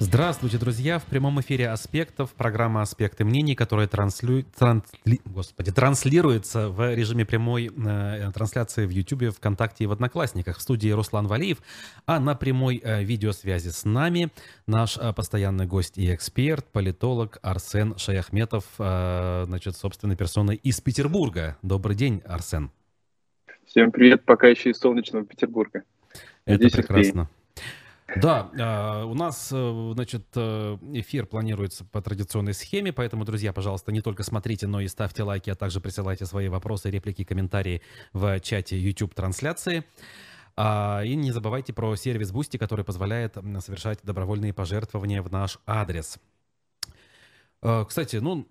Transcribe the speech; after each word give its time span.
Здравствуйте, 0.00 0.58
друзья! 0.58 1.00
В 1.00 1.06
прямом 1.06 1.40
эфире 1.40 1.70
«Аспектов» 1.70 2.32
программа 2.32 2.82
«Аспекты 2.82 3.24
мнений», 3.24 3.56
которая 3.56 3.88
транслю... 3.88 4.44
трансли... 4.56 5.20
Господи, 5.24 5.72
транслируется 5.72 6.68
в 6.68 6.94
режиме 6.94 7.26
прямой 7.26 7.68
э, 7.76 8.30
трансляции 8.32 8.86
в 8.86 8.90
YouTube, 8.90 9.34
ВКонтакте 9.34 9.84
и 9.84 9.86
в 9.88 9.92
Одноклассниках. 9.92 10.58
В 10.58 10.60
студии 10.60 10.90
Руслан 10.90 11.26
Валиев, 11.26 11.58
а 12.06 12.20
на 12.20 12.36
прямой 12.36 12.80
э, 12.82 13.02
видеосвязи 13.02 13.70
с 13.70 13.84
нами 13.84 14.30
наш 14.68 14.96
э, 14.96 15.12
постоянный 15.12 15.66
гость 15.66 15.98
и 15.98 16.14
эксперт, 16.14 16.64
политолог 16.70 17.38
Арсен 17.42 17.98
Шаяхметов, 17.98 18.66
э, 18.78 19.46
значит, 19.46 19.76
собственной 19.76 20.14
персоной 20.14 20.54
из 20.54 20.80
Петербурга. 20.80 21.56
Добрый 21.62 21.96
день, 21.96 22.22
Арсен. 22.24 22.70
Всем 23.66 23.90
привет, 23.90 24.24
пока 24.24 24.46
еще 24.46 24.70
из 24.70 24.78
солнечного 24.78 25.24
Петербурга. 25.24 25.82
Это 26.44 26.52
Надеюсь, 26.52 26.72
прекрасно. 26.72 27.22
Успеем. 27.22 27.37
Да, 28.16 28.50
а, 28.58 29.04
у 29.04 29.14
нас, 29.14 29.50
э, 29.52 29.90
значит, 29.92 30.26
э, 30.34 30.78
эфир 30.94 31.26
планируется 31.26 31.84
по 31.84 32.00
традиционной 32.00 32.54
схеме, 32.54 32.90
поэтому, 32.90 33.24
друзья, 33.26 33.52
пожалуйста, 33.52 33.92
не 33.92 34.00
только 34.00 34.22
смотрите, 34.22 34.66
но 34.66 34.80
и 34.80 34.88
ставьте 34.88 35.22
лайки, 35.22 35.50
а 35.50 35.54
также 35.54 35.80
присылайте 35.80 36.24
свои 36.24 36.48
вопросы, 36.48 36.90
реплики, 36.90 37.22
комментарии 37.24 37.82
в 38.14 38.40
чате 38.40 38.80
YouTube-трансляции. 38.80 39.84
А, 40.56 41.02
и 41.04 41.14
не 41.16 41.32
забывайте 41.32 41.74
про 41.74 41.94
сервис 41.96 42.32
Boosty, 42.32 42.56
который 42.56 42.84
позволяет 42.84 43.36
совершать 43.60 43.98
добровольные 44.02 44.54
пожертвования 44.54 45.22
в 45.22 45.30
наш 45.30 45.58
адрес. 45.66 46.18
Э, 47.60 47.84
кстати, 47.86 48.16
ну, 48.16 48.48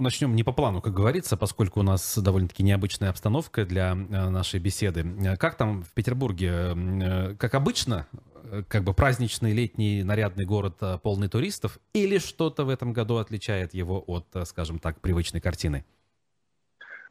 начнем 0.00 0.34
не 0.34 0.44
по 0.44 0.52
плану, 0.52 0.80
как 0.80 0.94
говорится, 0.94 1.36
поскольку 1.36 1.80
у 1.80 1.82
нас 1.82 2.16
довольно-таки 2.16 2.62
необычная 2.62 3.10
обстановка 3.10 3.66
для 3.66 3.94
нашей 3.94 4.60
беседы. 4.60 5.36
Как 5.38 5.58
там 5.58 5.82
в 5.82 5.92
Петербурге? 5.92 7.36
Как 7.38 7.54
обычно, 7.54 8.06
Э, 8.33 8.33
как 8.68 8.84
бы 8.84 8.94
праздничный 8.94 9.52
летний 9.52 10.02
нарядный 10.02 10.44
город, 10.44 10.74
э, 10.80 10.98
полный 11.02 11.28
туристов, 11.28 11.78
или 11.92 12.18
что-то 12.18 12.64
в 12.64 12.68
этом 12.68 12.92
году 12.92 13.16
отличает 13.16 13.74
его 13.74 14.02
от, 14.06 14.26
э, 14.34 14.44
скажем 14.44 14.78
так, 14.78 15.00
привычной 15.00 15.40
картины? 15.40 15.84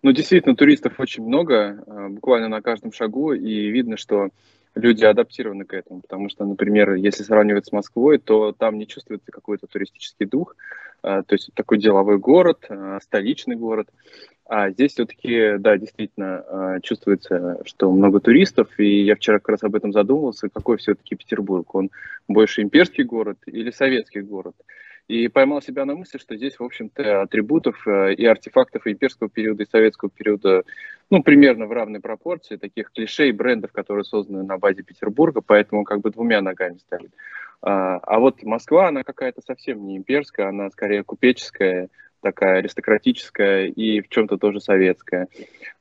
Ну, 0.02 0.12
действительно, 0.12 0.56
туристов 0.56 1.00
очень 1.00 1.24
много, 1.24 1.84
буквально 2.10 2.50
на 2.50 2.62
каждом 2.62 2.92
шагу, 2.92 3.32
и 3.32 3.70
видно, 3.70 3.96
что 3.96 4.30
люди 4.76 5.06
адаптированы 5.06 5.64
к 5.64 5.74
этому, 5.74 6.02
потому 6.02 6.30
что, 6.30 6.46
например, 6.46 6.96
если 6.96 7.24
сравнивать 7.24 7.68
с 7.68 7.72
Москвой, 7.72 8.18
то 8.18 8.52
там 8.52 8.78
не 8.78 8.86
чувствуется 8.86 9.32
какой-то 9.32 9.68
туристический 9.68 10.26
дух, 10.26 10.58
то 11.02 11.26
есть 11.30 11.52
такой 11.54 11.78
деловой 11.78 12.18
город, 12.18 12.70
столичный 13.02 13.56
город, 13.56 13.88
а 14.46 14.72
здесь 14.72 14.94
все-таки, 14.94 15.58
да, 15.58 15.78
действительно 15.78 16.44
а, 16.48 16.80
чувствуется, 16.82 17.62
что 17.66 17.92
много 17.92 18.20
туристов, 18.20 18.68
и 18.78 19.04
я 19.04 19.16
вчера 19.16 19.40
как 19.40 19.50
раз 19.50 19.64
об 19.64 19.76
этом 19.76 19.94
задумывался, 19.94 20.50
какой 20.50 20.78
все-таки 20.78 21.16
Петербург, 21.16 21.74
он 21.74 21.92
больше 22.28 22.62
имперский 22.62 23.04
город 23.04 23.38
или 23.46 23.72
советский 23.72 24.22
город. 24.22 24.56
И 25.08 25.28
поймал 25.28 25.62
себя 25.62 25.86
на 25.86 25.96
мысли, 25.96 26.18
что 26.18 26.36
здесь, 26.36 26.58
в 26.60 26.64
общем-то, 26.64 27.22
атрибутов 27.22 27.86
э, 27.88 28.14
и 28.14 28.26
артефактов 28.26 28.88
имперского 28.88 29.30
периода, 29.30 29.64
и 29.64 29.70
советского 29.70 30.10
периода, 30.10 30.64
ну, 31.10 31.22
примерно 31.22 31.66
в 31.66 31.74
равной 31.74 32.00
пропорции, 32.00 32.56
таких 32.56 32.92
клишей, 32.92 33.34
брендов, 33.34 33.74
которые 33.74 34.06
созданы 34.06 34.44
на 34.44 34.58
базе 34.58 34.82
Петербурга, 34.82 35.42
поэтому 35.42 35.84
как 35.84 36.00
бы 36.02 36.10
двумя 36.10 36.42
ногами 36.42 36.78
стоит. 36.78 37.12
А, 37.62 37.98
а 37.98 38.20
вот 38.20 38.44
Москва, 38.44 38.90
она 38.90 39.04
какая-то 39.04 39.42
совсем 39.42 39.86
не 39.86 39.98
имперская, 39.98 40.50
она 40.50 40.70
скорее 40.70 41.04
купеческая, 41.04 41.90
такая 42.24 42.60
аристократическая 42.60 43.66
и 43.66 44.02
в 44.02 44.10
чем-то 44.10 44.38
тоже 44.38 44.60
советская. 44.60 45.28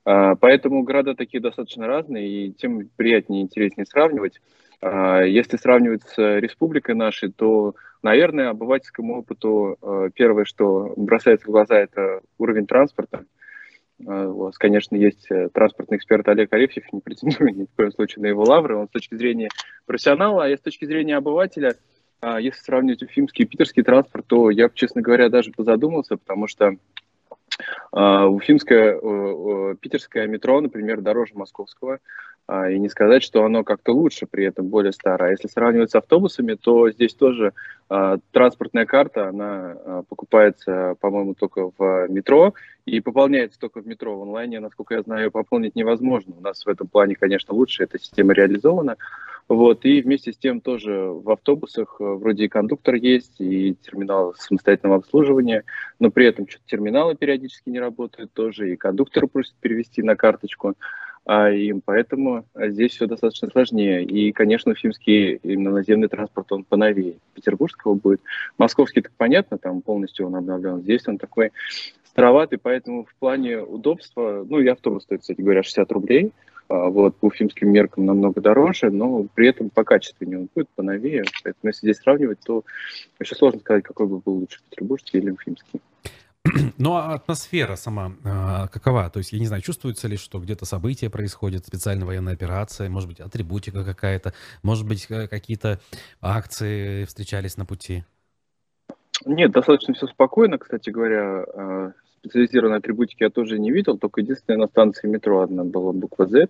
А, 0.05 0.35
поэтому 0.35 0.83
города 0.83 1.15
такие 1.15 1.41
достаточно 1.41 1.87
разные, 1.87 2.29
и 2.29 2.53
тем 2.53 2.91
приятнее 2.97 3.43
и 3.43 3.45
интереснее 3.45 3.87
сравнивать. 3.87 4.41
А, 4.83 5.23
если 5.23 5.57
сравнивать 5.57 6.03
с 6.03 6.19
республикой 6.19 6.95
нашей, 6.95 7.33
то, 7.33 7.75
наверное, 8.03 8.51
обывательскому 8.51 9.21
опыту 9.21 9.79
а, 9.81 10.11
первое, 10.11 10.45
что 10.45 10.93
бросается 10.97 11.47
в 11.47 11.53
глаза, 11.53 11.79
это 11.79 12.21
уровень 12.39 12.67
транспорта. 12.67 13.25
У 14.05 14.45
вас, 14.47 14.59
конечно, 14.59 14.97
есть 14.97 15.31
э, 15.31 15.49
транспортный 15.51 15.97
эксперт 15.97 16.27
Олег 16.27 16.53
Арефьев, 16.53 16.93
не 16.93 17.01
претендую 17.01 17.55
ни 17.55 17.65
в 17.67 17.77
коем 17.77 17.93
случае 17.93 18.23
на 18.25 18.27
его 18.27 18.43
лавры. 18.43 18.75
Он 18.75 18.89
с 18.89 18.91
точки 18.91 19.15
зрения 19.15 19.49
профессионала, 19.87 20.45
а 20.45 20.49
я 20.49 20.57
с 20.57 20.61
точки 20.61 20.87
зрения 20.87 21.17
обывателя– 21.17 21.77
если 22.23 22.61
сравнивать 22.61 23.03
уфимский 23.03 23.45
и 23.45 23.49
питерский 23.49 23.83
транспорт, 23.83 24.27
то 24.27 24.51
я, 24.51 24.71
честно 24.73 25.03
говоря, 25.03 25.29
даже 25.29 25.51
позадумался, 25.51 26.17
потому 26.17 26.47
что 26.47 26.77
Uh, 27.95 28.25
уфимское, 28.29 28.99
uh, 28.99 29.77
питерское 29.77 30.27
метро, 30.27 30.59
например, 30.63 31.03
дороже 31.03 31.33
московского, 31.35 31.99
uh, 32.49 32.73
и 32.73 32.79
не 32.79 32.89
сказать, 32.89 33.23
что 33.23 33.45
оно 33.45 33.63
как-то 33.63 33.93
лучше, 33.93 34.27
при 34.27 34.47
этом 34.47 34.69
более 34.69 34.93
старое. 34.93 35.29
А 35.29 35.31
если 35.33 35.49
сравнивать 35.49 35.91
с 35.91 35.95
автобусами, 35.95 36.55
то 36.55 36.91
здесь 36.91 37.15
тоже 37.15 37.53
транспортная 38.31 38.87
карта, 38.87 39.29
она 39.29 40.03
покупается, 40.09 40.95
по-моему, 41.01 41.35
только 41.35 41.71
в 41.77 42.09
метро 42.09 42.55
и 42.87 43.01
пополняется 43.01 43.61
только 43.61 43.83
в 43.83 43.87
метро. 43.87 44.19
В 44.19 44.23
онлайне, 44.23 44.61
насколько 44.61 44.95
я 44.95 45.03
знаю, 45.03 45.31
пополнить 45.31 45.77
невозможно. 45.77 46.35
У 46.39 46.41
нас 46.41 46.65
в 46.65 46.69
этом 46.71 46.89
плане, 46.89 47.17
конечно, 47.17 47.53
лучше 47.53 47.85
эта 47.85 47.99
система 47.99 48.33
реализована. 48.33 48.97
Вот, 49.49 49.85
и 49.85 50.01
вместе 50.01 50.33
с 50.33 50.37
тем 50.37 50.61
тоже 50.61 50.93
в 50.93 51.31
автобусах 51.31 51.97
э, 52.01 52.05
вроде 52.05 52.45
и 52.45 52.49
кондуктор 52.49 52.95
есть, 52.95 53.41
и 53.41 53.75
терминал 53.83 54.35
самостоятельного 54.35 54.97
обслуживания, 54.97 55.65
но 55.99 56.11
при 56.11 56.27
этом 56.27 56.49
что-то 56.49 56.65
терминалы 56.67 57.17
периодически 57.17 57.69
не 57.69 57.81
работают 57.81 58.33
тоже, 58.33 58.73
и 58.73 58.77
кондуктор 58.77 59.27
просят 59.27 59.55
перевести 59.61 60.03
на 60.03 60.17
карточку, 60.17 60.75
а 61.25 61.51
им 61.51 61.83
поэтому 61.85 62.45
здесь 62.57 62.93
все 62.93 63.07
достаточно 63.07 63.49
сложнее. 63.51 64.05
И, 64.05 64.33
конечно, 64.33 64.75
фимский 64.75 65.37
именно 65.43 65.71
наземный 65.71 66.09
транспорт, 66.09 66.51
он 66.51 66.65
поновее 66.65 67.15
петербургского 67.35 67.95
будет. 67.95 68.21
Московский, 68.59 69.03
так 69.03 69.13
понятно, 69.17 69.59
там 69.59 69.83
полностью 69.83 70.27
он 70.27 70.35
обновлен. 70.35 70.81
Здесь 70.81 71.07
он 71.07 71.19
такой 71.19 71.53
староватый, 72.05 72.59
поэтому 72.59 73.05
в 73.05 73.15
плане 73.19 73.59
удобства, 73.59 74.45
ну 74.49 74.59
и 74.59 74.67
автобус 74.67 75.05
стоит, 75.05 75.21
кстати 75.21 75.41
говоря, 75.41 75.63
60 75.63 75.93
рублей, 75.93 76.33
вот, 76.89 77.17
по 77.17 77.27
уфимским 77.27 77.71
меркам 77.71 78.07
намного 78.07 78.41
дороже, 78.41 78.91
но 78.91 79.27
при 79.35 79.49
этом 79.49 79.71
по 79.71 79.85
качественнее 79.85 80.39
он 80.41 80.49
будет, 80.55 80.69
поновее. 80.71 81.25
Поэтому 81.45 81.69
если 81.71 81.87
здесь 81.87 81.99
сравнивать, 81.99 82.39
то 82.45 82.65
еще 83.21 83.35
сложно 83.35 83.61
сказать, 83.61 83.85
какой 83.85 84.07
бы 84.07 84.19
был 84.19 84.35
лучше, 84.35 84.61
петербургский 84.71 85.19
или 85.19 85.31
уфимский. 85.31 85.81
Ну, 86.79 86.95
а 86.95 87.15
атмосфера 87.15 87.77
сама 87.77 88.13
э, 88.25 88.69
какова? 88.73 89.09
То 89.11 89.19
есть, 89.19 89.33
я 89.33 89.39
не 89.39 89.47
знаю, 89.47 89.63
чувствуется 89.63 90.09
ли, 90.09 90.17
что 90.17 90.41
где-то 90.41 90.65
события 90.65 91.09
происходят, 91.09 91.67
специальная 91.67 92.07
военная 92.07 92.33
операция, 92.33 92.89
может 92.89 93.09
быть, 93.09 93.21
атрибутика 93.21 93.85
какая-то, 93.85 94.33
может 94.63 94.87
быть, 94.87 95.07
какие-то 95.07 95.79
акции 96.21 97.05
встречались 97.05 97.57
на 97.57 97.65
пути? 97.65 98.05
Нет, 99.25 99.53
достаточно 99.53 99.95
все 99.95 100.07
спокойно, 100.09 100.59
кстати 100.59 100.91
говоря. 100.91 101.93
А, 102.23 102.29
специализированной 102.29 102.79
атрибутики 102.79 103.23
я 103.23 103.31
тоже 103.31 103.59
не 103.59 103.71
видел, 103.71 103.99
только 103.99 104.21
единственное 104.21 104.61
на 104.61 104.67
станции 104.67 105.09
метро 105.09 105.41
одна 105.41 105.65
была 105.65 105.93
буква 105.93 106.27
Z 106.27 106.49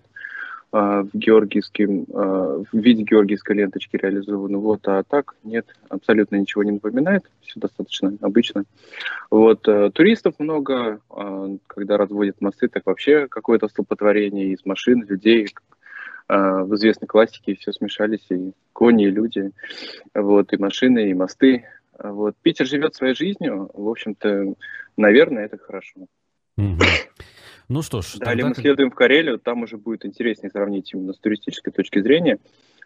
а, 0.71 1.03
в 1.03 1.09
георгиевском, 1.13 2.05
а, 2.13 2.63
в 2.71 2.77
виде 2.77 3.03
георгиевской 3.03 3.55
ленточки 3.55 3.97
реализована. 3.97 4.57
Вот, 4.57 4.87
а 4.87 5.03
так 5.03 5.35
нет, 5.43 5.65
абсолютно 5.89 6.37
ничего 6.37 6.63
не 6.63 6.71
напоминает, 6.71 7.23
все 7.41 7.59
достаточно 7.59 8.15
обычно. 8.21 8.65
Вот, 9.29 9.67
а, 9.67 9.89
туристов 9.91 10.35
много, 10.39 10.99
когда 11.67 11.97
разводят 11.97 12.41
мосты, 12.41 12.67
так 12.67 12.85
вообще 12.85 13.27
какое-то 13.27 13.67
столпотворение 13.67 14.47
из 14.49 14.65
машин, 14.65 15.03
людей, 15.03 15.47
в 16.29 16.75
известной 16.75 17.07
классике 17.07 17.55
все 17.55 17.73
смешались, 17.73 18.25
и 18.29 18.53
кони, 18.71 19.05
и 19.05 19.11
люди, 19.11 19.51
вот, 20.15 20.53
и 20.53 20.57
машины, 20.57 21.09
и 21.09 21.13
мосты, 21.13 21.65
вот. 21.99 22.35
Питер 22.41 22.65
живет 22.65 22.95
своей 22.95 23.15
жизнью, 23.15 23.69
в 23.73 23.87
общем-то, 23.87 24.55
наверное, 24.97 25.45
это 25.45 25.57
хорошо. 25.57 26.07
Ну 27.69 27.81
что 27.81 28.01
ж. 28.01 28.15
Далее 28.17 28.45
мы 28.45 28.55
следуем 28.55 28.91
в 28.91 28.95
Карелию, 28.95 29.39
там 29.39 29.63
уже 29.63 29.77
будет 29.77 30.05
интереснее 30.05 30.51
сравнить 30.51 30.93
именно 30.93 31.13
с 31.13 31.19
туристической 31.19 31.71
точки 31.71 32.01
зрения, 32.01 32.39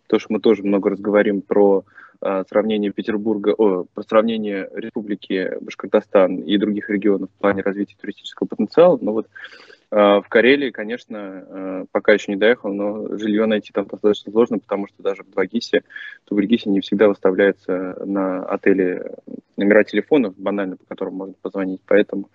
то, 0.08 0.20
что 0.20 0.32
мы 0.32 0.40
тоже 0.40 0.64
много 0.64 0.92
разговариваем 0.92 1.42
про 1.42 1.84
а, 2.22 2.44
сравнение 2.46 2.92
Петербурга, 2.92 3.54
о, 3.58 3.86
про 3.86 4.04
сравнение 4.04 4.70
Республики 4.74 5.52
Башкортостан 5.62 6.38
и 6.38 6.58
других 6.58 6.90
регионов 6.90 7.30
в 7.30 7.42
плане 7.42 7.62
развития 7.62 7.96
туристического 8.00 8.48
потенциала, 8.48 8.98
но 9.02 9.14
вот 9.14 9.28
в 9.90 10.26
Карелии, 10.28 10.72
конечно, 10.72 11.20
а, 11.20 11.86
пока 11.92 12.14
еще 12.14 12.32
не 12.32 12.38
доехал, 12.38 12.74
но 12.74 13.18
жилье 13.18 13.46
найти 13.46 13.72
там 13.72 13.86
достаточно 13.86 14.32
сложно, 14.32 14.60
потому 14.60 14.88
что 14.88 15.02
даже 15.02 15.24
в 15.24 15.30
Двагисе, 15.30 15.84
в 16.30 16.38
Ильгисе 16.38 16.70
не 16.70 16.82
всегда 16.82 17.08
выставляются 17.08 17.96
на 18.06 18.46
отеле 18.46 19.16
номера 19.56 19.84
телефонов, 19.84 20.38
банально, 20.38 20.76
по 20.76 20.86
которым 20.86 21.16
можно 21.16 21.36
позвонить. 21.42 21.82
Поэтому 21.86 22.30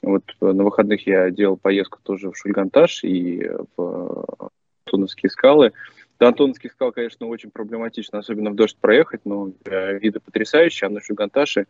вот 0.00 0.22
на 0.40 0.62
выходных 0.62 1.06
я 1.06 1.30
делал 1.30 1.56
поездку 1.56 1.98
тоже 2.02 2.30
в 2.30 2.36
Шульганташ 2.36 3.04
и 3.04 3.50
в 3.76 4.26
Туновские 4.84 5.30
скалы. 5.30 5.72
До 6.20 6.28
Антоновских 6.28 6.72
скал, 6.72 6.92
конечно, 6.92 7.26
очень 7.26 7.50
проблематично, 7.50 8.20
особенно 8.20 8.50
в 8.50 8.54
дождь 8.54 8.76
проехать, 8.80 9.22
но 9.24 9.50
э, 9.64 9.98
виды 9.98 10.20
потрясающие, 10.20 10.86
а 10.86 10.90
на 10.90 11.00
Шульганташе 11.00 11.66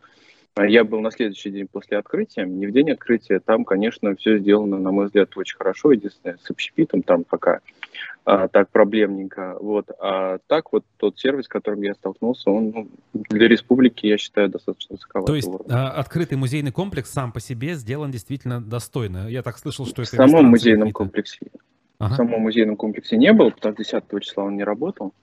я 0.61 0.83
был 0.83 0.99
на 1.01 1.11
следующий 1.11 1.49
день 1.49 1.67
после 1.71 1.97
открытия, 1.97 2.45
не 2.45 2.67
в 2.67 2.71
день 2.71 2.91
открытия. 2.91 3.39
Там, 3.39 3.65
конечно, 3.65 4.15
все 4.15 4.37
сделано, 4.37 4.77
на 4.77 4.91
мой 4.91 5.07
взгляд, 5.07 5.35
очень 5.35 5.57
хорошо. 5.57 5.91
Единственное, 5.91 6.37
с 6.43 6.51
общепитом 6.51 7.01
там 7.01 7.23
пока 7.23 7.59
а, 8.25 8.47
так 8.47 8.69
проблемненько. 8.69 9.57
Вот. 9.59 9.89
А 9.99 10.37
так 10.47 10.71
вот 10.71 10.85
тот 10.97 11.17
сервис, 11.19 11.45
с 11.45 11.47
которым 11.47 11.81
я 11.81 11.95
столкнулся, 11.95 12.51
он 12.51 12.71
ну, 12.73 12.87
для 13.29 13.47
республики, 13.47 14.05
я 14.05 14.17
считаю, 14.17 14.49
достаточно 14.49 14.95
высоковатый. 14.95 15.31
То 15.31 15.35
есть 15.35 15.49
а, 15.69 15.89
открытый 15.89 16.37
музейный 16.37 16.71
комплекс 16.71 17.09
сам 17.09 17.31
по 17.31 17.39
себе 17.39 17.73
сделан 17.73 18.11
действительно 18.11 18.61
достойно. 18.61 19.27
Я 19.29 19.41
так 19.41 19.57
слышал, 19.57 19.87
что 19.87 20.03
это... 20.03 20.11
В 20.11 20.15
самом 20.15 20.45
музейном 20.45 20.91
комплексе. 20.91 21.39
Ага. 22.05 22.13
В 22.13 22.17
самом 22.17 22.41
музейном 22.41 22.75
комплексе 22.75 23.17
не 23.17 23.31
был, 23.33 23.51
потому 23.51 23.75
что 23.75 23.83
10 23.83 24.23
числа 24.23 24.43
он 24.43 24.57
не 24.57 24.63
работал. 24.63 25.13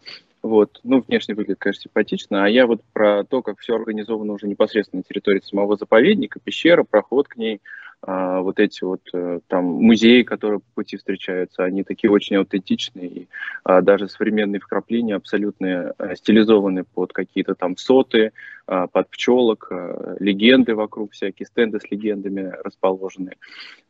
Вот. 0.43 0.81
Ну, 0.85 1.05
внешне 1.07 1.35
выглядит, 1.35 1.59
конечно, 1.59 1.83
симпатично. 1.83 2.45
А 2.45 2.49
я 2.49 2.67
вот 2.67 2.81
про 2.93 3.25
то, 3.25 3.43
как 3.43 3.59
все 3.59 3.75
организовано 3.77 4.33
уже 4.33 4.47
непосредственно 4.47 5.01
на 5.01 5.05
территории 5.05 5.41
самого 5.41 5.77
заповедника, 5.77 6.41
пещера, 6.41 6.83
проход 6.83 7.29
к 7.29 7.37
ней, 7.37 7.61
а, 8.03 8.41
вот 8.41 8.59
эти 8.59 8.83
вот 8.83 9.03
э, 9.13 9.41
там 9.47 9.65
музеи, 9.65 10.23
которые 10.23 10.61
по 10.61 10.77
пути 10.77 10.97
встречаются, 10.97 11.65
они 11.65 11.85
такие 11.85 12.11
очень 12.11 12.37
аутентичные, 12.37 13.09
и 13.09 13.29
а, 13.63 13.83
даже 13.83 14.09
современные 14.09 14.61
вкрапления 14.61 15.17
абсолютно 15.17 15.93
а, 15.99 16.17
стилизованы 16.17 16.85
под 16.85 17.13
какие-то 17.13 17.55
там 17.55 17.77
соты, 17.77 18.33
а, 18.67 18.87
под 18.87 19.11
пчелок, 19.11 19.69
а, 19.71 20.17
легенды 20.19 20.75
вокруг, 20.75 21.13
всякие 21.13 21.47
стенды 21.47 21.79
с 21.79 21.91
легендами 21.91 22.55
расположены, 22.65 23.33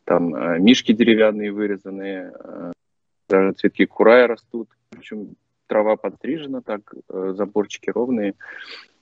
там 0.05 0.61
мишки 0.61 0.93
деревянные 0.93 1.53
вырезанные, 1.53 2.33
даже 3.31 3.53
цветки 3.53 3.87
курая 3.87 4.27
растут, 4.27 4.69
причем 4.91 5.37
трава 5.67 5.97
подстрижена, 5.97 6.61
так 6.61 6.93
э, 7.09 7.33
заборчики 7.37 7.91
ровные. 7.91 8.35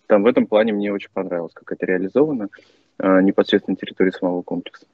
Там 0.06 0.22
в 0.22 0.26
этом 0.26 0.46
плане 0.46 0.72
мне 0.72 0.92
очень 0.92 1.10
понравилось, 1.12 1.54
как 1.54 1.72
это 1.72 1.86
реализовано 1.86 2.48
э, 2.98 3.20
непосредственно 3.22 3.72
на 3.72 3.76
территории 3.76 4.10
самого 4.10 4.42
комплекса. 4.42 4.86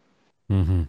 Угу. 0.48 0.88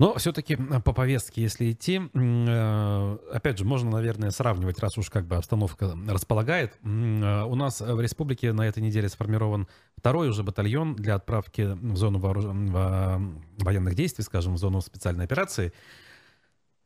Но 0.00 0.14
все-таки 0.14 0.56
по 0.84 0.92
повестке, 0.92 1.42
если 1.42 1.72
идти, 1.72 2.00
э, 2.12 3.18
опять 3.32 3.58
же, 3.58 3.64
можно, 3.64 3.90
наверное, 3.90 4.30
сравнивать, 4.30 4.80
раз 4.80 4.98
уж 4.98 5.10
как 5.10 5.26
бы 5.26 5.36
обстановка 5.36 5.96
располагает. 6.08 6.74
У 6.82 7.54
нас 7.54 7.80
в 7.80 8.00
республике 8.00 8.52
на 8.52 8.66
этой 8.66 8.82
неделе 8.82 9.08
сформирован 9.08 9.68
второй 9.96 10.28
уже 10.28 10.42
батальон 10.42 10.94
для 10.94 11.14
отправки 11.14 11.62
в 11.80 11.96
зону 11.96 12.18
вооруж... 12.18 12.44
военных 12.44 13.94
действий, 13.94 14.24
скажем, 14.24 14.54
в 14.54 14.58
зону 14.58 14.80
специальной 14.80 15.24
операции. 15.24 15.72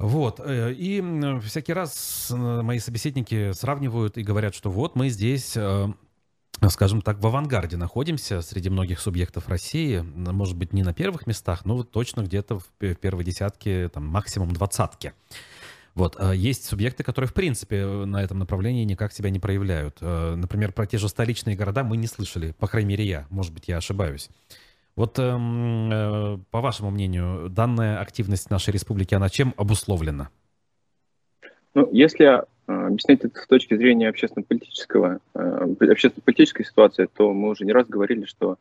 Вот. 0.02 0.40
Э, 0.44 0.72
и 0.72 1.00
всякий 1.44 1.72
раз 1.72 2.28
э, 2.32 2.34
мои 2.34 2.80
собеседники 2.80 3.52
сравнивают 3.52 4.18
и 4.18 4.24
говорят, 4.24 4.52
что 4.52 4.68
вот 4.68 4.96
мы 4.96 5.08
здесь 5.10 5.56
э, 5.56 5.92
скажем 6.70 7.02
так, 7.02 7.20
в 7.20 7.26
авангарде 7.26 7.76
находимся 7.76 8.42
среди 8.42 8.68
многих 8.68 8.98
субъектов 8.98 9.48
России. 9.48 10.00
Может 10.00 10.56
быть, 10.56 10.72
не 10.72 10.82
на 10.82 10.92
первых 10.92 11.28
местах, 11.28 11.64
но 11.64 11.84
точно 11.84 12.22
где-то 12.22 12.58
в 12.58 12.94
первой 12.96 13.22
десятке, 13.22 13.90
там, 13.90 14.08
максимум 14.08 14.52
двадцатке. 14.52 15.14
Вот. 15.94 16.20
Есть 16.34 16.64
субъекты, 16.64 17.04
которые, 17.04 17.28
в 17.28 17.34
принципе, 17.34 17.84
на 17.84 18.22
этом 18.22 18.40
направлении 18.40 18.84
никак 18.84 19.12
себя 19.12 19.30
не 19.30 19.38
проявляют. 19.38 20.00
Например, 20.00 20.72
про 20.72 20.86
те 20.86 20.98
же 20.98 21.08
столичные 21.08 21.54
города 21.54 21.84
мы 21.84 21.96
не 21.96 22.06
слышали, 22.06 22.52
по 22.58 22.66
крайней 22.66 22.88
мере, 22.88 23.04
я. 23.04 23.26
Может 23.28 23.52
быть, 23.52 23.68
я 23.68 23.76
ошибаюсь. 23.76 24.30
Вот 24.94 25.18
эм, 25.18 25.90
э, 25.90 26.38
по 26.50 26.60
вашему 26.60 26.90
мнению, 26.90 27.48
данная 27.48 27.98
активность 27.98 28.50
нашей 28.50 28.72
республики, 28.72 29.14
она 29.14 29.28
чем 29.30 29.54
обусловлена? 29.56 30.28
Ну, 31.74 31.88
если 31.92 32.26
э, 32.26 32.42
объяснять 32.66 33.24
это 33.24 33.40
с 33.40 33.46
точки 33.46 33.74
зрения 33.74 34.10
общественно-политического, 34.10 35.20
э, 35.34 35.66
общественно-политической 35.80 36.64
ситуации, 36.64 37.08
то 37.14 37.32
мы 37.32 37.50
уже 37.50 37.64
не 37.64 37.72
раз 37.72 37.86
говорили, 37.86 38.24
что 38.24 38.58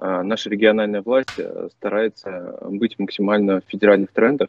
наша 0.00 0.48
региональная 0.48 1.02
власть 1.02 1.38
старается 1.76 2.58
быть 2.70 2.98
максимально 2.98 3.60
в 3.60 3.64
федеральных 3.66 4.12
трендах. 4.12 4.48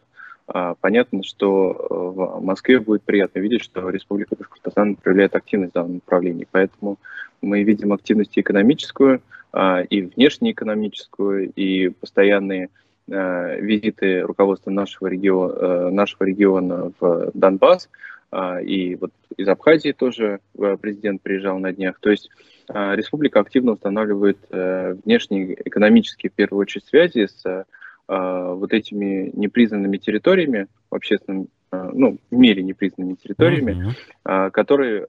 Э, 0.54 0.76
понятно, 0.80 1.24
что 1.24 1.88
в 1.90 2.44
Москве 2.44 2.80
будет 2.80 3.04
приятно 3.04 3.40
видеть, 3.40 3.64
что 3.64 3.90
Республика 3.90 4.36
Башкортостан 4.38 4.96
проявляет 4.96 5.36
активность 5.36 5.72
в 5.72 5.76
данном 5.76 5.96
направлении. 5.96 6.48
Поэтому 6.52 6.98
мы 7.42 7.64
видим 7.64 7.94
активность 7.94 8.38
экономическую, 8.38 9.16
а, 9.16 9.22
и 9.54 10.02
внешнеэкономическую, 10.02 11.52
и 11.52 11.90
постоянные 11.90 12.70
а, 13.10 13.56
визиты 13.56 14.22
руководства 14.22 14.72
нашего 14.72 15.08
региона, 15.08 15.54
э, 15.54 15.90
нашего 15.90 16.24
региона 16.24 16.92
в 17.00 17.32
Донбасс, 17.34 17.90
а, 18.32 18.62
и 18.62 18.96
вот 18.96 19.12
из 19.36 19.48
Абхазии 19.50 19.92
тоже 19.92 20.40
э, 20.58 20.78
президент 20.80 21.22
приезжал 21.22 21.60
на 21.60 21.74
днях. 21.74 22.00
То 22.00 22.10
есть 22.10 22.30
республика 22.70 23.42
активно 23.42 23.74
устанавливает 23.74 24.38
э, 24.50 24.96
внешние 25.04 25.58
экономические, 25.68 26.30
в 26.30 26.34
первую 26.34 26.62
очередь, 26.62 26.86
связи 26.86 27.28
с 27.28 27.66
вот 28.08 28.74
этими 28.74 29.32
непризнанными 29.34 29.96
территориями 29.96 30.68
в 30.90 30.96
общественном, 30.96 31.48
ну, 31.72 32.18
в 32.30 32.36
мире 32.36 32.62
непризнанными 32.62 33.16
территориями, 33.16 33.96
mm-hmm. 34.26 34.52
которые 34.52 35.08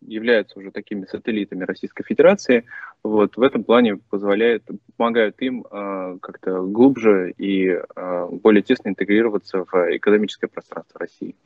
являются 0.00 0.58
уже 0.58 0.70
такими 0.70 1.04
сателлитами 1.06 1.64
Российской 1.64 2.04
Федерации, 2.04 2.64
вот 3.02 3.36
в 3.36 3.42
этом 3.42 3.64
плане 3.64 3.96
позволяет, 3.96 4.64
помогают 4.96 5.40
им 5.40 5.64
э, 5.70 6.18
как-то 6.20 6.62
глубже 6.62 7.32
и 7.38 7.68
э, 7.68 8.28
более 8.30 8.62
тесно 8.62 8.90
интегрироваться 8.90 9.64
в 9.64 9.96
экономическое 9.96 10.48
пространство 10.48 11.00
России. 11.00 11.36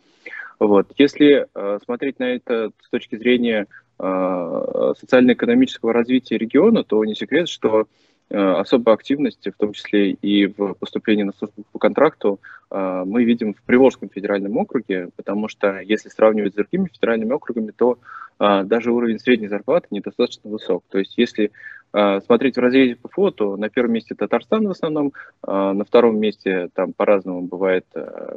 Вот. 0.58 0.93
Если 0.97 1.47
э, 1.52 1.79
смотреть 1.85 2.19
на 2.19 2.35
это 2.35 2.70
с 2.82 2.91
точки 2.91 3.17
зрения 3.17 3.67
э, 3.99 4.93
социально-экономического 4.99 5.93
развития 5.93 6.38
региона, 6.38 6.85
то 6.85 7.05
не 7.05 7.14
секрет, 7.14 7.49
что 7.49 7.87
Э, 8.09 8.09
особой 8.30 8.94
активности, 8.94 9.50
в 9.50 9.56
том 9.56 9.72
числе 9.72 10.12
и 10.12 10.46
в 10.46 10.74
поступлении 10.74 11.24
на 11.24 11.32
службу 11.32 11.64
по 11.72 11.78
контракту, 11.78 12.40
э, 12.70 13.02
мы 13.04 13.24
видим 13.24 13.54
в 13.54 13.62
Приволжском 13.62 14.08
федеральном 14.08 14.56
округе, 14.56 15.08
потому 15.16 15.48
что 15.48 15.80
если 15.80 16.08
сравнивать 16.08 16.52
с 16.52 16.56
другими 16.56 16.88
федеральными 16.88 17.32
округами, 17.32 17.72
то 17.72 17.98
э, 18.38 18.62
даже 18.64 18.92
уровень 18.92 19.18
средней 19.18 19.48
зарплаты 19.48 19.88
недостаточно 19.90 20.48
высок. 20.50 20.84
То 20.88 20.98
есть 20.98 21.18
если 21.18 21.50
смотреть 21.92 22.56
в 22.56 22.60
разрезе 22.60 22.94
ПФО, 22.94 23.32
то 23.32 23.56
на 23.56 23.68
первом 23.68 23.94
месте 23.94 24.14
Татарстан 24.14 24.64
в 24.64 24.70
основном, 24.70 25.12
на 25.44 25.84
втором 25.84 26.20
месте 26.20 26.68
там 26.72 26.92
по-разному 26.92 27.40
бывает 27.42 27.84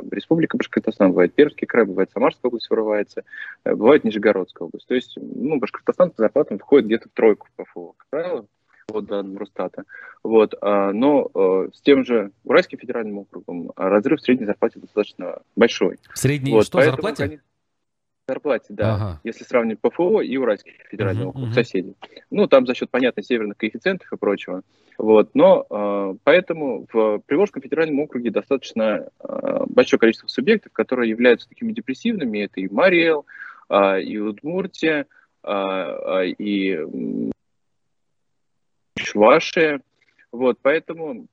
Республика 0.09 0.57
Башкортостан, 0.57 1.11
бывает 1.11 1.35
Пермский 1.35 1.67
край, 1.67 1.85
бывает 1.85 2.09
Самарская 2.09 2.49
область 2.49 2.67
вырывается, 2.71 3.25
бывает 3.63 4.05
Нижегородская 4.05 4.65
область. 4.65 4.87
То 4.87 4.95
есть 4.95 5.19
ну, 5.21 5.59
Башкортостан 5.59 6.09
по 6.09 6.23
зарплатам 6.23 6.57
входит 6.57 6.87
где-то 6.87 7.09
в 7.09 7.11
тройку 7.11 7.45
в 7.55 7.63
ПФО, 7.63 7.93
как 7.95 8.07
правило 8.09 8.47
по 8.87 9.01
данным 9.01 9.37
Росстата. 9.37 9.83
Вот, 10.23 10.55
а, 10.61 10.91
но 10.91 11.29
э, 11.33 11.69
с 11.73 11.81
тем 11.81 12.05
же 12.05 12.31
Уральским 12.43 12.79
федеральным 12.79 13.19
округом 13.19 13.71
разрыв 13.75 14.19
в 14.19 14.23
средней 14.23 14.45
зарплате 14.45 14.79
достаточно 14.79 15.41
большой. 15.55 15.97
В 16.13 16.17
средней 16.17 16.51
вот, 16.51 16.65
что, 16.65 16.77
поэтому, 16.77 16.95
зарплате? 16.95 17.23
Конечно, 17.23 17.43
зарплате, 18.27 18.67
да. 18.69 18.95
Ага. 18.95 19.21
Если 19.23 19.43
сравнить 19.43 19.79
ПФО 19.81 20.21
и 20.21 20.37
Уральский 20.37 20.73
федеральный 20.89 21.25
uh-huh, 21.25 21.29
округ, 21.29 21.49
uh-huh. 21.49 21.53
соседи. 21.53 21.93
Ну, 22.29 22.47
там 22.47 22.65
за 22.65 22.73
счет, 22.73 22.89
понятно, 22.89 23.21
северных 23.21 23.57
коэффициентов 23.57 24.11
и 24.11 24.17
прочего. 24.17 24.61
Вот, 24.97 25.31
но 25.33 25.65
э, 25.69 26.15
поэтому 26.23 26.87
в 26.91 27.19
Приволжском 27.25 27.61
федеральном 27.61 27.99
округе 27.99 28.31
достаточно 28.31 29.07
э, 29.19 29.63
большое 29.67 29.99
количество 29.99 30.27
субъектов, 30.27 30.71
которые 30.71 31.09
являются 31.09 31.49
такими 31.49 31.73
депрессивными. 31.73 32.39
Это 32.39 32.61
и 32.61 32.69
Мариэл, 32.69 33.25
э, 33.69 34.01
и 34.01 34.17
Удмуртия, 34.19 35.07
э, 35.43 36.27
и 36.37 36.79
ваши. 39.13 39.81
Вот, 40.31 40.57
поэтому 40.61 41.27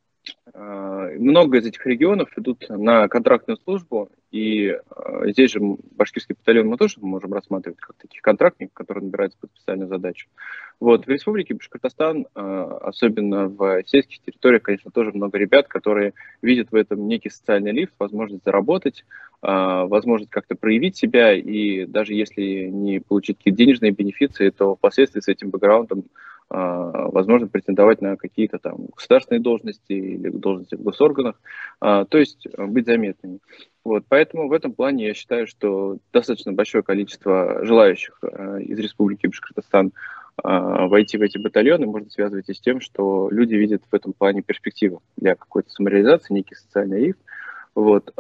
э, 0.52 1.16
много 1.18 1.58
из 1.58 1.66
этих 1.66 1.86
регионов 1.86 2.30
идут 2.36 2.66
на 2.68 3.08
контрактную 3.08 3.56
службу, 3.56 4.10
и 4.30 4.68
э, 4.68 5.30
здесь 5.30 5.52
же 5.52 5.60
башкирский 5.60 6.34
батальон 6.34 6.68
мы 6.68 6.76
тоже 6.76 6.96
можем 7.00 7.32
рассматривать 7.32 7.80
как 7.80 7.96
таких 7.96 8.20
контрактников, 8.20 8.74
которые 8.74 9.04
набираются 9.04 9.38
под 9.40 9.50
специальную 9.52 9.88
задачу. 9.88 10.28
Вот, 10.80 11.06
в 11.06 11.08
Республике 11.08 11.54
Башкортостан, 11.54 12.26
э, 12.34 12.78
особенно 12.82 13.48
в 13.48 13.82
сельских 13.86 14.20
территориях, 14.20 14.62
конечно, 14.62 14.90
тоже 14.90 15.12
много 15.12 15.38
ребят, 15.38 15.66
которые 15.66 16.12
видят 16.42 16.70
в 16.70 16.74
этом 16.74 17.08
некий 17.08 17.30
социальный 17.30 17.72
лифт, 17.72 17.94
возможность 17.98 18.44
заработать, 18.44 19.04
возможность 19.42 20.30
как-то 20.30 20.54
проявить 20.54 20.98
себя, 20.98 21.32
и 21.32 21.86
даже 21.86 22.12
если 22.12 22.66
не 22.66 23.00
получить 23.00 23.38
какие-то 23.38 23.56
денежные 23.56 23.90
бенефиции, 23.90 24.50
то 24.50 24.76
впоследствии 24.76 25.20
с 25.20 25.28
этим 25.28 25.48
бэкграундом 25.48 26.00
а, 26.00 26.39
возможно 26.50 27.46
претендовать 27.46 28.00
на 28.00 28.16
какие-то 28.16 28.58
там 28.58 28.86
государственные 28.96 29.40
должности 29.40 29.92
или 29.92 30.30
должности 30.30 30.74
в 30.74 30.82
госорганах, 30.82 31.40
а, 31.80 32.04
то 32.04 32.18
есть 32.18 32.46
э, 32.46 32.66
быть 32.66 32.86
заметными. 32.86 33.38
Вот, 33.84 34.04
поэтому 34.08 34.48
в 34.48 34.52
этом 34.52 34.72
плане 34.72 35.06
я 35.06 35.14
считаю, 35.14 35.46
что 35.46 35.98
достаточно 36.12 36.52
большое 36.52 36.82
количество 36.82 37.64
желающих 37.64 38.18
из 38.60 38.78
Республики 38.78 39.26
Башкортостан 39.26 39.92
а, 40.42 40.86
войти 40.86 41.18
в 41.18 41.22
эти 41.22 41.38
батальоны 41.38 41.86
можно 41.86 42.10
связывать 42.10 42.48
и 42.48 42.54
с 42.54 42.60
тем, 42.60 42.80
что 42.80 43.28
люди 43.30 43.54
видят 43.54 43.82
в 43.90 43.94
этом 43.94 44.12
плане 44.12 44.42
перспективу 44.42 45.02
для 45.16 45.34
какой-то 45.34 45.70
самореализации, 45.70 46.34
некий 46.34 46.54
социальный 46.54 47.00
лифт. 47.00 47.20
Вот. 47.74 48.12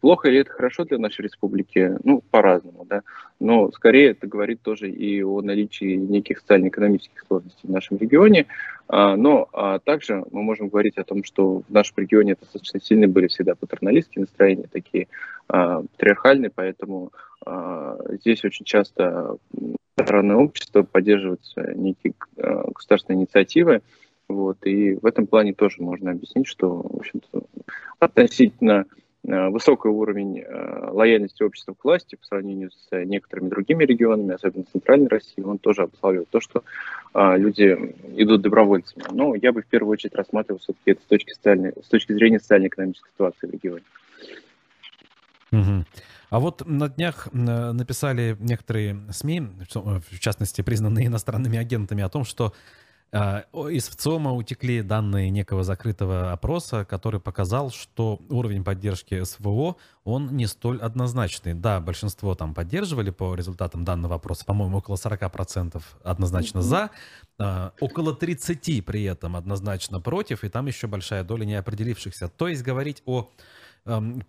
Плохо 0.00 0.28
ли 0.28 0.38
это 0.38 0.50
хорошо 0.50 0.84
для 0.84 0.98
нашей 0.98 1.22
республики? 1.22 1.96
Ну, 2.04 2.22
по-разному, 2.30 2.84
да. 2.84 3.02
Но 3.40 3.70
скорее 3.72 4.10
это 4.10 4.26
говорит 4.26 4.62
тоже 4.62 4.88
и 4.88 5.22
о 5.22 5.40
наличии 5.40 5.96
неких 5.96 6.38
социально-экономических 6.40 7.24
сложностей 7.26 7.68
в 7.68 7.70
нашем 7.72 7.98
регионе. 7.98 8.46
А, 8.88 9.16
но 9.16 9.48
а 9.52 9.78
также 9.78 10.24
мы 10.30 10.42
можем 10.42 10.68
говорить 10.68 10.96
о 10.98 11.04
том, 11.04 11.24
что 11.24 11.62
в 11.68 11.70
нашем 11.70 11.94
регионе 11.98 12.36
достаточно 12.38 12.80
сильные 12.80 13.08
были 13.08 13.26
всегда 13.26 13.54
патерналистские 13.54 14.22
настроения, 14.22 14.68
такие 14.70 15.08
а, 15.48 15.82
патриархальные, 15.82 16.50
поэтому 16.54 17.10
здесь 18.20 18.44
очень 18.44 18.64
часто 18.64 19.36
стороны 20.00 20.36
общества 20.36 20.84
поддерживаются 20.84 21.72
некие 21.74 22.14
государственные 22.36 23.22
инициативы, 23.22 23.82
вот, 24.34 24.58
и 24.66 24.94
в 24.94 25.06
этом 25.06 25.26
плане 25.26 25.54
тоже 25.54 25.82
можно 25.82 26.10
объяснить, 26.10 26.46
что, 26.46 26.82
в 26.82 26.96
общем-то, 26.96 27.42
относительно 27.98 28.86
Э, 29.24 29.50
высокий 29.50 29.88
уровень 29.88 30.40
э, 30.40 30.90
лояльности 30.90 31.44
общества 31.44 31.74
к 31.74 31.84
власти 31.84 32.16
по 32.16 32.26
сравнению 32.26 32.70
с 32.72 33.04
некоторыми 33.04 33.50
другими 33.50 33.84
регионами, 33.84 34.34
особенно 34.34 34.64
Центральной 34.64 35.06
России, 35.06 35.40
он 35.42 35.58
тоже 35.58 35.82
обуславливает 35.82 36.28
то, 36.30 36.40
что 36.40 36.64
э, 37.14 37.36
люди 37.38 37.94
идут 38.16 38.42
добровольцами. 38.42 39.04
Но 39.12 39.36
я 39.36 39.52
бы 39.52 39.62
в 39.62 39.66
первую 39.66 39.92
очередь 39.92 40.16
рассматривал 40.16 40.58
все-таки 40.58 40.90
это 40.90 41.02
с 41.02 41.04
точки, 41.04 41.32
социальной, 41.34 41.72
с 41.84 41.88
точки 41.88 42.12
зрения 42.12 42.40
социально-экономической 42.40 43.10
ситуации 43.10 43.46
в 43.46 43.50
регионе. 43.52 43.84
Угу. 45.52 45.84
А 46.30 46.40
вот 46.40 46.66
на 46.66 46.88
днях 46.88 47.28
написали 47.32 48.36
некоторые 48.40 48.96
СМИ, 49.10 49.42
в 49.70 50.18
частности 50.18 50.62
признанные 50.62 51.06
иностранными 51.06 51.58
агентами, 51.58 52.02
о 52.02 52.08
том, 52.08 52.24
что 52.24 52.54
из 53.12 53.88
ВЦИОМа 53.88 54.32
утекли 54.32 54.80
данные 54.80 55.28
некого 55.28 55.64
закрытого 55.64 56.32
опроса, 56.32 56.86
который 56.86 57.20
показал, 57.20 57.70
что 57.70 58.22
уровень 58.30 58.64
поддержки 58.64 59.22
СВО, 59.22 59.76
он 60.04 60.34
не 60.34 60.46
столь 60.46 60.80
однозначный. 60.80 61.52
Да, 61.52 61.80
большинство 61.80 62.34
там 62.34 62.54
поддерживали 62.54 63.10
по 63.10 63.34
результатам 63.34 63.84
данного 63.84 64.14
опроса, 64.14 64.46
по-моему, 64.46 64.78
около 64.78 64.96
40% 64.96 65.82
однозначно 66.02 66.62
за, 66.62 66.88
а, 67.38 67.74
около 67.80 68.14
30% 68.14 68.80
при 68.80 69.04
этом 69.04 69.36
однозначно 69.36 70.00
против, 70.00 70.42
и 70.42 70.48
там 70.48 70.66
еще 70.66 70.86
большая 70.86 71.22
доля 71.22 71.44
неопределившихся. 71.44 72.28
То 72.28 72.48
есть 72.48 72.62
говорить 72.62 73.02
о 73.04 73.30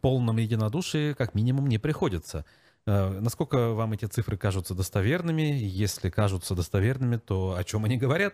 полном 0.02 0.38
единодушии 0.38 1.14
как 1.14 1.36
минимум 1.36 1.68
не 1.68 1.78
приходится. 1.78 2.44
А, 2.86 3.18
насколько 3.22 3.70
вам 3.70 3.94
эти 3.94 4.06
цифры 4.06 4.36
кажутся 4.36 4.76
достоверными? 4.76 5.58
Если 5.58 6.10
кажутся 6.10 6.54
достоверными, 6.54 7.16
то 7.16 7.56
о 7.58 7.64
чем 7.64 7.86
они 7.86 7.96
говорят? 7.96 8.34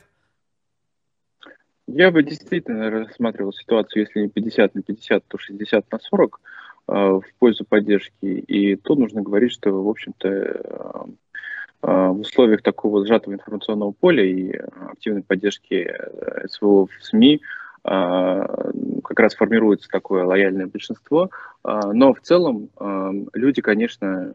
Я 1.91 2.11
бы 2.11 2.21
действительно 2.21 2.91
рассматривал 2.91 3.51
ситуацию, 3.51 4.03
если 4.03 4.21
не 4.21 4.29
50 4.29 4.75
на 4.75 4.81
50, 4.83 5.23
то 5.27 5.37
60 5.39 5.91
на 5.91 5.99
40 5.99 6.41
э, 6.87 6.93
в 6.93 7.23
пользу 7.39 7.65
поддержки. 7.65 8.13
И 8.25 8.75
тут 8.75 8.99
нужно 8.99 9.23
говорить, 9.23 9.51
что, 9.51 9.71
в 9.71 9.89
общем-то, 9.89 10.27
э, 10.27 10.53
э, 11.81 12.07
в 12.09 12.19
условиях 12.19 12.61
такого 12.61 13.05
сжатого 13.05 13.33
информационного 13.33 13.91
поля 13.91 14.23
и 14.23 14.51
активной 14.91 15.23
поддержки 15.23 15.91
СВО 16.47 16.85
в 16.85 17.03
СМИ 17.03 17.41
как 17.81 19.19
раз 19.19 19.35
формируется 19.35 19.87
такое 19.89 20.25
лояльное 20.25 20.67
большинство. 20.67 21.29
Но 21.63 22.13
в 22.13 22.19
целом 22.19 22.69
люди, 23.33 23.61
конечно, 23.61 24.33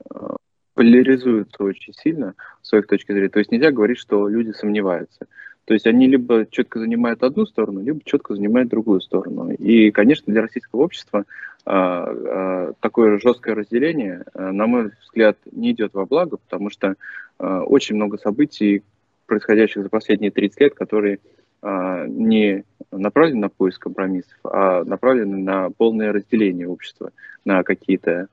поляризуются 0.72 1.62
очень 1.62 1.92
сильно 1.92 2.34
с 2.62 2.70
своих 2.70 2.86
точки 2.86 3.12
зрения. 3.12 3.28
То 3.28 3.38
есть 3.40 3.52
нельзя 3.52 3.70
говорить, 3.70 3.98
что 3.98 4.28
люди 4.28 4.50
сомневаются. 4.52 5.26
То 5.64 5.74
есть 5.74 5.86
они 5.86 6.06
либо 6.06 6.46
четко 6.50 6.78
занимают 6.78 7.22
одну 7.22 7.46
сторону, 7.46 7.82
либо 7.82 8.00
четко 8.04 8.34
занимают 8.34 8.68
другую 8.68 9.00
сторону. 9.00 9.50
И, 9.50 9.90
конечно, 9.90 10.32
для 10.32 10.42
российского 10.42 10.82
общества 10.82 11.24
а, 11.64 12.04
а, 12.06 12.72
такое 12.80 13.18
жесткое 13.18 13.54
разделение, 13.54 14.24
а, 14.34 14.52
на 14.52 14.66
мой 14.66 14.90
взгляд, 15.02 15.38
не 15.50 15.72
идет 15.72 15.94
во 15.94 16.04
благо, 16.04 16.36
потому 16.36 16.68
что 16.68 16.96
а, 17.38 17.62
очень 17.62 17.96
много 17.96 18.18
событий, 18.18 18.82
происходящих 19.26 19.82
за 19.82 19.88
последние 19.88 20.30
30 20.30 20.60
лет, 20.60 20.74
которые 20.74 21.18
не 21.62 22.62
направлены 22.92 23.40
на 23.40 23.48
поиск 23.48 23.84
компромиссов, 23.84 24.36
а 24.44 24.84
направлены 24.84 25.38
на 25.38 25.70
полное 25.70 26.12
разделение 26.12 26.68
общества 26.68 27.10
на 27.46 27.62
какие-то 27.62 28.28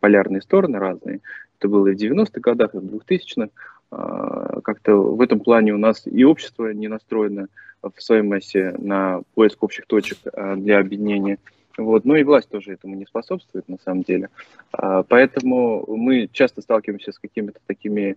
полярные 0.00 0.42
стороны 0.42 0.78
разные. 0.78 1.20
Это 1.58 1.68
было 1.68 1.88
и 1.88 1.94
в 1.94 1.98
90-х 1.98 2.38
годах, 2.38 2.74
и 2.74 2.78
в 2.78 2.82
2000-х. 2.82 3.48
А, 3.90 4.60
как-то 4.62 4.96
в 4.96 5.20
этом 5.20 5.40
плане 5.40 5.72
у 5.72 5.78
нас 5.78 6.02
и 6.06 6.24
общество 6.24 6.72
не 6.72 6.88
настроено 6.88 7.48
в 7.82 8.02
своей 8.02 8.22
массе 8.22 8.74
на 8.78 9.22
поиск 9.34 9.62
общих 9.62 9.86
точек 9.86 10.18
а, 10.32 10.56
для 10.56 10.78
объединения. 10.78 11.38
Вот. 11.78 12.06
Ну 12.06 12.14
и 12.14 12.24
власть 12.24 12.48
тоже 12.48 12.72
этому 12.72 12.94
не 12.96 13.04
способствует 13.04 13.68
на 13.68 13.76
самом 13.84 14.02
деле. 14.02 14.30
А, 14.72 15.02
поэтому 15.02 15.84
мы 15.86 16.28
часто 16.32 16.62
сталкиваемся 16.62 17.12
с 17.12 17.18
какими-то 17.18 17.60
такими 17.66 18.16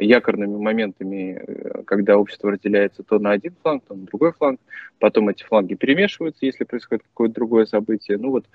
якорными 0.00 0.56
моментами, 0.56 1.40
когда 1.84 2.18
общество 2.18 2.50
разделяется 2.50 3.04
то 3.04 3.20
на 3.20 3.30
один 3.30 3.54
фланг, 3.62 3.84
то 3.86 3.94
на 3.94 4.04
другой 4.04 4.32
фланг. 4.32 4.58
Потом 4.98 5.28
эти 5.28 5.44
фланги 5.44 5.74
перемешиваются, 5.74 6.44
если 6.44 6.64
происходит 6.64 7.04
какое-то 7.04 7.36
другое 7.36 7.64
событие. 7.66 8.18
Ну 8.18 8.32
вот 8.32 8.46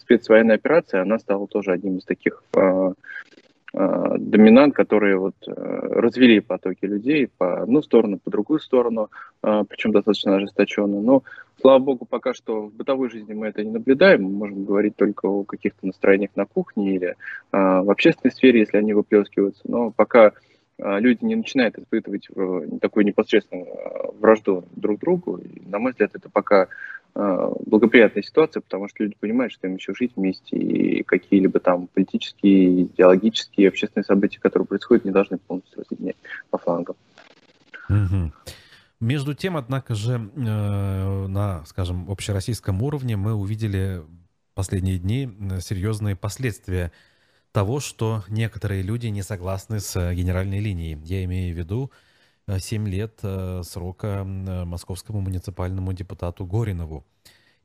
спецвоенная 0.00 0.56
операция, 0.56 1.02
она 1.02 1.20
стала 1.20 1.46
тоже 1.46 1.70
одним 1.70 1.98
из 1.98 2.04
таких 2.04 2.42
Э, 2.58 2.92
доминант, 3.72 4.74
которые 4.74 5.18
вот 5.18 5.34
э, 5.46 5.52
развели 5.52 6.40
потоки 6.40 6.86
людей 6.86 7.28
по 7.36 7.62
одну 7.62 7.82
сторону, 7.82 8.18
по 8.18 8.30
другую 8.30 8.60
сторону, 8.60 9.10
э, 9.42 9.64
причем 9.68 9.92
достаточно 9.92 10.36
ожесточенно. 10.36 11.00
Но, 11.00 11.22
слава 11.60 11.78
богу, 11.78 12.06
пока 12.06 12.32
что 12.32 12.62
в 12.62 12.72
бытовой 12.72 13.10
жизни 13.10 13.34
мы 13.34 13.48
это 13.48 13.62
не 13.62 13.70
наблюдаем. 13.70 14.24
Мы 14.24 14.30
можем 14.30 14.64
говорить 14.64 14.96
только 14.96 15.26
о 15.26 15.44
каких-то 15.44 15.86
настроениях 15.86 16.30
на 16.34 16.46
кухне 16.46 16.94
или 16.96 17.16
в 17.52 17.90
общественной 17.90 18.32
сфере, 18.32 18.60
если 18.60 18.78
они 18.78 18.94
выплескиваются. 18.94 19.62
Но 19.64 19.90
пока 19.90 20.32
люди 20.78 21.24
не 21.24 21.34
начинают 21.34 21.76
испытывать 21.76 22.28
такую 22.80 23.04
непосредственную 23.04 23.66
вражду 24.20 24.64
друг 24.76 25.00
другу, 25.00 25.40
на 25.66 25.78
мой 25.78 25.92
взгляд, 25.92 26.12
это 26.14 26.30
пока 26.30 26.68
Э, 26.68 26.97
благоприятная 27.14 28.22
ситуация, 28.22 28.60
потому 28.60 28.88
что 28.88 29.02
люди 29.02 29.16
понимают, 29.18 29.52
что 29.52 29.66
им 29.66 29.76
еще 29.76 29.92
жить 29.94 30.12
вместе, 30.16 30.56
и 30.56 31.02
какие-либо 31.02 31.58
там 31.58 31.88
политические, 31.88 32.82
идеологические, 32.82 33.68
общественные 33.68 34.04
события, 34.04 34.38
которые 34.40 34.66
происходят, 34.66 35.04
не 35.04 35.10
должны 35.10 35.38
полностью 35.38 35.80
разъединять 35.80 36.16
по 36.50 36.58
флангам. 36.58 36.96
Угу. 37.88 38.32
Между 39.00 39.34
тем, 39.34 39.56
однако 39.56 39.94
же, 39.94 40.14
э, 40.34 41.26
на, 41.28 41.64
скажем, 41.66 42.10
общероссийском 42.10 42.82
уровне 42.82 43.16
мы 43.16 43.34
увидели 43.34 44.02
последние 44.54 44.98
дни 44.98 45.28
э, 45.28 45.60
серьезные 45.60 46.16
последствия 46.16 46.92
того, 47.52 47.80
что 47.80 48.24
некоторые 48.28 48.82
люди 48.82 49.06
не 49.06 49.22
согласны 49.22 49.80
с 49.80 49.94
генеральной 50.12 50.60
линией. 50.60 50.98
Я 51.04 51.24
имею 51.24 51.54
в 51.54 51.58
виду 51.58 51.90
7 52.56 52.86
э, 52.86 52.90
лет 52.90 53.18
э, 53.22 53.62
срока 53.64 54.24
э, 54.26 54.64
московскому 54.64 55.20
муниципальному 55.20 55.92
депутату 55.92 56.46
Горинову. 56.46 57.04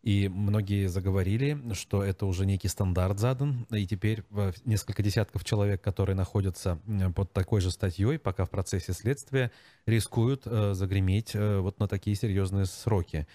И 0.02 0.28
многие 0.28 0.88
заговорили, 0.88 1.58
что 1.74 2.04
это 2.04 2.26
уже 2.26 2.46
некий 2.46 2.68
стандарт 2.68 3.20
задан, 3.20 3.66
и 3.72 3.88
теперь 3.88 4.26
несколько 4.66 5.02
десятков 5.02 5.46
человек, 5.46 5.82
которые 5.82 6.18
находятся 6.18 6.78
под 7.16 7.32
такой 7.32 7.62
же 7.62 7.72
статьей, 7.72 8.20
пока 8.20 8.44
в 8.44 8.50
процессе 8.50 8.92
следствия, 8.92 9.50
рискуют 9.86 10.44
загреметь 10.44 11.36
вот 11.36 11.80
на 11.80 11.88
такие 11.88 12.18
серьезные 12.18 12.66
сроки. 12.66 13.28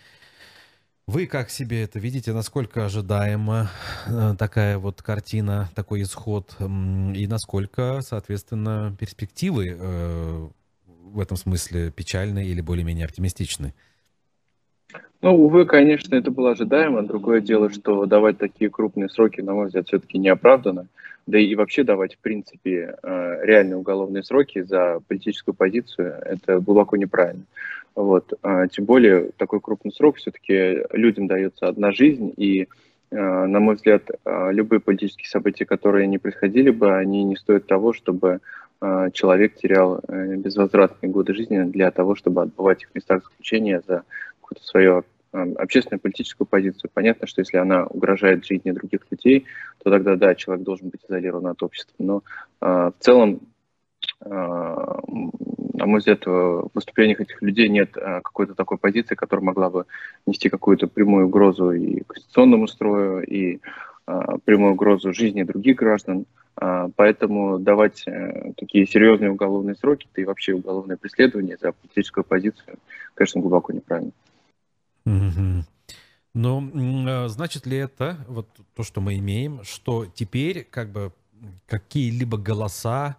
Вы 1.06 1.26
как 1.26 1.48
себе 1.48 1.84
это 1.84 1.98
видите? 1.98 2.34
Насколько 2.34 2.84
ожидаема 2.84 3.70
такая 4.38 4.76
вот 4.76 5.00
картина, 5.00 5.70
такой 5.74 6.02
исход? 6.02 6.54
И 6.60 7.26
насколько, 7.26 8.02
соответственно, 8.02 8.94
перспективы 9.00 10.52
в 11.12 11.20
этом 11.20 11.36
смысле 11.36 11.90
печальны 11.90 12.44
или 12.44 12.60
более-менее 12.60 13.06
оптимистичны? 13.06 13.74
Ну, 15.20 15.34
увы, 15.34 15.66
конечно, 15.66 16.14
это 16.14 16.30
было 16.30 16.52
ожидаемо. 16.52 17.02
Другое 17.02 17.40
дело, 17.40 17.70
что 17.70 18.06
давать 18.06 18.38
такие 18.38 18.70
крупные 18.70 19.08
сроки, 19.08 19.40
на 19.40 19.52
мой 19.52 19.66
взгляд, 19.66 19.88
все-таки 19.88 20.16
не 20.16 20.28
оправдано. 20.28 20.86
Да 21.26 21.38
и 21.38 21.54
вообще 21.56 21.84
давать, 21.84 22.14
в 22.14 22.18
принципе, 22.18 22.96
э, 23.02 23.38
реальные 23.42 23.76
уголовные 23.76 24.22
сроки 24.22 24.62
за 24.62 25.00
политическую 25.08 25.54
позицию, 25.54 26.14
это 26.24 26.60
глубоко 26.60 26.96
неправильно. 26.96 27.42
Вот. 27.94 28.32
А 28.42 28.68
тем 28.68 28.84
более, 28.84 29.32
такой 29.36 29.60
крупный 29.60 29.92
срок 29.92 30.16
все-таки 30.16 30.84
людям 30.92 31.26
дается 31.26 31.66
одна 31.66 31.90
жизнь, 31.90 32.32
и, 32.36 32.68
э, 33.10 33.16
на 33.16 33.58
мой 33.58 33.74
взгляд, 33.74 34.04
э, 34.08 34.52
любые 34.52 34.80
политические 34.80 35.28
события, 35.28 35.66
которые 35.66 36.06
не 36.06 36.18
происходили 36.18 36.70
бы, 36.70 36.96
они 36.96 37.24
не 37.24 37.36
стоят 37.36 37.66
того, 37.66 37.92
чтобы 37.92 38.38
человек 39.12 39.56
терял 39.56 40.00
э, 40.06 40.36
безвозвратные 40.36 41.10
годы 41.10 41.34
жизни 41.34 41.62
для 41.64 41.90
того, 41.90 42.14
чтобы 42.14 42.42
отбывать 42.42 42.82
их 42.82 42.90
в 42.90 42.94
местах 42.94 43.24
заключения 43.24 43.82
за 43.86 44.04
какую-то 44.40 44.64
свою 44.64 45.04
а, 45.32 45.42
общественную 45.56 46.00
политическую 46.00 46.46
позицию. 46.46 46.90
Понятно, 46.94 47.26
что 47.26 47.40
если 47.40 47.56
она 47.56 47.86
угрожает 47.86 48.46
жизни 48.46 48.70
других 48.70 49.00
людей, 49.10 49.46
то 49.82 49.90
тогда, 49.90 50.14
да, 50.16 50.34
человек 50.34 50.64
должен 50.64 50.90
быть 50.90 51.00
изолирован 51.08 51.48
от 51.48 51.62
общества. 51.62 51.94
Но 51.98 52.22
э, 52.60 52.66
в 52.66 52.94
целом 53.00 53.40
на 54.20 55.86
мой 55.86 55.98
взгляд, 55.98 56.26
в 56.26 56.70
выступлениях 56.74 57.20
этих 57.20 57.40
людей 57.40 57.68
нет 57.68 57.92
какой-то 57.92 58.54
такой 58.54 58.78
позиции, 58.78 59.14
которая 59.14 59.44
могла 59.44 59.70
бы 59.70 59.84
нести 60.26 60.48
какую-то 60.48 60.88
прямую 60.88 61.26
угрозу 61.26 61.70
и 61.70 62.02
конституционному 62.02 62.66
строю, 62.66 63.24
и 63.24 63.60
прямую 64.44 64.72
угрозу 64.72 65.12
жизни 65.12 65.44
других 65.44 65.76
граждан. 65.76 66.26
Поэтому 66.60 67.58
давать 67.58 68.02
э, 68.06 68.52
такие 68.56 68.84
серьезные 68.86 69.30
уголовные 69.30 69.76
сроки, 69.76 70.08
да 70.14 70.22
и 70.22 70.24
вообще 70.24 70.54
уголовное 70.54 70.96
преследование 70.96 71.56
за 71.56 71.72
политическую 71.72 72.24
позицию, 72.24 72.78
конечно, 73.14 73.40
глубоко 73.40 73.72
неправильно. 73.72 74.12
Mm-hmm. 75.06 75.62
Но 76.34 76.70
а, 77.06 77.28
значит 77.28 77.66
ли 77.66 77.76
это, 77.76 78.24
вот 78.26 78.48
то, 78.74 78.82
что 78.82 79.00
мы 79.00 79.18
имеем, 79.18 79.62
что 79.64 80.06
теперь 80.06 80.64
как 80.64 80.90
бы 80.90 81.12
какие-либо 81.66 82.38
голоса 82.38 83.16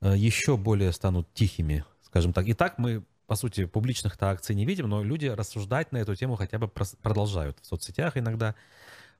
э, 0.00 0.14
еще 0.16 0.56
более 0.56 0.92
станут 0.92 1.32
тихими, 1.32 1.84
скажем 2.02 2.32
так. 2.32 2.46
И 2.46 2.54
так 2.54 2.78
мы, 2.78 3.04
по 3.26 3.36
сути, 3.36 3.64
публичных-то 3.64 4.30
акций 4.30 4.54
не 4.54 4.66
видим, 4.66 4.88
но 4.88 5.02
люди 5.02 5.26
рассуждать 5.26 5.92
на 5.92 5.98
эту 5.98 6.14
тему 6.14 6.36
хотя 6.36 6.58
бы 6.58 6.68
продолжают 6.68 7.58
в 7.60 7.66
соцсетях 7.66 8.16
иногда. 8.16 8.54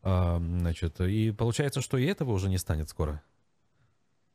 А, 0.03 0.39
значит, 0.39 1.01
и 1.01 1.31
получается, 1.31 1.81
что 1.81 1.97
и 1.97 2.05
этого 2.05 2.33
уже 2.33 2.49
не 2.49 2.59
станет 2.59 2.89
скоро. 2.89 3.23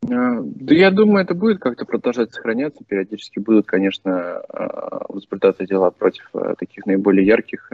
А, 0.04 0.42
да 0.42 0.76
я 0.76 0.92
думаю, 0.92 1.24
это 1.24 1.34
будет 1.34 1.60
как-то 1.60 1.86
продолжать 1.86 2.34
сохраняться. 2.34 2.84
Периодически 2.84 3.40
будут, 3.40 3.66
конечно, 3.66 4.42
возбуждаться 5.10 5.66
дела 5.66 5.92
против 5.92 6.30
таких 6.58 6.86
наиболее 6.86 7.26
ярких 7.26 7.72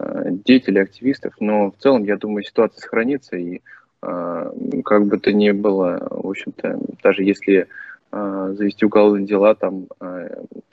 Э, 0.00 0.30
деятелей, 0.30 0.80
активистов, 0.80 1.34
но 1.40 1.72
в 1.72 1.76
целом, 1.76 2.04
я 2.04 2.16
думаю, 2.16 2.42
ситуация 2.42 2.80
сохранится, 2.80 3.36
и 3.36 3.60
э, 4.02 4.52
как 4.82 5.06
бы 5.06 5.18
то 5.18 5.30
ни 5.30 5.50
было, 5.50 6.08
в 6.10 6.26
общем-то, 6.26 6.78
даже 7.02 7.22
если 7.22 7.66
э, 8.10 8.54
завести 8.56 8.86
уголовные 8.86 9.26
дела, 9.26 9.54
там, 9.54 9.88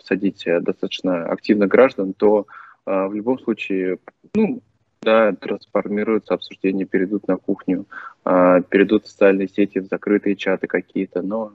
садить 0.01 0.45
достаточно 0.61 1.25
активно 1.25 1.67
граждан, 1.67 2.13
то 2.13 2.47
в 2.85 3.13
любом 3.13 3.37
случае, 3.39 3.97
ну, 4.33 4.61
да, 5.07 5.31
трансформируются 5.31 6.33
обсуждения, 6.33 6.83
перейдут 6.83 7.29
на 7.29 7.37
кухню, 7.37 7.85
перейдут 8.25 9.05
в 9.05 9.07
социальные 9.07 9.47
сети, 9.47 9.79
в 9.79 9.85
закрытые 9.85 10.35
чаты 10.35 10.67
какие-то, 10.67 11.21
но 11.21 11.53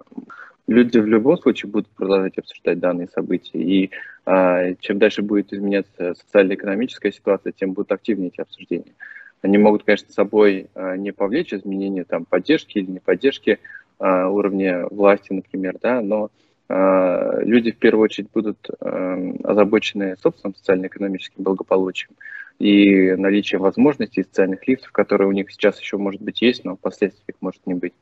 люди 0.67 0.99
в 0.99 1.07
любом 1.07 1.37
случае 1.37 1.71
будут 1.71 1.89
продолжать 1.89 2.39
обсуждать 2.39 2.79
данные 2.79 3.09
события. 3.09 3.59
И 3.59 3.91
а, 4.25 4.75
чем 4.81 4.99
дальше 4.99 5.23
будет 5.23 5.53
изменяться 5.53 6.15
социально-экономическая 6.15 7.13
ситуация, 7.13 7.53
тем 7.53 7.73
будут 7.73 7.93
активнее 7.93 8.29
эти 8.29 8.41
обсуждения. 8.41 8.95
Они 9.43 9.59
могут, 9.59 9.85
конечно, 9.85 10.11
с 10.11 10.15
собой 10.15 10.69
а, 10.75 10.97
не 10.97 11.13
повлечь 11.13 11.53
изменения 11.53 12.05
там, 12.05 12.25
поддержки 12.25 12.79
или 12.79 12.91
не 12.91 13.01
поддержки 13.01 13.59
а, 13.99 14.29
уровня 14.29 14.87
власти, 14.91 15.33
например, 15.33 15.77
да, 15.83 16.01
но 16.01 16.31
а, 16.69 17.41
люди 17.43 17.73
в 17.73 17.77
первую 17.77 18.05
очередь 18.05 18.31
будут 18.33 18.59
а, 18.81 19.19
озабочены 19.45 20.17
собственным 20.23 20.55
социально-экономическим 20.55 21.43
благополучием 21.43 22.15
и 22.59 23.13
наличием 23.13 23.63
возможностей 23.63 24.23
социальных 24.23 24.67
лифтов, 24.67 24.93
которые 24.93 25.29
у 25.29 25.33
них 25.33 25.51
сейчас 25.51 25.81
еще, 25.81 25.97
может 25.97 26.23
быть, 26.23 26.43
есть, 26.43 26.65
но 26.65 26.77
впоследствии 26.77 27.33
их 27.33 27.37
может 27.41 27.67
не 27.67 27.75
быть. 27.75 27.95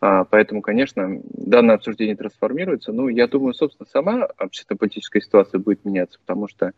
А, 0.00 0.24
поэтому, 0.24 0.62
конечно, 0.62 1.20
данное 1.24 1.74
обсуждение 1.74 2.16
трансформируется. 2.16 2.92
Ну, 2.92 3.08
я 3.08 3.26
думаю, 3.26 3.54
собственно, 3.54 3.86
сама 3.86 4.24
общественно-политическая 4.36 5.20
ситуация 5.20 5.58
будет 5.58 5.84
меняться, 5.84 6.18
потому 6.24 6.48
что 6.48 6.72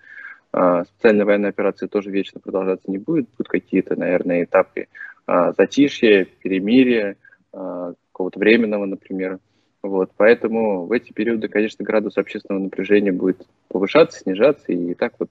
а, 0.52 0.85
специальная 0.85 1.25
военная 1.25 1.50
операция 1.50 1.88
тоже 1.88 2.11
вечно 2.11 2.41
продолжаться 2.41 2.91
не 2.91 2.99
будет. 2.99 3.29
Будут 3.31 3.49
какие-то, 3.49 3.97
наверное, 3.97 4.45
этапы 4.45 4.88
а, 5.26 5.52
затишья, 5.52 6.26
перемирия, 6.43 7.17
какого-то 7.52 8.38
временного, 8.38 8.87
например. 8.87 9.38
Вот, 9.83 10.11
поэтому 10.17 10.87
в 10.87 10.93
эти 10.93 11.12
периоды, 11.12 11.49
конечно, 11.49 11.85
градус 11.85 12.17
общественного 12.17 12.62
напряжения 12.62 13.12
будет 13.12 13.47
повышаться, 13.69 14.21
снижаться, 14.21 14.73
и 14.73 14.95
так 14.95 15.12
вот 15.19 15.29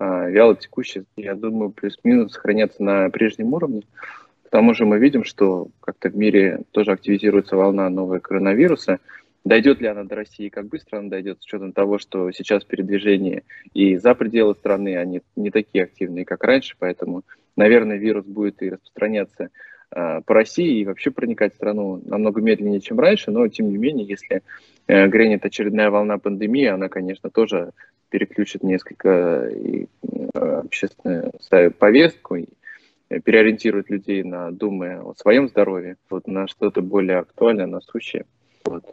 вяло 0.00 0.56
текущий, 0.56 1.04
я 1.16 1.34
думаю, 1.34 1.70
плюс-минус 1.70 2.32
сохраняться 2.32 2.82
на 2.82 3.10
прежнем 3.10 3.52
уровне. 3.52 3.82
К 4.44 4.50
тому 4.50 4.74
же 4.74 4.84
мы 4.84 4.98
видим, 4.98 5.22
что 5.22 5.68
как-то 5.80 6.08
в 6.08 6.16
мире 6.16 6.62
тоже 6.72 6.90
активизируется 6.90 7.54
волна 7.54 7.88
нового 7.88 8.18
коронавируса. 8.18 8.98
Дойдет 9.44 9.80
ли 9.80 9.86
она 9.86 10.02
до 10.02 10.16
России, 10.16 10.48
как 10.48 10.66
быстро 10.66 10.98
она 10.98 11.08
дойдет, 11.08 11.38
с 11.40 11.44
учетом 11.44 11.72
того, 11.72 11.98
что 11.98 12.32
сейчас 12.32 12.64
передвижения 12.64 13.44
и 13.74 13.96
за 13.96 14.14
пределы 14.14 14.54
страны, 14.54 14.96
они 14.96 15.22
не 15.36 15.50
такие 15.50 15.84
активные, 15.84 16.24
как 16.24 16.42
раньше, 16.42 16.74
поэтому, 16.78 17.22
наверное, 17.56 17.96
вирус 17.96 18.26
будет 18.26 18.60
и 18.60 18.70
распространяться 18.70 19.50
э, 19.94 20.20
по 20.26 20.34
России 20.34 20.80
и 20.80 20.84
вообще 20.84 21.10
проникать 21.10 21.52
в 21.52 21.56
страну 21.56 22.02
намного 22.04 22.40
медленнее, 22.40 22.80
чем 22.80 22.98
раньше, 22.98 23.30
но, 23.30 23.46
тем 23.48 23.70
не 23.70 23.78
менее, 23.78 24.04
если 24.04 24.42
э, 24.88 25.06
грянет 25.06 25.44
очередная 25.46 25.90
волна 25.90 26.18
пандемии, 26.18 26.66
она, 26.66 26.88
конечно, 26.88 27.30
тоже 27.30 27.70
переключит 28.10 28.62
несколько 28.62 29.48
и, 29.48 29.86
э, 30.02 30.38
общественную 30.38 31.32
повестку, 31.78 32.36
и 32.36 32.46
переориентирует 33.24 33.90
людей 33.90 34.22
на 34.22 34.50
думы 34.50 35.00
о 35.00 35.14
своем 35.14 35.48
здоровье, 35.48 35.96
вот, 36.10 36.26
на 36.26 36.46
что-то 36.46 36.82
более 36.82 37.18
актуальное, 37.18 37.66
насущее. 37.66 38.26
Вот. 38.64 38.84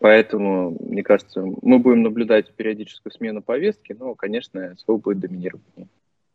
Поэтому, 0.00 0.76
мне 0.80 1.02
кажется, 1.02 1.42
мы 1.62 1.78
будем 1.78 2.02
наблюдать 2.02 2.52
периодическую 2.54 3.12
смену 3.12 3.42
повестки, 3.42 3.94
но, 3.98 4.14
конечно, 4.14 4.74
СВО 4.78 4.96
будет 4.96 5.20
доминировать. 5.20 5.62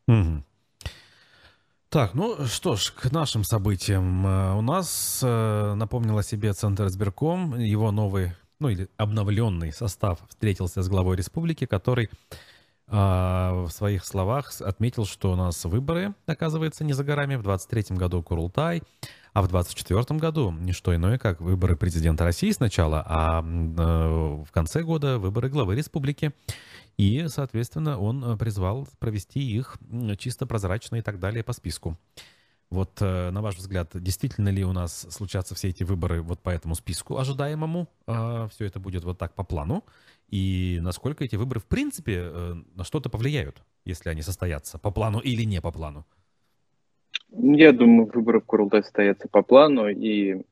Угу. 0.08 0.42
Так, 1.88 2.14
ну 2.14 2.46
что 2.46 2.76
ж, 2.76 2.92
к 2.92 3.10
нашим 3.12 3.44
событиям. 3.44 4.26
Э, 4.26 4.54
у 4.54 4.60
нас 4.60 5.20
э, 5.24 5.74
напомнил 5.74 6.18
о 6.18 6.22
себе 6.22 6.52
Центр 6.52 6.86
избирком, 6.86 7.58
его 7.58 7.90
новый, 7.90 8.32
ну 8.58 8.68
или 8.68 8.88
обновленный 8.96 9.72
состав 9.72 10.20
встретился 10.28 10.82
с 10.82 10.88
главой 10.88 11.16
республики, 11.16 11.66
который 11.66 12.10
а, 12.88 13.64
в 13.64 13.70
своих 13.70 14.04
словах 14.04 14.52
отметил, 14.60 15.06
что 15.06 15.32
у 15.32 15.36
нас 15.36 15.64
выборы, 15.64 16.14
оказывается, 16.26 16.84
не 16.84 16.92
за 16.92 17.02
горами. 17.02 17.34
В 17.34 17.42
23 17.42 17.96
году 17.96 18.22
Курултай, 18.22 18.82
а 19.32 19.42
в 19.42 19.48
24 19.48 20.20
году 20.20 20.52
не 20.52 20.72
что 20.72 20.94
иное, 20.94 21.18
как 21.18 21.40
выборы 21.40 21.76
президента 21.76 22.24
России 22.24 22.52
сначала, 22.52 23.02
а 23.04 23.42
э, 23.42 24.44
в 24.44 24.50
конце 24.52 24.82
года 24.82 25.18
выборы 25.18 25.48
главы 25.48 25.74
республики. 25.74 26.32
И, 26.96 27.26
соответственно, 27.28 27.98
он 27.98 28.24
э, 28.24 28.36
призвал 28.36 28.88
провести 29.00 29.40
их 29.40 29.76
чисто 30.18 30.46
прозрачно 30.46 30.96
и 30.96 31.02
так 31.02 31.18
далее 31.18 31.42
по 31.42 31.52
списку. 31.52 31.98
Вот, 32.70 33.00
э, 33.00 33.30
на 33.30 33.42
ваш 33.42 33.56
взгляд, 33.56 33.90
действительно 33.94 34.48
ли 34.48 34.64
у 34.64 34.72
нас 34.72 35.06
случатся 35.10 35.54
все 35.54 35.68
эти 35.68 35.84
выборы 35.84 36.20
вот 36.20 36.40
по 36.40 36.50
этому 36.50 36.74
списку 36.74 37.16
ожидаемому? 37.16 37.88
А, 38.06 38.48
все 38.48 38.64
это 38.64 38.80
будет 38.80 39.04
вот 39.04 39.18
так 39.18 39.34
по 39.34 39.44
плану? 39.44 39.84
И 40.28 40.80
насколько 40.82 41.24
эти 41.24 41.36
выборы, 41.36 41.60
в 41.60 41.66
принципе, 41.66 42.22
э, 42.24 42.54
на 42.74 42.82
что-то 42.82 43.08
повлияют, 43.08 43.62
если 43.84 44.10
они 44.10 44.22
состоятся, 44.22 44.78
по 44.78 44.90
плану 44.90 45.20
или 45.20 45.44
не 45.44 45.60
по 45.60 45.70
плану? 45.70 46.04
Я 47.30 47.72
думаю, 47.72 48.10
выборы 48.12 48.40
в 48.40 48.44
Курултай 48.44 48.82
состоятся 48.82 49.28
по 49.28 49.42
плану, 49.42 49.88
и 49.88 50.42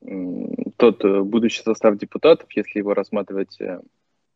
тот 0.77 1.03
э, 1.03 1.21
будущий 1.21 1.63
состав 1.63 1.97
депутатов, 1.97 2.47
если 2.55 2.79
его 2.79 2.93
рассматривать 2.93 3.59
в 3.59 3.81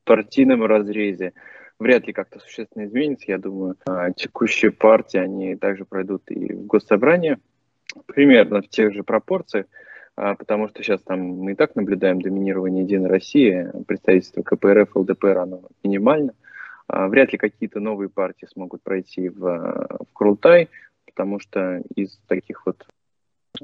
партийном 0.03 0.65
разрезе, 0.65 1.31
вряд 1.79 2.07
ли 2.07 2.13
как-то 2.13 2.39
существенно 2.39 2.85
изменится. 2.85 3.31
Я 3.31 3.37
думаю, 3.37 3.77
а, 3.87 4.11
текущие 4.11 4.71
партии, 4.71 5.17
они 5.17 5.55
также 5.55 5.85
пройдут 5.85 6.23
и 6.29 6.53
в 6.53 6.65
госсобрание, 6.65 7.39
примерно 8.05 8.61
в 8.61 8.69
тех 8.69 8.93
же 8.93 9.03
пропорциях, 9.03 9.65
а, 10.15 10.35
потому 10.35 10.67
что 10.67 10.83
сейчас 10.83 11.01
там 11.01 11.19
мы 11.19 11.53
и 11.53 11.55
так 11.55 11.75
наблюдаем 11.75 12.21
доминирование 12.21 12.83
Единой 12.83 13.09
России, 13.09 13.69
представительство 13.87 14.41
КПРФ, 14.41 14.95
ЛДПР, 14.95 15.37
оно 15.37 15.61
минимально. 15.83 16.33
А, 16.87 17.07
вряд 17.07 17.31
ли 17.31 17.37
какие-то 17.37 17.79
новые 17.79 18.09
партии 18.09 18.47
смогут 18.51 18.81
пройти 18.81 19.29
в, 19.29 19.39
в 19.39 20.13
Крултай, 20.13 20.69
потому 21.05 21.39
что 21.39 21.81
из 21.95 22.19
таких 22.27 22.65
вот 22.65 22.85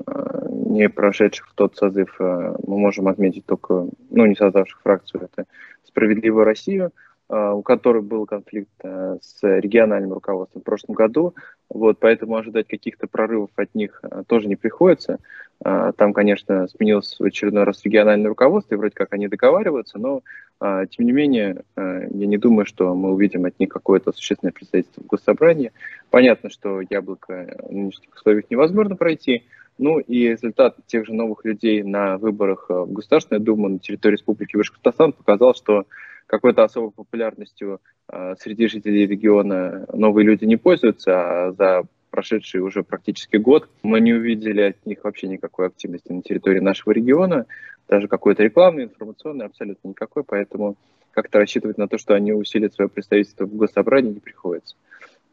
а, 0.06 0.48
не 0.50 0.90
прошедших 0.90 1.50
в 1.50 1.56
тот 1.56 1.76
созыв 1.76 2.16
мы 2.20 2.78
можем 2.78 3.08
отметить 3.08 3.46
только, 3.46 3.88
ну, 4.10 4.26
не 4.26 4.36
создавших 4.36 4.82
фракцию, 4.82 5.24
это 5.24 5.46
«Справедливую 5.84 6.46
Россию», 6.46 6.92
у 7.28 7.62
которых 7.64 8.04
был 8.06 8.26
конфликт 8.26 8.70
э, 8.84 9.18
с 9.22 9.42
региональным 9.42 10.14
руководством 10.14 10.62
в 10.62 10.66
прошлом 10.66 10.94
году. 10.94 11.34
Вот, 11.70 11.98
поэтому 12.00 12.36
ожидать 12.36 12.68
каких-то 12.68 13.08
прорывов 13.08 13.50
от 13.56 13.74
них 13.74 14.00
э, 14.04 14.24
тоже 14.28 14.48
не 14.48 14.56
приходится. 14.56 15.20
Там, 15.64 16.12
конечно, 16.12 16.68
сменилось 16.68 17.16
в 17.18 17.24
очередной 17.24 17.64
раз 17.64 17.82
региональное 17.86 18.28
руководство, 18.28 18.76
и 18.76 18.78
вроде 18.78 18.94
как 18.94 19.14
они 19.14 19.30
договариваются, 19.30 19.98
но, 19.98 20.22
тем 20.60 21.06
не 21.06 21.14
менее, 21.14 21.64
я 21.78 22.08
не 22.10 22.38
думаю, 22.38 22.66
что 22.66 22.94
мы 22.94 23.14
увидим 23.14 23.46
от 23.46 23.58
них 23.58 23.70
какое-то 23.70 24.12
существенное 24.12 24.52
представительство 24.52 25.02
в 25.02 25.08
госсобрании. 25.08 25.72
Понятно, 26.10 26.50
что 26.50 26.82
яблоко 26.90 27.56
в 27.70 27.72
нынешних 27.72 28.14
условиях 28.14 28.52
невозможно 28.52 28.98
пройти, 28.98 29.46
ну 29.78 30.00
и 30.00 30.28
результат 30.28 30.76
тех 30.88 31.06
же 31.06 31.14
новых 31.14 31.46
людей 31.46 31.84
на 31.84 32.18
выборах 32.18 32.66
в 32.68 32.92
Государственную 32.92 33.42
Думу 33.42 33.70
на 33.70 33.80
территории 33.80 34.16
Республики 34.16 34.58
Башкортостан 34.58 35.14
показал, 35.14 35.56
что 35.56 35.86
какой-то 36.28 36.64
особой 36.64 36.92
популярностью 36.92 37.80
э, 38.12 38.36
среди 38.40 38.68
жителей 38.68 39.06
региона 39.06 39.86
новые 39.94 40.26
люди 40.26 40.46
не 40.46 40.58
пользуются, 40.58 41.48
а 41.48 41.52
за 41.52 41.84
прошедший 42.10 42.62
уже 42.62 42.84
практически 42.84 43.38
год. 43.38 43.70
Мы 43.84 44.00
не 44.00 44.14
увидели 44.14 44.62
от 44.62 44.86
них 44.86 45.04
вообще 45.04 45.28
никакой 45.28 45.68
активности 45.68 46.12
на 46.12 46.22
территории 46.22 46.60
нашего 46.60 46.94
региона, 46.94 47.46
даже 47.90 48.08
какой-то 48.08 48.44
рекламной, 48.44 48.86
информационной, 48.86 49.46
абсолютно 49.46 49.90
никакой, 49.90 50.24
поэтому 50.24 50.76
как-то 51.12 51.40
рассчитывать 51.40 51.78
на 51.78 51.88
то, 51.88 51.98
что 51.98 52.14
они 52.14 52.34
усилят 52.34 52.74
свое 52.74 52.90
представительство 52.90 53.46
в 53.46 53.56
госсобрании, 53.56 54.14
не 54.14 54.20
приходится. 54.20 54.76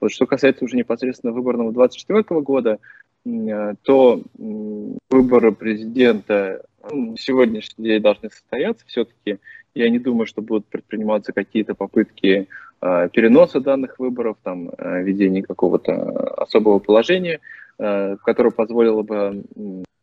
Вот 0.01 0.11
что 0.11 0.27
касается 0.27 0.65
уже 0.65 0.77
непосредственно 0.77 1.33
выборного 1.33 1.73
2024 1.73 2.41
года, 2.41 2.79
э, 3.25 3.75
то 3.83 4.23
выборы 5.09 5.53
президента 5.53 6.65
сегодняшний 7.17 7.85
день 7.85 8.03
должны 8.03 8.31
состояться. 8.31 8.85
Все-таки 8.87 9.39
я 9.75 9.89
не 9.91 9.99
думаю, 9.99 10.27
что 10.27 10.43
будут 10.43 10.67
предприниматься 10.67 11.33
какие-то 11.33 11.75
попытки 11.75 12.49
э, 12.81 13.09
переноса 13.13 13.61
данных 13.61 13.99
выборов, 13.99 14.37
там, 14.43 14.71
э, 14.71 15.03
введения 15.03 15.43
какого-то 15.43 15.95
особого 16.37 16.79
положения, 16.79 17.41
э, 17.79 18.17
которое 18.25 18.51
позволило 18.51 19.03
бы 19.03 19.45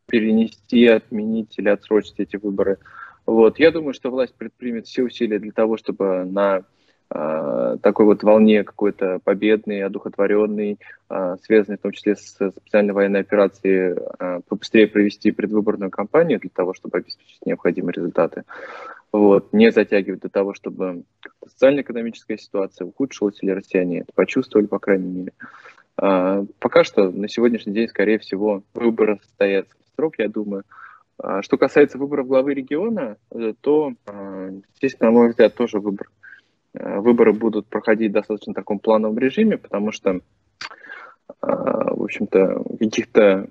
перенести, 0.06 0.86
отменить 0.86 1.54
или 1.56 1.68
отсрочить 1.68 2.18
эти 2.18 2.36
выборы. 2.36 2.78
Вот. 3.26 3.58
Я 3.58 3.70
думаю, 3.70 3.94
что 3.94 4.10
власть 4.10 4.34
предпримет 4.34 4.86
все 4.86 5.02
усилия 5.02 5.38
для 5.38 5.52
того, 5.52 5.76
чтобы 5.76 6.24
на 6.24 6.62
э, 7.10 7.76
такой 7.80 8.06
вот 8.06 8.24
волне 8.24 8.64
какой-то 8.64 9.20
победный, 9.22 9.84
одухотворенный, 9.84 10.78
э, 11.08 11.36
связанный 11.42 11.78
в 11.78 11.82
том 11.82 11.92
числе 11.92 12.16
с 12.16 12.34
специальной 12.34 12.92
военной 12.92 13.20
операцией, 13.20 13.96
э, 14.18 14.40
побыстрее 14.48 14.88
провести 14.88 15.30
предвыборную 15.30 15.90
кампанию 15.90 16.40
для 16.40 16.50
того, 16.52 16.74
чтобы 16.74 16.98
обеспечить 16.98 17.46
необходимые 17.46 17.92
результаты. 17.92 18.42
Вот. 19.12 19.52
Не 19.52 19.72
затягивать 19.72 20.20
до 20.20 20.28
того, 20.28 20.54
чтобы 20.54 21.04
социально-экономическая 21.46 22.38
ситуация 22.38 22.86
ухудшилась 22.86 23.38
или 23.42 23.50
россияне 23.50 24.00
это 24.00 24.12
почувствовали, 24.14 24.66
по 24.66 24.78
крайней 24.78 25.10
мере. 25.10 25.32
Э, 26.00 26.44
пока 26.58 26.84
что 26.84 27.10
на 27.10 27.28
сегодняшний 27.28 27.72
день, 27.72 27.88
скорее 27.88 28.18
всего, 28.18 28.62
выборы 28.74 29.18
состоятся 29.22 29.74
в 29.74 29.96
срок, 29.96 30.14
я 30.18 30.28
думаю. 30.28 30.64
А 31.22 31.42
что 31.42 31.58
касается 31.58 31.98
выборов 31.98 32.28
главы 32.28 32.54
региона, 32.54 33.16
э, 33.30 33.52
то 33.60 33.92
э, 34.06 34.60
здесь, 34.76 34.98
на 35.00 35.10
мой 35.10 35.30
взгляд, 35.30 35.54
тоже 35.54 35.78
выбор. 35.78 36.08
Э, 36.72 37.00
выборы 37.00 37.32
будут 37.32 37.66
проходить 37.66 38.10
в 38.10 38.14
достаточно 38.14 38.54
таком 38.54 38.78
плановом 38.78 39.18
режиме, 39.18 39.58
потому 39.58 39.92
что, 39.92 40.20
в 41.40 42.02
общем-то, 42.02 42.64
каких-то 42.78 43.48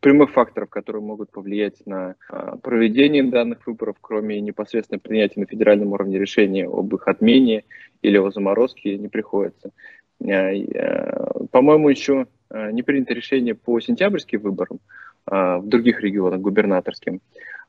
прямых 0.00 0.30
факторов, 0.32 0.68
которые 0.70 1.02
могут 1.02 1.30
повлиять 1.30 1.86
на 1.86 2.16
проведение 2.62 3.22
данных 3.22 3.66
выборов, 3.66 3.96
кроме 4.00 4.40
непосредственно 4.40 4.98
принятия 4.98 5.40
на 5.40 5.46
федеральном 5.46 5.92
уровне 5.92 6.18
решения 6.18 6.66
об 6.66 6.94
их 6.94 7.08
отмене 7.08 7.64
или 8.02 8.18
о 8.18 8.30
заморозке, 8.30 8.98
не 8.98 9.08
приходится. 9.08 9.70
По-моему, 10.18 11.88
еще 11.88 12.26
не 12.50 12.82
принято 12.82 13.14
решение 13.14 13.54
по 13.54 13.80
сентябрьским 13.80 14.40
выборам, 14.40 14.80
в 15.26 15.62
других 15.64 16.00
регионах 16.02 16.40
губернаторским. 16.40 17.20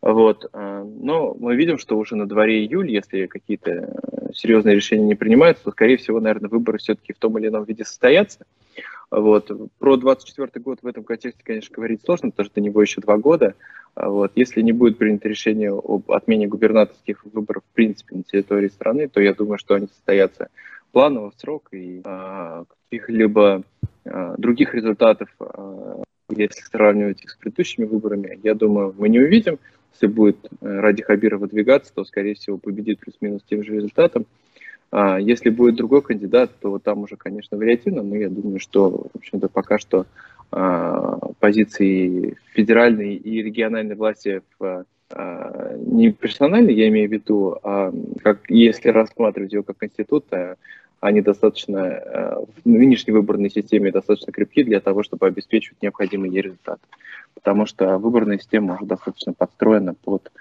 Вот. 0.01 0.49
Но 0.53 1.35
мы 1.39 1.55
видим, 1.55 1.77
что 1.77 1.97
уже 1.97 2.15
на 2.15 2.27
дворе 2.27 2.65
июль, 2.65 2.91
если 2.91 3.25
какие-то 3.27 3.71
э, 3.71 4.33
серьезные 4.33 4.75
решения 4.75 5.05
не 5.05 5.15
принимаются, 5.15 5.63
то, 5.63 5.71
скорее 5.71 5.97
всего, 5.97 6.19
наверное, 6.19 6.49
выборы 6.49 6.77
все-таки 6.77 7.13
в 7.13 7.17
том 7.17 7.37
или 7.39 7.47
ином 7.47 7.63
виде 7.63 7.85
состоятся. 7.85 8.45
Вот. 9.15 9.49
Про 9.79 9.95
24 9.95 10.49
год 10.61 10.79
в 10.81 10.87
этом 10.87 11.05
контексте, 11.05 11.41
конечно, 11.43 11.73
говорить 11.73 12.01
сложно, 12.03 12.31
потому 12.31 12.45
что 12.45 12.55
до 12.55 12.61
него 12.61 12.81
еще 12.81 12.99
два 12.99 13.17
года. 13.17 13.55
А 13.93 14.09
вот. 14.09 14.33
Если 14.35 14.61
не 14.61 14.73
будет 14.73 14.97
принято 14.97 15.29
решение 15.29 15.71
об 15.71 16.11
отмене 16.11 16.47
губернаторских 16.47 17.23
выборов 17.25 17.63
в 17.63 17.75
принципе 17.75 18.17
на 18.17 18.23
территории 18.23 18.67
страны, 18.67 19.07
то 19.07 19.21
я 19.21 19.33
думаю, 19.33 19.57
что 19.57 19.75
они 19.75 19.87
состоятся 19.87 20.49
планово 20.91 21.31
в 21.31 21.39
срок 21.39 21.69
и 21.71 22.01
а, 22.03 22.65
каких-либо 22.89 23.63
а, 24.05 24.35
других 24.37 24.73
результатов 24.73 25.29
а, 25.39 26.03
если 26.29 26.61
сравнивать 26.61 27.23
их 27.23 27.29
с 27.29 27.35
предыдущими 27.35 27.85
выборами, 27.85 28.39
я 28.43 28.55
думаю, 28.55 28.93
мы 28.97 29.09
не 29.09 29.19
увидим. 29.19 29.59
Если 29.93 30.07
будет 30.07 30.37
э, 30.43 30.79
Ради 30.79 31.03
Хабиров 31.03 31.41
выдвигаться, 31.41 31.93
то, 31.93 32.03
скорее 32.03 32.33
всего, 32.33 32.57
победит 32.57 32.99
плюс-минус 32.99 33.43
тем 33.49 33.63
же 33.63 33.75
результатом. 33.75 34.25
А 34.91 35.19
если 35.19 35.49
будет 35.49 35.75
другой 35.75 36.01
кандидат, 36.01 36.51
то 36.61 36.79
там 36.79 36.99
уже, 36.99 37.15
конечно, 37.17 37.57
вариативно, 37.57 38.01
но 38.03 38.15
я 38.15 38.29
думаю, 38.29 38.59
что, 38.59 39.07
в 39.13 39.17
общем-то, 39.17 39.49
пока 39.49 39.77
что 39.77 40.05
а, 40.51 41.17
позиции 41.39 42.37
федеральной 42.53 43.15
и 43.15 43.41
региональной 43.41 43.95
власти 43.95 44.41
в 44.57 44.85
а, 45.11 45.77
не 45.77 46.11
персонально, 46.11 46.69
я 46.69 46.87
имею 46.87 47.09
в 47.09 47.11
виду, 47.11 47.57
а 47.63 47.93
как 48.23 48.49
если 48.49 48.89
рассматривать 48.89 49.53
его 49.53 49.63
как 49.63 49.83
институт, 49.83 50.25
они 51.01 51.21
достаточно 51.21 52.39
в 52.63 52.67
нынешней 52.67 53.13
выборной 53.13 53.51
системе 53.51 53.91
достаточно 53.91 54.31
крепки 54.31 54.63
для 54.63 54.79
того, 54.79 55.03
чтобы 55.03 55.27
обеспечивать 55.27 55.81
необходимый 55.83 56.31
ей 56.31 56.41
результат. 56.41 56.79
Потому 57.35 57.67
что 57.67 57.99
выборная 57.99 58.39
система 58.39 58.75
уже 58.75 58.85
достаточно 58.85 59.33
подстроена 59.33 59.93
под 59.93 60.31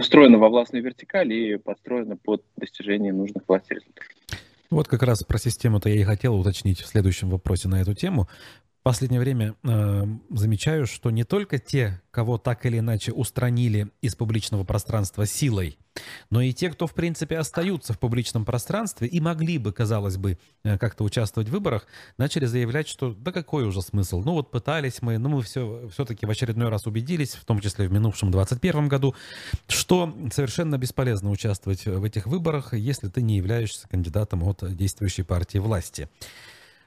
встроена 0.00 0.38
во 0.38 0.48
властную 0.48 0.82
вертикаль 0.82 1.32
и 1.32 1.56
подстроена 1.56 2.16
под 2.16 2.42
достижение 2.56 3.12
нужных 3.12 3.42
власти 3.46 3.74
результатов. 3.74 4.08
Вот 4.70 4.88
как 4.88 5.02
раз 5.02 5.22
про 5.22 5.38
систему-то 5.38 5.88
я 5.88 5.96
и 5.96 6.04
хотел 6.04 6.34
уточнить 6.34 6.80
в 6.80 6.86
следующем 6.86 7.30
вопросе 7.30 7.68
на 7.68 7.80
эту 7.80 7.94
тему 7.94 8.28
последнее 8.84 9.18
время 9.18 9.54
э, 9.64 10.04
замечаю, 10.30 10.86
что 10.86 11.10
не 11.10 11.24
только 11.24 11.58
те, 11.58 12.02
кого 12.10 12.36
так 12.36 12.66
или 12.66 12.78
иначе 12.78 13.12
устранили 13.12 13.88
из 14.02 14.14
публичного 14.14 14.62
пространства 14.62 15.24
силой, 15.24 15.78
но 16.28 16.42
и 16.42 16.52
те, 16.52 16.68
кто, 16.68 16.86
в 16.86 16.92
принципе, 16.92 17.38
остаются 17.38 17.94
в 17.94 17.98
публичном 17.98 18.44
пространстве 18.44 19.08
и 19.08 19.20
могли 19.20 19.56
бы, 19.56 19.72
казалось 19.72 20.18
бы, 20.18 20.38
э, 20.64 20.76
как-то 20.76 21.02
участвовать 21.02 21.48
в 21.48 21.52
выборах, 21.52 21.86
начали 22.18 22.44
заявлять, 22.44 22.86
что 22.86 23.14
да 23.14 23.32
какой 23.32 23.64
уже 23.64 23.80
смысл? 23.80 24.20
Ну 24.22 24.32
вот 24.32 24.50
пытались 24.50 25.00
мы, 25.00 25.16
но 25.16 25.30
мы 25.30 25.42
все, 25.42 25.88
все-таки 25.90 26.26
в 26.26 26.30
очередной 26.30 26.68
раз 26.68 26.86
убедились, 26.86 27.36
в 27.36 27.44
том 27.46 27.60
числе 27.60 27.88
в 27.88 27.92
минувшем 27.92 28.30
2021 28.30 28.88
году, 28.88 29.14
что 29.66 30.14
совершенно 30.30 30.76
бесполезно 30.76 31.30
участвовать 31.30 31.86
в 31.86 32.04
этих 32.04 32.26
выборах, 32.26 32.74
если 32.74 33.08
ты 33.08 33.22
не 33.22 33.38
являешься 33.38 33.88
кандидатом 33.88 34.44
от 34.44 34.76
действующей 34.76 35.24
партии 35.24 35.56
власти. 35.56 36.10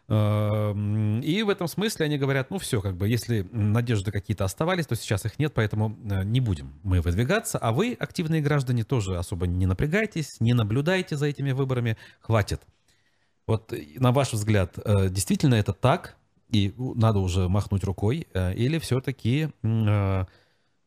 Эм, 0.10 1.20
и 1.20 1.44
в 1.44 1.50
этом 1.50 1.68
смысле 1.68 2.06
они 2.06 2.18
говорят, 2.18 2.50
ну 2.50 2.60
все, 2.60 2.82
как 2.82 2.96
бы, 2.96 3.10
если 3.10 3.46
надежды 3.52 4.12
какие-то 4.12 4.46
оставались, 4.46 4.88
то 4.88 4.96
сейчас 4.96 5.26
их 5.26 5.38
нет, 5.38 5.54
поэтому 5.54 5.98
э, 6.10 6.24
не 6.24 6.40
будем 6.40 6.74
мы 6.84 7.02
выдвигаться, 7.02 7.58
а 7.58 7.74
вы, 7.74 7.98
активные 8.00 8.42
граждане, 8.42 8.86
тоже 8.86 9.18
особо 9.18 9.48
не 9.48 9.66
напрягайтесь, 9.66 10.40
не 10.40 10.54
наблюдайте 10.54 11.18
за 11.18 11.26
этими 11.26 11.52
выборами, 11.52 11.98
хватит. 12.22 12.62
Вот 13.48 13.74
э, 13.74 13.86
на 13.96 14.14
ваш 14.14 14.32
взгляд, 14.32 14.76
э, 14.78 15.10
действительно 15.10 15.56
это 15.56 15.74
так, 15.74 16.16
и 16.50 16.74
надо 16.78 17.20
уже 17.20 17.50
махнуть 17.50 17.84
рукой, 17.84 18.26
или 18.34 18.80
все-таки 18.80 19.50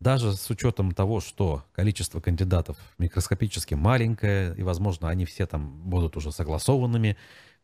даже 0.01 0.33
с 0.33 0.49
учетом 0.49 0.93
того, 0.93 1.21
что 1.21 1.65
количество 1.73 2.21
кандидатов 2.21 2.79
микроскопически 2.97 3.75
маленькое, 3.75 4.55
и, 4.57 4.63
возможно, 4.63 5.11
они 5.11 5.27
все 5.27 5.47
там 5.47 5.83
будут 5.83 6.17
уже 6.17 6.33
согласованными, 6.33 7.19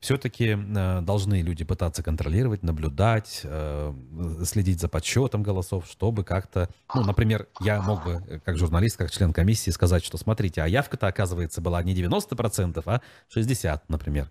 все-таки 0.06 0.56
э, 0.56 1.00
должны 1.00 1.42
люди 1.42 1.64
пытаться 1.64 2.00
контролировать, 2.00 2.62
наблюдать, 2.62 3.40
э, 3.42 3.92
следить 4.44 4.78
за 4.78 4.88
подсчетом 4.88 5.42
голосов, 5.42 5.86
чтобы 5.90 6.22
как-то, 6.22 6.68
ну, 6.94 7.02
например, 7.02 7.48
я 7.60 7.82
мог 7.82 8.04
бы, 8.04 8.22
э, 8.28 8.38
как 8.44 8.56
журналист, 8.56 8.98
как 8.98 9.10
член 9.10 9.32
комиссии, 9.32 9.70
сказать, 9.70 10.04
что 10.04 10.16
смотрите, 10.16 10.62
а 10.62 10.68
явка-то, 10.68 11.08
оказывается, 11.08 11.60
была 11.60 11.82
не 11.82 11.92
90%, 11.92 12.84
а 12.86 13.00
60%, 13.34 13.80
например. 13.88 14.30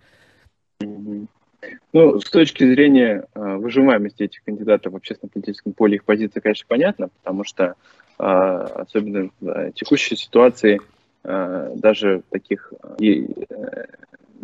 Ну, 0.80 2.22
с 2.22 2.30
точки 2.30 2.64
зрения 2.64 3.26
выживаемости 3.36 4.24
этих 4.24 4.46
кандидатов 4.46 4.94
в 4.94 4.96
общественно-политическом 4.96 5.74
поле, 5.74 5.96
их 5.96 6.06
позиция, 6.06 6.40
конечно, 6.40 6.66
понятна, 6.70 7.10
потому 7.22 7.44
что 7.44 7.76
особенно 8.18 9.30
в 9.42 9.72
текущей 9.74 10.16
ситуации 10.16 10.80
даже 11.24 12.22
таких 12.30 12.72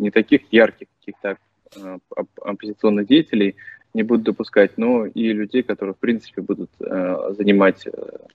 не 0.02 0.10
таких 0.10 0.42
ярких 0.52 0.88
каких-то 0.98 1.38
а, 1.76 1.98
оппозиционных 2.42 3.06
деятелей 3.06 3.56
не 3.94 4.02
будут 4.02 4.24
допускать, 4.24 4.78
но 4.78 5.06
и 5.06 5.32
людей, 5.32 5.62
которые, 5.62 5.94
в 5.94 5.98
принципе, 5.98 6.40
будут 6.40 6.70
э, 6.80 7.34
занимать 7.36 7.86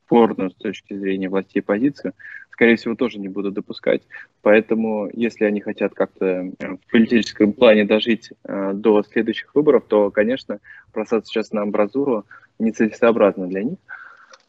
спорную 0.06 0.51
с 0.51 0.53
точки 0.53 0.93
зрения 0.93 1.30
власти 1.30 1.62
позицию, 1.62 2.13
скорее 2.51 2.75
всего, 2.75 2.95
тоже 2.95 3.19
не 3.19 3.27
будут 3.27 3.56
допускать. 3.56 4.03
Поэтому, 4.43 5.10
если 5.13 5.45
они 5.45 5.62
хотят 5.62 5.95
как-то 5.95 6.51
в 6.60 6.91
политическом 6.91 7.53
плане 7.53 7.86
дожить 7.86 8.32
э, 8.43 8.71
до 8.73 9.03
следующих 9.03 9.56
выборов, 9.56 9.86
то, 9.88 10.12
конечно, 10.12 10.60
бросаться 10.93 11.32
сейчас 11.32 11.51
на 11.51 11.63
амбразуру 11.63 12.25
нецелесообразно 12.60 13.47
для 13.47 13.63
них. 13.63 13.77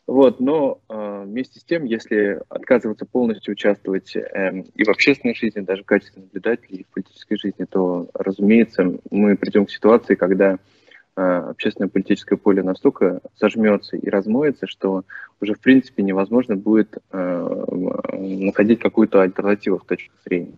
Вот, 0.08 0.40
но 0.40 0.80
э, 0.88 1.24
вместе 1.26 1.60
с 1.60 1.64
тем, 1.64 1.84
если 1.84 2.40
отказываться 2.48 3.04
полностью 3.04 3.52
участвовать 3.52 4.16
э, 4.16 4.62
и 4.74 4.82
в 4.82 4.88
общественной 4.88 5.34
жизни, 5.34 5.60
даже 5.60 5.82
в 5.82 5.86
качестве 5.86 6.22
наблюдателей, 6.22 6.78
и 6.78 6.84
в 6.84 6.86
политической 6.86 7.36
жизни, 7.36 7.66
то, 7.66 8.08
разумеется, 8.14 8.90
мы 9.10 9.36
придем 9.36 9.66
к 9.66 9.70
ситуации, 9.70 10.14
когда 10.14 10.54
э, 10.54 11.20
общественное 11.20 11.90
политическое 11.90 12.38
поле 12.38 12.62
настолько 12.62 13.20
сожмется 13.36 13.98
и 13.98 14.08
размоется, 14.08 14.66
что 14.66 15.04
уже 15.42 15.52
в 15.52 15.60
принципе 15.60 16.02
невозможно 16.02 16.56
будет 16.56 16.96
э, 17.12 17.64
находить 18.12 18.80
какую-то 18.80 19.20
альтернативу 19.20 19.76
в 19.76 19.84
точке 19.84 20.10
зрения. 20.24 20.56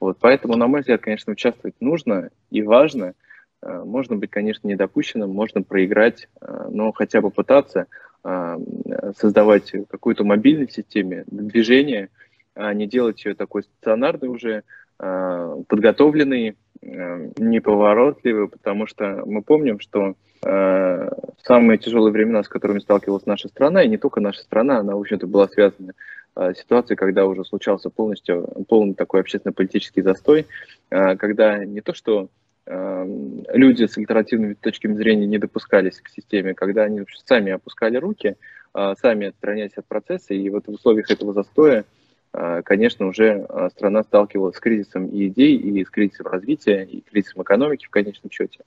Вот, 0.00 0.18
поэтому, 0.20 0.56
на 0.56 0.66
мой 0.66 0.80
взгляд, 0.80 1.02
конечно, 1.02 1.32
участвовать 1.32 1.76
нужно 1.78 2.30
и 2.50 2.62
важно, 2.62 3.14
можно 3.62 4.16
быть, 4.16 4.30
конечно, 4.30 4.68
недопущенным, 4.68 5.30
можно 5.30 5.62
проиграть, 5.62 6.28
но 6.68 6.92
хотя 6.92 7.20
бы 7.20 7.30
пытаться 7.30 7.86
создавать 9.16 9.72
какую-то 9.90 10.24
мобильную 10.24 10.68
системе 10.68 11.24
движения, 11.26 12.08
а 12.54 12.72
не 12.74 12.86
делать 12.86 13.24
ее 13.24 13.34
такой 13.34 13.62
стационарной 13.62 14.28
уже, 14.28 14.62
подготовленной, 14.98 16.56
неповоротливой, 16.82 18.48
потому 18.48 18.86
что 18.86 19.22
мы 19.26 19.42
помним, 19.42 19.80
что 19.80 20.14
самые 20.40 21.78
тяжелые 21.78 22.12
времена, 22.12 22.42
с 22.42 22.48
которыми 22.48 22.78
сталкивалась 22.78 23.26
наша 23.26 23.48
страна, 23.48 23.82
и 23.82 23.88
не 23.88 23.96
только 23.96 24.20
наша 24.20 24.40
страна, 24.40 24.78
она, 24.78 24.94
в 24.94 25.00
общем-то, 25.00 25.26
была 25.26 25.48
связана 25.48 25.94
с 26.36 26.54
ситуацией, 26.56 26.96
когда 26.96 27.26
уже 27.26 27.44
случался 27.44 27.90
полностью 27.90 28.46
полный 28.68 28.94
такой 28.94 29.20
общественно-политический 29.20 30.02
застой, 30.02 30.46
когда 30.88 31.64
не 31.64 31.80
то, 31.80 31.94
что 31.94 32.28
люди 32.68 33.86
с 33.86 33.96
альтернативными 33.96 34.54
точками 34.54 34.94
зрения 34.94 35.26
не 35.26 35.38
допускались 35.38 36.00
к 36.00 36.08
системе, 36.08 36.54
когда 36.54 36.82
они 36.82 37.02
сами 37.24 37.52
опускали 37.52 37.96
руки, 37.96 38.36
сами 38.72 39.28
отстранялись 39.28 39.76
от 39.76 39.86
процесса, 39.86 40.34
и 40.34 40.50
вот 40.50 40.66
в 40.66 40.70
условиях 40.70 41.10
этого 41.10 41.32
застоя 41.32 41.84
а, 42.32 42.62
конечно, 42.62 43.06
уже 43.06 43.46
а, 43.48 43.70
страна 43.70 44.02
сталкивалась 44.02 44.56
с 44.56 44.60
кризисом 44.60 45.06
и 45.06 45.28
идей, 45.28 45.56
и 45.56 45.84
с 45.84 45.90
кризисом 45.90 46.26
развития, 46.26 46.84
и 46.84 47.00
кризисом 47.00 47.42
экономики 47.42 47.86
в 47.86 47.90
конечном 47.90 48.30
счете. 48.30 48.60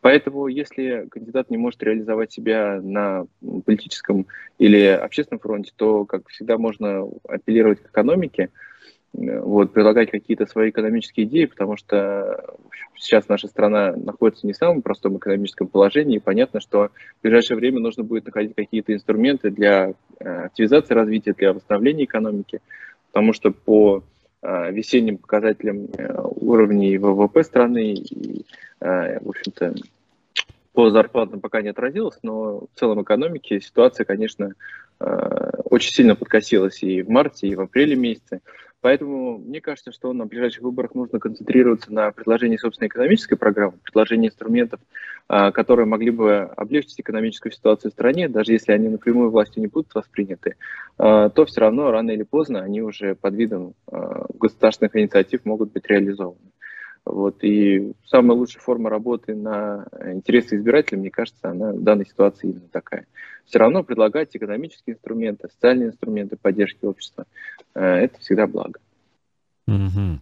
Поэтому, 0.00 0.48
если 0.48 1.06
кандидат 1.10 1.48
не 1.48 1.56
может 1.56 1.82
реализовать 1.82 2.32
себя 2.32 2.80
на 2.82 3.26
политическом 3.64 4.26
или 4.58 4.84
общественном 4.84 5.40
фронте, 5.40 5.72
то, 5.76 6.04
как 6.04 6.28
всегда, 6.28 6.58
можно 6.58 7.08
апеллировать 7.28 7.80
к 7.80 7.88
экономике, 7.88 8.50
вот, 9.14 9.72
предлагать 9.72 10.10
какие-то 10.10 10.46
свои 10.46 10.70
экономические 10.70 11.26
идеи, 11.26 11.44
потому 11.46 11.76
что 11.76 12.44
сейчас 12.96 13.28
наша 13.28 13.48
страна 13.48 13.94
находится 13.96 14.46
не 14.46 14.52
в 14.52 14.56
самом 14.56 14.82
простом 14.82 15.16
экономическом 15.18 15.68
положении, 15.68 16.16
и 16.16 16.20
понятно, 16.20 16.60
что 16.60 16.90
в 17.18 17.22
ближайшее 17.22 17.56
время 17.56 17.80
нужно 17.80 18.02
будет 18.02 18.26
находить 18.26 18.54
какие-то 18.54 18.92
инструменты 18.92 19.50
для 19.50 19.94
э, 20.18 20.44
активизации 20.46 20.94
развития, 20.94 21.32
для 21.32 21.52
восстановления 21.52 22.04
экономики 22.04 22.60
потому 23.14 23.32
что 23.32 23.52
по 23.52 24.02
а, 24.42 24.70
весенним 24.72 25.18
показателям 25.18 25.86
э, 25.96 26.20
уровней 26.40 26.98
ВВП 26.98 27.44
страны 27.44 27.94
и, 27.94 28.44
в 28.80 29.28
общем-то, 29.28 29.74
по 30.72 30.90
зарплатам 30.90 31.40
пока 31.40 31.62
не 31.62 31.68
отразилось, 31.68 32.18
но 32.24 32.62
в 32.62 32.68
целом 32.74 33.02
экономике 33.02 33.60
ситуация, 33.60 34.04
конечно, 34.04 34.52
очень 34.98 35.90
сильно 35.90 36.16
подкосилась 36.16 36.82
и 36.82 37.02
в 37.02 37.08
марте, 37.08 37.46
и 37.46 37.54
в 37.54 37.60
апреле 37.60 37.96
месяце. 37.96 38.40
Поэтому 38.84 39.38
мне 39.38 39.62
кажется, 39.62 39.92
что 39.92 40.12
на 40.12 40.26
ближайших 40.26 40.62
выборах 40.62 40.94
нужно 40.94 41.18
концентрироваться 41.18 41.90
на 41.90 42.12
предложении 42.12 42.58
собственной 42.58 42.88
экономической 42.88 43.34
программы, 43.34 43.78
предложении 43.82 44.28
инструментов, 44.28 44.78
а, 45.26 45.52
которые 45.52 45.86
могли 45.86 46.10
бы 46.10 46.40
облегчить 46.40 47.00
экономическую 47.00 47.50
ситуацию 47.50 47.90
в 47.90 47.94
стране, 47.94 48.28
даже 48.28 48.52
если 48.52 48.72
они 48.72 48.90
напрямую 48.90 49.30
властью 49.30 49.62
не 49.62 49.68
будут 49.68 49.94
восприняты, 49.94 50.56
а, 50.98 51.30
то 51.30 51.46
все 51.46 51.62
равно 51.62 51.90
рано 51.90 52.10
или 52.10 52.24
поздно 52.24 52.60
они 52.60 52.82
уже 52.82 53.14
под 53.14 53.32
видом 53.32 53.72
а, 53.90 54.26
государственных 54.34 54.94
инициатив 54.96 55.46
могут 55.46 55.72
быть 55.72 55.86
реализованы. 55.86 56.50
Вот. 57.04 57.44
И 57.44 57.92
самая 58.06 58.36
лучшая 58.36 58.62
форма 58.62 58.88
работы 58.88 59.34
на 59.34 59.86
интересы 60.06 60.56
избирателей, 60.56 60.98
мне 60.98 61.10
кажется, 61.10 61.50
она 61.50 61.72
в 61.72 61.82
данной 61.82 62.06
ситуации 62.06 62.48
именно 62.48 62.68
такая. 62.70 63.06
Все 63.44 63.58
равно 63.58 63.82
предлагать 63.82 64.34
экономические 64.34 64.94
инструменты, 64.94 65.48
социальные 65.48 65.88
инструменты 65.88 66.36
поддержки 66.36 66.84
общества, 66.84 67.26
э, 67.74 67.80
это 67.80 68.18
всегда 68.20 68.46
благо. 68.46 68.80
Угу. 69.66 70.20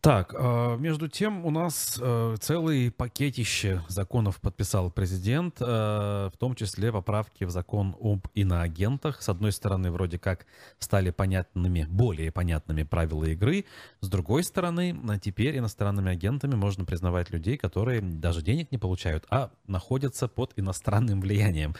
Так, 0.00 0.34
а, 0.38 0.76
между 0.76 1.08
тем 1.08 1.44
у 1.44 1.50
нас 1.50 1.98
э, 2.00 2.36
целый 2.40 2.92
пакетище 2.92 3.82
законов 3.88 4.40
подписал 4.40 4.90
президент, 4.90 5.56
э, 5.60 5.64
в 5.64 6.36
том 6.38 6.54
числе 6.54 6.92
поправки 6.92 7.44
в 7.44 7.50
закон 7.50 7.96
об 8.00 8.28
иноагентах. 8.34 9.20
С 9.20 9.28
одной 9.28 9.50
стороны, 9.50 9.90
вроде 9.90 10.18
как 10.18 10.46
стали 10.78 11.10
понятными, 11.10 11.86
более 11.88 12.30
понятными 12.30 12.84
правила 12.84 13.24
игры. 13.24 13.64
С 14.00 14.08
другой 14.08 14.44
стороны, 14.44 14.96
теперь 15.20 15.58
иностранными 15.58 16.12
агентами 16.12 16.54
можно 16.54 16.84
признавать 16.84 17.30
людей, 17.30 17.56
которые 17.56 18.00
даже 18.00 18.42
денег 18.42 18.70
не 18.70 18.78
получают, 18.78 19.24
а 19.28 19.50
находятся 19.66 20.28
под 20.28 20.52
иностранным 20.56 21.20
влиянием. 21.20 21.74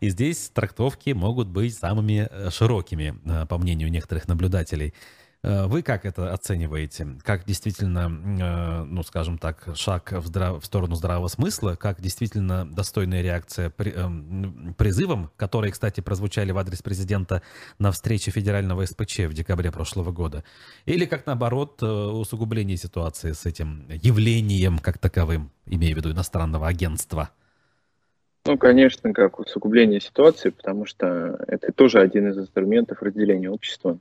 И 0.00 0.10
здесь 0.10 0.50
трактовки 0.50 1.10
могут 1.10 1.48
быть 1.48 1.74
самыми 1.74 2.28
э, 2.30 2.50
широкими, 2.50 3.14
по 3.46 3.56
мнению 3.56 3.90
некоторых 3.90 4.28
наблюдателей. 4.28 4.92
Э, 5.42 5.66
вы 5.66 5.82
как 5.82 6.04
это 6.04 6.32
оцениваете? 6.32 7.06
Как 7.22 7.44
действительно, 7.44 8.10
э, 8.40 8.84
ну, 8.84 9.02
скажем 9.02 9.38
так, 9.38 9.70
шаг 9.74 10.12
в, 10.12 10.26
здрав... 10.26 10.62
в 10.62 10.66
сторону 10.66 10.94
здравого 10.94 11.28
смысла, 11.28 11.76
как 11.76 12.00
действительно 12.00 12.70
достойная 12.70 13.22
реакция 13.22 13.70
при... 13.70 13.92
Эм, 13.92 14.74
призывам, 14.76 15.30
которые, 15.36 15.72
кстати, 15.72 16.00
прозвучали 16.02 16.52
в 16.52 16.58
адрес 16.58 16.82
президента 16.82 17.42
на 17.78 17.90
встрече 17.90 18.30
федерального 18.30 18.84
СПЧ 18.84 19.20
в 19.20 19.32
декабре 19.32 19.72
прошлого 19.72 20.12
года? 20.12 20.44
Или 20.84 21.06
как, 21.06 21.24
наоборот, 21.24 21.82
э, 21.82 21.86
усугубление 21.86 22.76
ситуации 22.76 23.32
с 23.32 23.46
этим 23.46 23.86
явлением 23.88 24.78
как 24.78 24.98
таковым, 24.98 25.50
имею 25.64 25.94
в 25.94 25.96
виду 25.96 26.12
иностранного 26.12 26.68
агентства? 26.68 27.30
Ну, 28.46 28.58
конечно, 28.58 29.12
как 29.14 29.38
усугубление 29.38 30.00
ситуации, 30.00 30.50
потому 30.50 30.84
что 30.84 31.38
это 31.46 31.72
тоже 31.72 32.00
один 32.00 32.28
из 32.28 32.38
инструментов 32.38 33.02
разделения 33.02 33.50
общества 33.50 33.98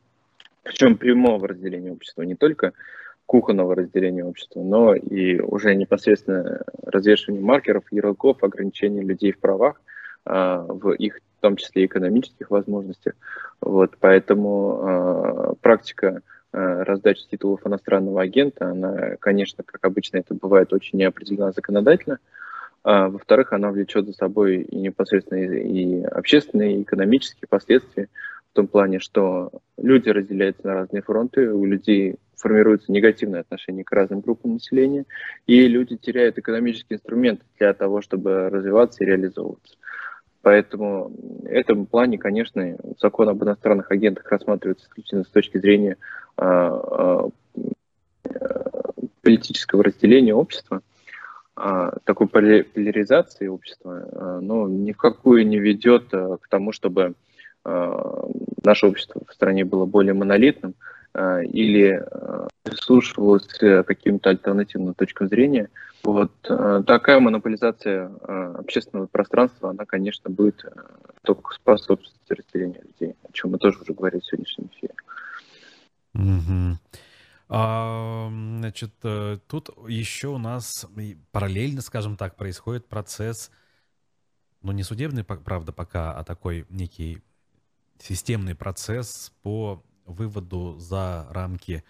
причем 0.64 0.98
прямого 0.98 1.48
разделения 1.48 1.92
общества, 1.92 2.24
не 2.24 2.36
только 2.36 2.74
кухонного 3.26 3.76
разделения 3.76 4.26
общества, 4.26 4.62
но 4.62 4.96
и 4.96 5.40
уже 5.40 5.76
непосредственно 5.76 6.64
развешивания 6.84 7.42
маркеров, 7.42 7.84
ярлыков, 7.92 8.44
ограничения 8.44 9.04
людей 9.04 9.32
в 9.32 9.40
правах, 9.40 9.80
а, 10.26 10.66
в 10.68 10.92
их, 10.94 11.20
в 11.38 11.42
том 11.42 11.56
числе, 11.56 11.86
экономических 11.86 12.50
возможностях. 12.50 13.14
Вот, 13.62 13.98
поэтому 14.00 14.80
э, 14.82 15.54
практика 15.62 16.22
э, 16.52 16.84
раздачи 16.84 17.28
титулов 17.30 17.66
иностранного 17.66 18.22
агента, 18.22 18.68
она, 18.72 19.16
конечно, 19.20 19.64
как 19.64 19.86
обычно 19.86 20.18
это 20.18 20.34
бывает, 20.34 20.74
очень 20.74 20.98
неопределена 20.98 21.52
законодательно. 21.52 22.20
А, 22.84 23.10
во-вторых, 23.10 23.54
она 23.54 23.72
влечет 23.72 24.06
за 24.06 24.14
собой 24.14 24.62
и 24.62 24.76
непосредственно 24.76 25.40
и 25.40 26.02
общественные, 26.04 26.78
и 26.78 26.82
экономические 26.82 27.48
последствия 27.48 28.08
в 28.52 28.56
том 28.56 28.68
плане, 28.68 29.00
что 29.00 29.52
люди 29.78 30.10
разделяются 30.10 30.68
на 30.68 30.74
разные 30.74 31.02
фронты, 31.02 31.52
у 31.52 31.66
людей 31.66 32.16
формируется 32.36 32.92
негативное 32.92 33.42
отношение 33.42 33.84
к 33.84 33.92
разным 33.92 34.22
группам 34.22 34.54
населения, 34.54 35.06
и 35.46 35.68
люди 35.68 35.98
теряют 35.98 36.38
экономические 36.38 36.98
инструменты 36.98 37.44
для 37.58 37.74
того, 37.74 38.02
чтобы 38.02 38.50
развиваться 38.50 39.04
и 39.04 39.08
реализовываться. 39.08 39.76
Поэтому 40.42 41.10
в 41.10 41.46
этом 41.48 41.86
плане, 41.86 42.18
конечно, 42.18 42.78
закон 43.00 43.30
об 43.30 43.44
иностранных 43.44 43.92
агентах 43.92 44.32
рассматривается 44.32 44.86
исключительно 44.88 45.26
с 45.26 45.28
точки 45.28 45.58
зрения 45.58 45.98
а, 46.38 46.70
а, 46.72 47.30
политического 49.22 49.84
разделения 49.84 50.34
общества, 50.34 50.82
а, 51.58 51.92
такой 52.06 52.28
поляризации 52.28 53.48
общества, 53.48 54.40
но 54.42 54.70
ни 54.70 54.94
в 54.94 54.98
какую 54.98 55.46
не 55.46 55.60
ведет 55.60 56.10
к 56.10 56.48
тому, 56.50 56.72
чтобы 56.72 57.16
наше 57.66 58.88
общество 58.88 59.22
в 59.28 59.34
стране 59.34 59.66
было 59.66 59.86
более 59.86 60.14
монолитным 60.14 60.76
э, 61.14 61.44
или 61.46 62.02
э, 62.02 62.48
прислушивалось 62.64 63.48
к 63.48 63.84
каким-то 63.84 64.30
альтернативным 64.30 64.94
точкам 64.94 65.28
зрения. 65.28 65.70
Вот 66.04 66.32
такая 66.42 67.20
монополизация 67.20 68.10
общественного 68.58 69.08
пространства, 69.08 69.72
она, 69.72 69.86
конечно, 69.86 70.30
будет 70.30 70.64
только 71.24 71.54
способствовать 71.54 72.16
разделению 72.30 72.84
людей, 72.86 73.16
о 73.28 73.34
чем 73.34 73.52
мы 73.52 73.58
тоже 73.58 73.80
уже 73.80 73.94
говорили 73.94 74.22
в 74.22 74.26
сегодняшнем 74.26 74.70
эфире. 74.74 74.94
А, 77.50 78.30
значит, 78.30 78.94
тут 79.48 79.70
еще 79.90 80.30
у 80.30 80.38
нас 80.38 80.88
параллельно, 81.34 81.82
скажем 81.82 82.16
так, 82.16 82.38
происходит 82.38 82.88
процесс, 82.88 83.52
ну 84.62 84.72
не 84.72 84.84
судебный, 84.84 85.26
правда, 85.26 85.74
пока, 85.74 86.14
а 86.14 86.24
такой 86.24 86.66
некий 86.70 87.22
системный 88.02 88.56
процесс 88.56 89.32
по 89.42 89.84
выводу 90.10 90.78
за 90.80 91.28
рамки, 91.30 91.84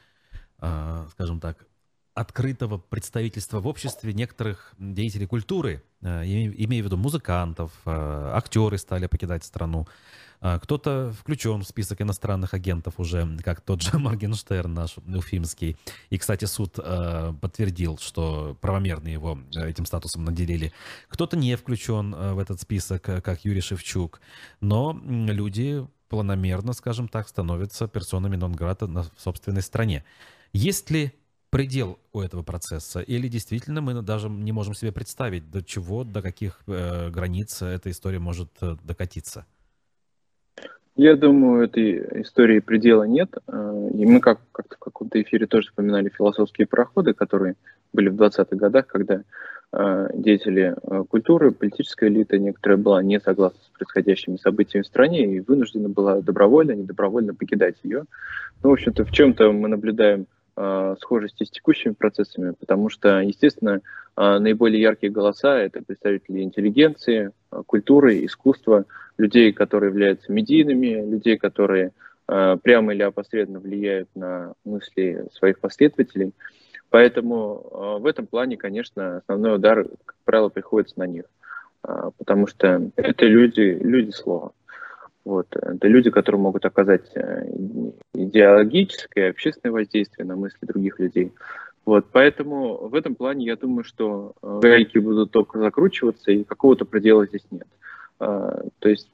а, 0.59 1.07
скажем 1.11 1.39
так, 1.39 1.65
открытого 2.13 2.77
представительства 2.77 3.59
в 3.61 3.67
обществе 3.67 4.13
некоторых 4.13 4.73
деятелей 4.77 5.25
культуры, 5.25 5.83
а, 6.01 6.23
имею 6.23 6.83
в 6.83 6.87
виду 6.87 6.97
музыкантов, 6.97 7.71
а, 7.85 8.35
актеры 8.35 8.77
стали 8.77 9.07
покидать 9.07 9.43
страну. 9.43 9.87
Кто-то 10.41 11.13
включен 11.19 11.63
в 11.63 11.67
список 11.67 12.01
иностранных 12.01 12.53
агентов 12.53 12.93
уже, 12.97 13.27
как 13.43 13.59
тот 13.59 13.81
же 13.81 13.99
Моргенштерн 13.99 14.73
наш 14.73 14.95
уфимский. 14.97 15.75
И, 16.09 16.17
кстати, 16.17 16.45
суд 16.45 16.75
подтвердил, 16.75 17.97
что 17.97 18.57
правомерно 18.61 19.09
его 19.09 19.37
этим 19.53 19.85
статусом 19.85 20.23
наделили. 20.23 20.71
Кто-то 21.09 21.35
не 21.35 21.57
включен 21.57 22.15
в 22.15 22.39
этот 22.39 22.61
список, 22.61 23.01
как 23.01 23.43
Юрий 23.43 23.59
Шевчук. 23.59 24.21
Но 24.61 24.97
люди 25.03 25.85
планомерно, 26.09 26.73
скажем 26.73 27.07
так, 27.07 27.27
становятся 27.27 27.87
персонами 27.87 28.35
нон-грата 28.35 28.87
на 28.87 29.03
собственной 29.17 29.61
стране. 29.61 30.03
Есть 30.51 30.89
ли 30.91 31.11
предел 31.49 31.99
у 32.13 32.21
этого 32.21 32.43
процесса? 32.43 33.01
Или 33.01 33.27
действительно 33.27 33.81
мы 33.81 34.01
даже 34.01 34.29
не 34.29 34.51
можем 34.51 34.73
себе 34.73 34.91
представить, 34.91 35.49
до 35.51 35.63
чего, 35.63 36.03
до 36.03 36.21
каких 36.21 36.61
э, 36.67 37.09
границ 37.09 37.61
эта 37.61 37.89
история 37.91 38.19
может 38.19 38.49
э, 38.61 38.75
докатиться? 38.83 39.45
Я 40.95 41.15
думаю, 41.15 41.63
этой 41.63 42.23
истории 42.23 42.59
предела 42.59 43.03
нет. 43.03 43.33
Э, 43.47 43.89
и 43.93 44.05
мы 44.05 44.19
как, 44.19 44.39
как 44.51 44.75
в 44.75 44.79
каком-то 44.79 45.21
эфире 45.21 45.47
тоже 45.47 45.67
вспоминали 45.67 46.09
философские 46.09 46.67
проходы, 46.67 47.13
которые 47.13 47.55
были 47.93 48.09
в 48.09 48.21
20-х 48.21 48.55
годах, 48.55 48.87
когда 48.87 49.23
деятели 49.71 50.75
э, 50.81 51.03
культуры, 51.07 51.51
политическая 51.51 52.07
элита 52.07 52.39
некоторая 52.39 52.77
была 52.77 53.03
не 53.03 53.19
согласна 53.19 53.59
с 53.63 53.77
происходящими 53.77 54.37
событиями 54.37 54.83
в 54.83 54.87
стране 54.87 55.25
и 55.25 55.39
вынуждена 55.41 55.89
была 55.89 56.21
добровольно, 56.21 56.71
недобровольно 56.71 57.35
покидать 57.35 57.75
ее. 57.83 58.05
Ну, 58.63 58.69
в 58.69 58.73
общем-то, 58.73 59.05
в 59.05 59.11
чем-то 59.11 59.51
мы 59.51 59.67
наблюдаем 59.67 60.25
схожести 60.99 61.45
с 61.45 61.51
текущими 61.51 61.93
процессами, 61.93 62.53
потому 62.59 62.89
что, 62.89 63.21
естественно, 63.21 63.79
наиболее 64.17 64.81
яркие 64.81 65.09
голоса– 65.09 65.57
это 65.59 65.81
представители 65.81 66.41
интеллигенции, 66.41 67.31
культуры, 67.65 68.25
искусства, 68.25 68.83
людей, 69.19 69.51
которые 69.53 69.89
являются 69.89 70.31
медийными, 70.31 71.05
людей, 71.11 71.37
которые 71.37 71.91
э, 72.27 72.57
прямо 72.63 72.93
или 72.93 73.03
опосредованно 73.03 73.59
влияют 73.59 74.09
на 74.15 74.53
мысли 74.63 75.25
своих 75.33 75.59
последователей. 75.59 76.31
Поэтому 76.89 77.69
э, 77.71 78.01
в 78.01 78.05
этом 78.05 78.27
плане, 78.27 78.57
конечно, 78.57 79.17
основной 79.17 79.55
удар, 79.55 79.85
как 80.05 80.15
правило, 80.25 80.49
приходится 80.49 80.99
на 80.99 81.07
них, 81.07 81.25
э, 81.87 82.11
потому 82.17 82.47
что 82.47 82.89
это 82.95 83.25
люди, 83.25 83.77
люди 83.81 84.11
слова. 84.11 84.51
Вот. 85.25 85.47
Это 85.55 85.87
люди, 85.87 86.09
которые 86.09 86.41
могут 86.41 86.65
оказать 86.65 87.11
э, 87.15 87.45
идеологическое, 88.13 89.29
общественное 89.29 89.73
воздействие 89.73 90.25
на 90.25 90.35
мысли 90.35 90.65
других 90.65 90.99
людей. 90.99 91.31
Вот, 91.85 92.05
поэтому 92.11 92.87
в 92.87 92.93
этом 92.93 93.15
плане 93.15 93.45
я 93.45 93.55
думаю, 93.55 93.83
что 93.83 94.33
э, 94.41 94.59
гайки 94.61 94.97
будут 94.97 95.31
только 95.31 95.59
закручиваться, 95.59 96.31
и 96.31 96.43
какого-то 96.43 96.85
предела 96.85 97.25
здесь 97.25 97.45
нет. 97.51 97.67
А, 98.19 98.63
то 98.79 98.89
есть 98.89 99.09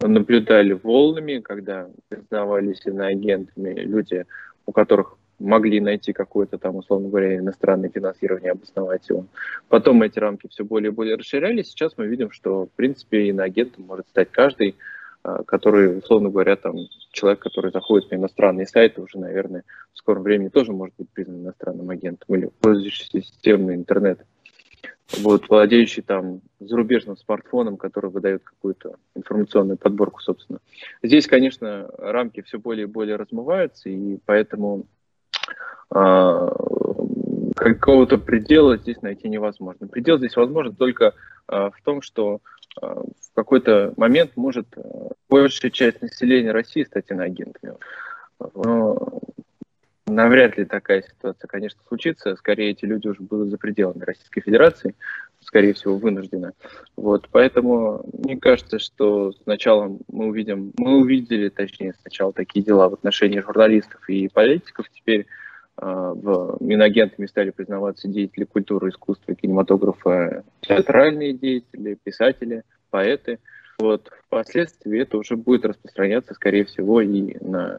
наблюдали 0.00 0.72
волнами, 0.72 1.38
когда 1.38 1.88
признавались 2.08 2.84
иноагентами 2.84 3.80
люди, 3.80 4.24
у 4.66 4.72
которых 4.72 5.16
могли 5.38 5.80
найти 5.80 6.12
какое-то 6.12 6.58
там, 6.58 6.76
условно 6.76 7.08
говоря, 7.08 7.36
иностранное 7.36 7.90
финансирование, 7.90 8.52
обосновать 8.52 9.08
его. 9.08 9.26
Потом 9.68 10.02
эти 10.02 10.18
рамки 10.18 10.48
все 10.48 10.64
более 10.64 10.90
и 10.90 10.94
более 10.94 11.16
расширялись. 11.16 11.68
Сейчас 11.68 11.94
мы 11.96 12.06
видим, 12.06 12.30
что, 12.30 12.66
в 12.66 12.70
принципе, 12.70 13.28
иноагентом 13.28 13.84
может 13.84 14.08
стать 14.08 14.30
каждый, 14.30 14.76
а, 15.22 15.42
который, 15.44 15.98
условно 15.98 16.30
говоря, 16.30 16.56
там, 16.56 16.76
человек, 17.10 17.40
который 17.40 17.72
заходит 17.72 18.10
на 18.10 18.16
иностранные 18.16 18.66
сайты, 18.66 19.00
уже, 19.00 19.18
наверное, 19.18 19.64
в 19.92 19.98
скором 19.98 20.22
времени 20.22 20.48
тоже 20.48 20.72
может 20.72 20.94
быть 20.96 21.08
признан 21.10 21.42
иностранным 21.42 21.90
агентом 21.90 22.34
или 22.34 22.50
пользующийся 22.60 23.20
системой 23.20 23.74
интернета 23.74 24.24
вот, 25.18 25.48
владеющий 25.48 26.02
там 26.02 26.40
зарубежным 26.60 27.16
смартфоном, 27.16 27.76
который 27.76 28.10
выдает 28.10 28.42
какую-то 28.42 28.96
информационную 29.14 29.76
подборку, 29.76 30.20
собственно. 30.20 30.60
Здесь, 31.02 31.26
конечно, 31.26 31.90
рамки 31.98 32.42
все 32.42 32.58
более 32.58 32.84
и 32.84 32.90
более 32.90 33.16
размываются, 33.16 33.88
и 33.88 34.18
поэтому 34.24 34.86
какого-то 37.54 38.18
предела 38.18 38.76
здесь 38.76 39.00
найти 39.02 39.28
невозможно. 39.28 39.86
Предел 39.86 40.18
здесь 40.18 40.36
возможен 40.36 40.74
только 40.74 41.14
э, 41.48 41.70
в 41.72 41.82
том, 41.84 42.02
что 42.02 42.40
э, 42.82 42.86
в 42.86 43.34
какой-то 43.34 43.94
момент 43.96 44.32
может 44.36 44.66
большая 45.28 45.70
часть 45.70 46.02
населения 46.02 46.52
России 46.52 46.82
стать 46.84 47.10
иноагентами. 47.10 47.74
Но 48.54 49.20
навряд 50.06 50.58
ли 50.58 50.64
такая 50.64 51.02
ситуация, 51.02 51.48
конечно, 51.48 51.80
случится. 51.86 52.36
Скорее, 52.36 52.70
эти 52.70 52.84
люди 52.84 53.08
уже 53.08 53.22
будут 53.22 53.50
за 53.50 53.58
пределами 53.58 54.02
Российской 54.02 54.40
Федерации, 54.40 54.94
скорее 55.44 55.74
всего, 55.74 55.96
вынуждены. 55.96 56.52
Вот, 56.96 57.28
поэтому 57.30 58.04
мне 58.12 58.36
кажется, 58.36 58.78
что 58.78 59.32
сначала 59.44 59.96
мы 60.08 60.26
увидим, 60.26 60.72
мы 60.76 60.96
увидели, 60.98 61.48
точнее, 61.48 61.94
сначала 62.00 62.32
такие 62.32 62.64
дела 62.64 62.88
в 62.88 62.94
отношении 62.94 63.40
журналистов 63.40 64.08
и 64.08 64.28
политиков, 64.28 64.86
теперь 64.90 65.20
э, 65.20 65.24
в 65.84 66.56
Минагентами 66.60 67.26
стали 67.26 67.50
признаваться 67.50 68.08
деятели 68.08 68.44
культуры, 68.44 68.90
искусства, 68.90 69.34
кинематографа, 69.34 70.44
театральные 70.60 71.34
деятели, 71.34 71.98
писатели, 72.02 72.62
поэты. 72.90 73.38
Вот, 73.78 74.10
впоследствии 74.26 75.00
это 75.00 75.18
уже 75.18 75.36
будет 75.36 75.64
распространяться, 75.64 76.34
скорее 76.34 76.64
всего, 76.64 77.00
и 77.00 77.36
на 77.40 77.78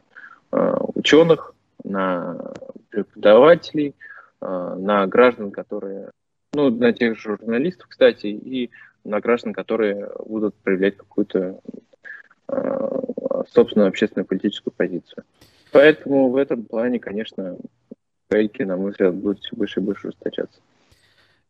э, 0.52 0.74
ученых, 0.94 1.54
на 1.84 2.52
преподавателей, 2.90 3.94
а, 4.40 4.74
на 4.76 5.06
граждан, 5.06 5.50
которые, 5.50 6.10
ну, 6.56 6.70
на 6.70 6.92
тех 6.92 7.16
же 7.16 7.36
журналистов, 7.36 7.86
кстати, 7.88 8.26
и 8.28 8.70
на 9.04 9.20
граждан, 9.20 9.52
которые 9.52 10.10
будут 10.26 10.54
проявлять 10.56 10.96
какую-то 10.96 11.60
а, 12.48 13.44
собственную 13.52 13.88
общественную 13.88 14.26
политическую 14.26 14.72
позицию. 14.72 15.24
Поэтому 15.70 16.30
в 16.30 16.36
этом 16.36 16.64
плане, 16.64 16.98
конечно, 16.98 17.58
гайки, 18.30 18.62
на 18.62 18.78
мой 18.78 18.92
взгляд, 18.92 19.14
будут 19.14 19.40
все 19.40 19.54
больше 19.54 19.80
и 19.80 19.82
больше 19.82 20.08
ужесточаться. 20.08 20.58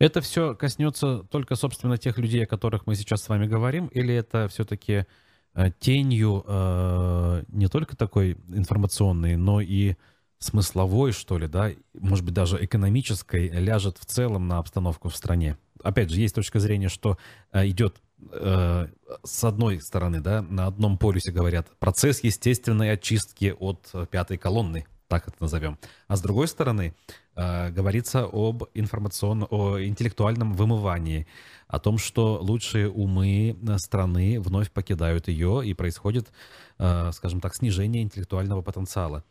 Это 0.00 0.20
все 0.20 0.56
коснется 0.56 1.24
только, 1.30 1.54
собственно, 1.54 1.96
тех 1.96 2.18
людей, 2.18 2.42
о 2.42 2.48
которых 2.48 2.86
мы 2.86 2.96
сейчас 2.96 3.22
с 3.22 3.28
вами 3.28 3.46
говорим, 3.46 3.86
или 3.86 4.12
это 4.12 4.48
все-таки 4.48 5.06
э, 5.54 5.70
тенью 5.78 6.44
э, 6.46 7.42
не 7.48 7.68
только 7.68 7.96
такой 7.96 8.36
информационной, 8.48 9.36
но 9.36 9.60
и 9.60 9.94
смысловой, 10.38 11.12
что 11.12 11.38
ли, 11.38 11.48
да, 11.48 11.70
может 11.94 12.24
быть, 12.24 12.34
даже 12.34 12.62
экономической, 12.62 13.48
ляжет 13.48 13.98
в 13.98 14.04
целом 14.04 14.48
на 14.48 14.58
обстановку 14.58 15.08
в 15.08 15.16
стране. 15.16 15.56
Опять 15.82 16.10
же, 16.10 16.20
есть 16.20 16.34
точка 16.34 16.60
зрения, 16.60 16.88
что 16.88 17.16
э, 17.52 17.66
идет 17.68 17.96
э, 18.32 18.88
с 19.22 19.44
одной 19.44 19.80
стороны, 19.80 20.20
да, 20.20 20.42
на 20.42 20.66
одном 20.66 20.98
полюсе 20.98 21.32
говорят, 21.32 21.68
процесс 21.78 22.24
естественной 22.24 22.92
очистки 22.92 23.54
от 23.58 23.92
пятой 24.10 24.36
колонны, 24.36 24.86
так 25.08 25.28
это 25.28 25.36
назовем. 25.40 25.78
А 26.08 26.16
с 26.16 26.20
другой 26.20 26.48
стороны, 26.48 26.94
э, 27.34 27.70
говорится 27.70 28.28
об 28.30 28.64
информационном, 28.74 29.48
о 29.50 29.80
интеллектуальном 29.80 30.54
вымывании, 30.54 31.26
о 31.68 31.78
том, 31.78 31.98
что 31.98 32.38
лучшие 32.40 32.90
умы 32.90 33.56
страны 33.78 34.40
вновь 34.40 34.70
покидают 34.70 35.28
ее, 35.28 35.62
и 35.64 35.74
происходит, 35.74 36.30
скажем 36.76 37.40
так, 37.40 37.56
снижение 37.56 38.02
интеллектуального 38.02 38.62
потенциала. 38.62 39.24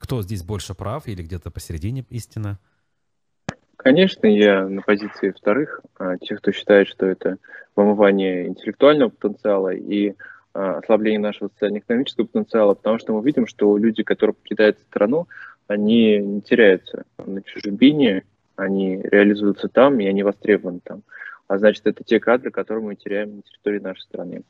Кто 0.00 0.22
здесь 0.22 0.42
больше 0.42 0.74
прав 0.74 1.06
или 1.06 1.22
где-то 1.22 1.50
посередине 1.50 2.04
истина? 2.08 2.58
Конечно, 3.76 4.26
я 4.26 4.66
на 4.66 4.82
позиции 4.82 5.30
вторых, 5.30 5.80
а, 5.98 6.16
тех, 6.18 6.40
кто 6.40 6.52
считает, 6.52 6.88
что 6.88 7.06
это 7.06 7.36
вымывание 7.76 8.48
интеллектуального 8.48 9.10
потенциала 9.10 9.72
и 9.72 10.14
а, 10.52 10.78
ослабление 10.78 11.20
нашего 11.20 11.48
социально-экономического 11.48 12.26
потенциала, 12.26 12.74
потому 12.74 12.98
что 12.98 13.12
мы 13.14 13.24
видим, 13.24 13.46
что 13.46 13.76
люди, 13.76 14.02
которые 14.02 14.34
покидают 14.34 14.78
страну, 14.80 15.28
они 15.68 16.18
не 16.18 16.40
теряются 16.40 17.04
на 17.24 17.42
чужбине, 17.42 18.24
они 18.56 19.00
реализуются 19.02 19.68
там, 19.68 20.00
и 20.00 20.06
они 20.06 20.22
востребованы 20.22 20.80
там. 20.82 21.02
А 21.46 21.58
значит, 21.58 21.86
это 21.86 22.04
те 22.04 22.20
кадры, 22.20 22.50
которые 22.50 22.84
мы 22.84 22.96
теряем 22.96 23.36
на 23.36 23.42
территории 23.42 23.78
нашей 23.78 24.02
страны. 24.02 24.42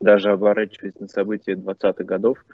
Даже 0.00 0.30
оборачиваясь 0.30 0.98
на 1.00 1.08
события 1.08 1.52
20-х 1.52 2.04
годов, 2.04 2.44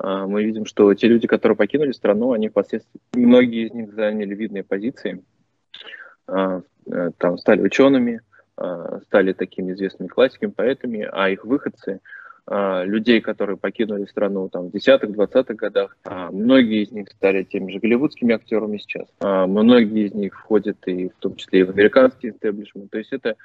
мы 0.00 0.44
видим, 0.44 0.64
что 0.64 0.92
те 0.94 1.08
люди, 1.08 1.26
которые 1.26 1.56
покинули 1.56 1.92
страну, 1.92 2.32
они 2.32 2.48
впоследствии, 2.48 3.00
многие 3.14 3.66
из 3.66 3.72
них 3.72 3.92
заняли 3.92 4.34
видные 4.34 4.62
позиции, 4.62 5.22
а, 6.28 6.62
э, 6.86 7.10
там 7.18 7.38
стали 7.38 7.62
учеными, 7.62 8.20
а, 8.56 9.00
стали 9.06 9.32
такими 9.32 9.72
известными 9.72 10.08
классиками, 10.08 10.50
поэтами, 10.50 11.08
а 11.10 11.30
их 11.30 11.44
выходцы, 11.44 12.00
людей, 12.50 13.20
которые 13.20 13.58
покинули 13.58 14.06
страну 14.06 14.48
там, 14.48 14.70
в 14.70 14.74
10-20-х 14.74 15.52
годах, 15.52 15.98
многие 16.30 16.82
из 16.82 16.90
них 16.90 17.10
стали 17.10 17.42
теми 17.42 17.70
же 17.70 17.78
голливудскими 17.78 18.34
актерами 18.34 18.78
сейчас, 18.78 19.06
многие 19.20 20.06
из 20.06 20.14
них 20.14 20.32
входят 20.32 20.78
и 20.86 21.10
в 21.10 21.16
том 21.18 21.36
числе 21.36 21.60
и 21.60 21.62
в 21.64 21.70
американский 21.72 22.30
истеблишмент, 22.30 22.90
то 22.90 22.96
есть 22.96 23.12
это 23.12 23.36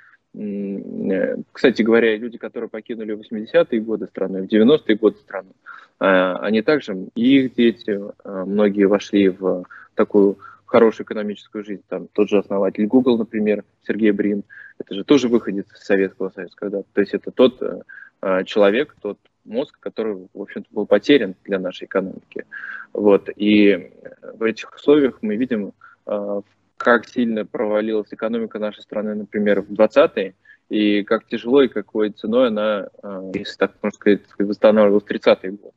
кстати 1.51 1.83
говоря, 1.83 2.17
люди, 2.17 2.37
которые 2.37 2.69
покинули 2.69 3.13
в 3.13 3.21
80-е 3.21 3.79
годы 3.81 4.07
страну, 4.07 4.39
в 4.39 4.51
90-е 4.51 4.95
годы 4.95 5.17
страну, 5.17 5.51
а, 5.99 6.37
они 6.37 6.61
также, 6.61 7.07
и 7.15 7.39
их 7.39 7.53
дети, 7.53 7.99
а, 8.23 8.45
многие 8.45 8.85
вошли 8.85 9.29
в 9.29 9.63
такую 9.93 10.37
хорошую 10.65 11.05
экономическую 11.05 11.63
жизнь. 11.63 11.83
Там 11.87 12.07
тот 12.07 12.29
же 12.29 12.39
основатель 12.39 12.87
Google, 12.87 13.19
например, 13.19 13.63
Сергей 13.87 14.09
Брин, 14.09 14.43
это 14.79 14.95
же 14.95 15.03
тоже 15.03 15.27
выходец 15.27 15.71
из 15.71 15.83
Советского 15.83 16.29
Союза. 16.29 16.53
Когда, 16.55 16.81
то 16.81 17.01
есть 17.01 17.13
это 17.13 17.29
тот 17.29 17.61
э, 17.61 18.43
человек, 18.45 18.95
тот 19.01 19.19
мозг, 19.45 19.77
который, 19.79 20.27
в 20.33 20.41
общем-то, 20.41 20.67
был 20.71 20.87
потерян 20.87 21.35
для 21.43 21.59
нашей 21.59 21.85
экономики. 21.85 22.45
Вот. 22.91 23.29
И 23.35 23.91
в 24.33 24.41
этих 24.41 24.73
условиях 24.73 25.19
мы 25.21 25.35
видим, 25.35 25.73
э, 26.07 26.41
как 26.83 27.07
сильно 27.07 27.45
провалилась 27.45 28.11
экономика 28.11 28.59
нашей 28.59 28.81
страны, 28.81 29.15
например, 29.15 29.61
в 29.61 29.71
20-е, 29.71 30.35
и 30.69 31.03
как 31.03 31.25
тяжело 31.27 31.61
и 31.61 31.67
какой 31.67 32.09
ценой 32.11 32.47
она, 32.47 32.87
э, 33.01 33.31
если 33.35 33.57
так 33.57 33.73
можно 33.81 33.95
сказать, 33.95 34.21
восстанавливалась 34.37 35.03
в 35.03 35.07
30-е 35.07 35.51
годы. 35.51 35.73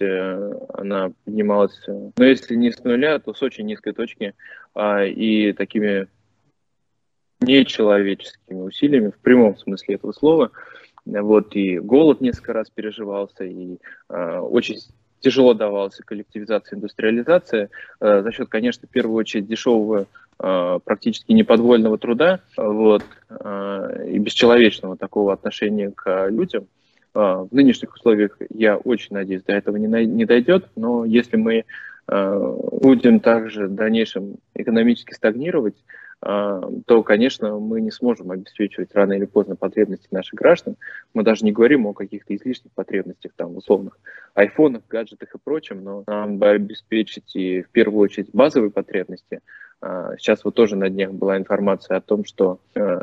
Э, 0.00 0.52
она 0.74 1.12
поднималась, 1.24 1.80
ну, 1.86 2.12
если 2.18 2.54
не 2.54 2.70
с 2.70 2.82
нуля, 2.84 3.18
то 3.18 3.34
с 3.34 3.42
очень 3.42 3.66
низкой 3.66 3.92
точки, 3.92 4.34
а, 4.74 5.04
и 5.04 5.52
такими 5.52 6.08
нечеловеческими 7.40 8.60
усилиями, 8.60 9.10
в 9.10 9.18
прямом 9.18 9.56
смысле 9.56 9.94
этого 9.96 10.12
слова, 10.12 10.50
вот, 11.04 11.54
и 11.56 11.78
голод 11.78 12.20
несколько 12.20 12.52
раз 12.52 12.68
переживался, 12.70 13.44
и 13.44 13.78
э, 14.08 14.38
очень 14.38 14.78
тяжело 15.20 15.54
давалась 15.54 15.96
коллективизация, 15.96 16.76
индустриализация 16.76 17.70
э, 18.00 18.22
за 18.22 18.32
счет, 18.32 18.48
конечно, 18.48 18.86
в 18.86 18.90
первую 18.90 19.16
очередь 19.16 19.46
дешевого 19.46 20.02
э, 20.02 20.06
практически 20.38 21.32
неподвольного 21.32 21.98
труда 21.98 22.40
вот, 22.56 23.04
э, 23.28 24.06
и 24.08 24.18
бесчеловечного 24.18 24.96
такого 24.96 25.32
отношения 25.32 25.90
к 25.90 26.28
людям. 26.28 26.68
Э, 27.14 27.46
в 27.50 27.52
нынешних 27.52 27.94
условиях, 27.94 28.38
я 28.50 28.76
очень 28.76 29.16
надеюсь, 29.16 29.42
до 29.42 29.52
этого 29.52 29.76
не, 29.76 30.06
не 30.06 30.24
дойдет, 30.24 30.68
но 30.76 31.04
если 31.04 31.36
мы 31.36 31.64
э, 32.06 32.56
будем 32.72 33.18
также 33.18 33.66
в 33.66 33.74
дальнейшем 33.74 34.36
экономически 34.54 35.12
стагнировать, 35.14 35.76
то, 36.20 37.04
конечно, 37.04 37.60
мы 37.60 37.80
не 37.80 37.92
сможем 37.92 38.32
обеспечивать 38.32 38.92
рано 38.92 39.12
или 39.12 39.24
поздно 39.24 39.54
потребности 39.54 40.08
наших 40.10 40.34
граждан. 40.34 40.74
Мы 41.14 41.22
даже 41.22 41.44
не 41.44 41.52
говорим 41.52 41.86
о 41.86 41.94
каких-то 41.94 42.34
излишних 42.34 42.72
потребностях, 42.72 43.30
там, 43.36 43.56
условных 43.56 44.00
айфонах, 44.34 44.82
гаджетах 44.88 45.32
и 45.32 45.38
прочем, 45.38 45.84
но 45.84 46.02
нам 46.08 46.38
бы 46.38 46.48
обеспечить 46.48 47.36
и 47.36 47.62
в 47.62 47.70
первую 47.70 48.00
очередь 48.00 48.30
базовые 48.32 48.72
потребности. 48.72 49.42
А, 49.80 50.16
сейчас 50.18 50.44
вот 50.44 50.54
тоже 50.54 50.76
на 50.76 50.90
днях 50.90 51.12
была 51.12 51.36
информация 51.36 51.98
о 51.98 52.00
том, 52.00 52.24
что 52.24 52.58
э, 52.74 53.00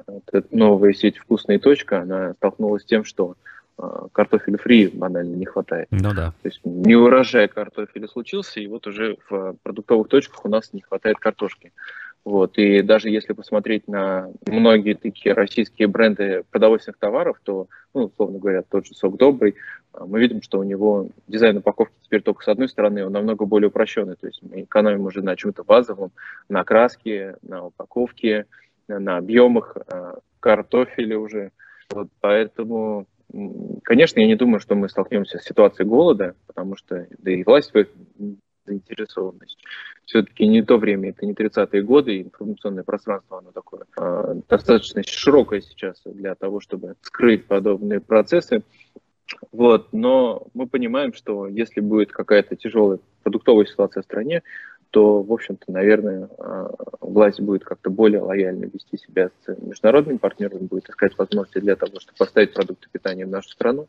новая 0.52 0.94
сеть 0.94 1.18
«Вкусная 1.18 1.60
точка», 1.60 2.02
она 2.02 2.34
столкнулась 2.34 2.84
с 2.84 2.86
тем, 2.86 3.06
что 3.06 3.36
а, 3.78 4.08
картофеля 4.12 4.58
фри 4.58 4.88
банально 4.88 5.36
не 5.36 5.46
хватает. 5.46 5.88
Ну 5.92 6.14
да. 6.14 6.34
То 6.42 6.48
есть 6.50 6.62
не 6.64 6.96
урожай 6.96 7.48
картофеля 7.48 8.08
случился, 8.08 8.60
и 8.60 8.68
вот 8.68 8.88
уже 8.88 9.18
в 9.30 9.56
продуктовых 9.64 10.08
точках 10.08 10.46
у 10.46 10.50
нас 10.50 10.74
не 10.74 10.82
хватает 10.82 11.18
картошки. 11.18 11.72
Вот. 12.26 12.58
И 12.58 12.82
даже 12.82 13.12
если 13.12 13.34
посмотреть 13.34 13.88
на 13.88 14.32
многие 14.48 14.96
такие 14.96 15.34
российские 15.34 15.88
бренды 15.88 16.44
продовольственных 16.50 16.98
товаров, 16.98 17.40
то, 17.44 17.68
ну, 17.94 18.06
условно 18.06 18.40
говоря, 18.40 18.64
тот 18.64 18.88
же 18.88 18.96
«Сок 18.96 19.18
Добрый», 19.18 19.56
а, 19.94 20.08
мы 20.08 20.20
видим, 20.20 20.42
что 20.42 20.60
у 20.60 20.64
него 20.64 21.10
дизайн 21.28 21.58
упаковки 21.58 21.94
теперь 22.02 22.24
только 22.24 22.44
с 22.44 22.48
одной 22.48 22.68
стороны, 22.68 23.06
он 23.06 23.14
намного 23.14 23.46
более 23.46 23.68
упрощенный. 23.68 24.16
То 24.16 24.26
есть 24.26 24.42
мы 24.42 24.64
экономим 24.64 25.06
уже 25.06 25.22
на 25.22 25.36
чем-то 25.36 25.64
базовом, 25.64 26.12
на 26.50 26.64
краске, 26.64 27.38
на 27.44 27.68
упаковке, 27.68 28.48
на 28.88 29.18
объемах 29.18 29.78
а, 29.88 30.18
картофеля 30.40 31.20
уже. 31.20 31.52
Вот 31.92 32.10
поэтому 32.22 33.06
Конечно, 33.84 34.20
я 34.20 34.28
не 34.28 34.36
думаю, 34.36 34.60
что 34.60 34.76
мы 34.76 34.88
столкнемся 34.88 35.40
с 35.40 35.44
ситуацией 35.44 35.88
голода, 35.88 36.36
потому 36.48 36.78
что 36.78 37.08
да 37.18 37.32
и 37.32 37.44
власть 37.44 37.74
заинтересованность. 38.66 39.58
Все-таки 40.06 40.48
не 40.48 40.62
то 40.62 40.78
время, 40.78 41.10
это 41.10 41.26
не 41.26 41.34
30-е 41.34 41.82
годы, 41.84 42.22
информационное 42.22 42.84
пространство, 42.84 43.40
оно 43.40 43.52
такое 43.52 43.86
э, 43.98 44.36
достаточно 44.48 45.04
широкое 45.04 45.62
сейчас 45.62 46.02
для 46.06 46.36
того, 46.36 46.60
чтобы 46.60 46.96
скрыть 47.02 47.46
подобные 47.46 48.00
процессы. 48.00 48.64
Вот, 49.52 49.92
но 49.92 50.48
мы 50.54 50.68
понимаем, 50.68 51.14
что 51.14 51.48
если 51.48 51.82
будет 51.82 52.12
какая-то 52.12 52.56
тяжелая 52.56 53.00
продуктовая 53.24 53.66
ситуация 53.66 54.04
в 54.04 54.06
стране, 54.06 54.44
то, 54.92 55.22
в 55.22 55.34
общем-то, 55.34 55.72
наверное, 55.72 56.30
а, 56.38 56.72
власть 57.02 57.42
будет 57.42 57.66
как-то 57.66 57.90
более 57.90 58.22
лояльно 58.22 58.66
вести 58.66 58.98
себя 58.98 59.30
с 59.44 59.62
международными 59.62 60.18
партнерами, 60.18 60.68
будет 60.68 60.90
искать 60.90 61.18
возможности 61.18 61.60
для 61.60 61.76
того, 61.76 62.00
чтобы 62.00 62.18
поставить 62.18 62.54
продукты 62.54 62.88
питания 62.92 63.26
в 63.26 63.30
нашу 63.30 63.50
страну. 63.50 63.88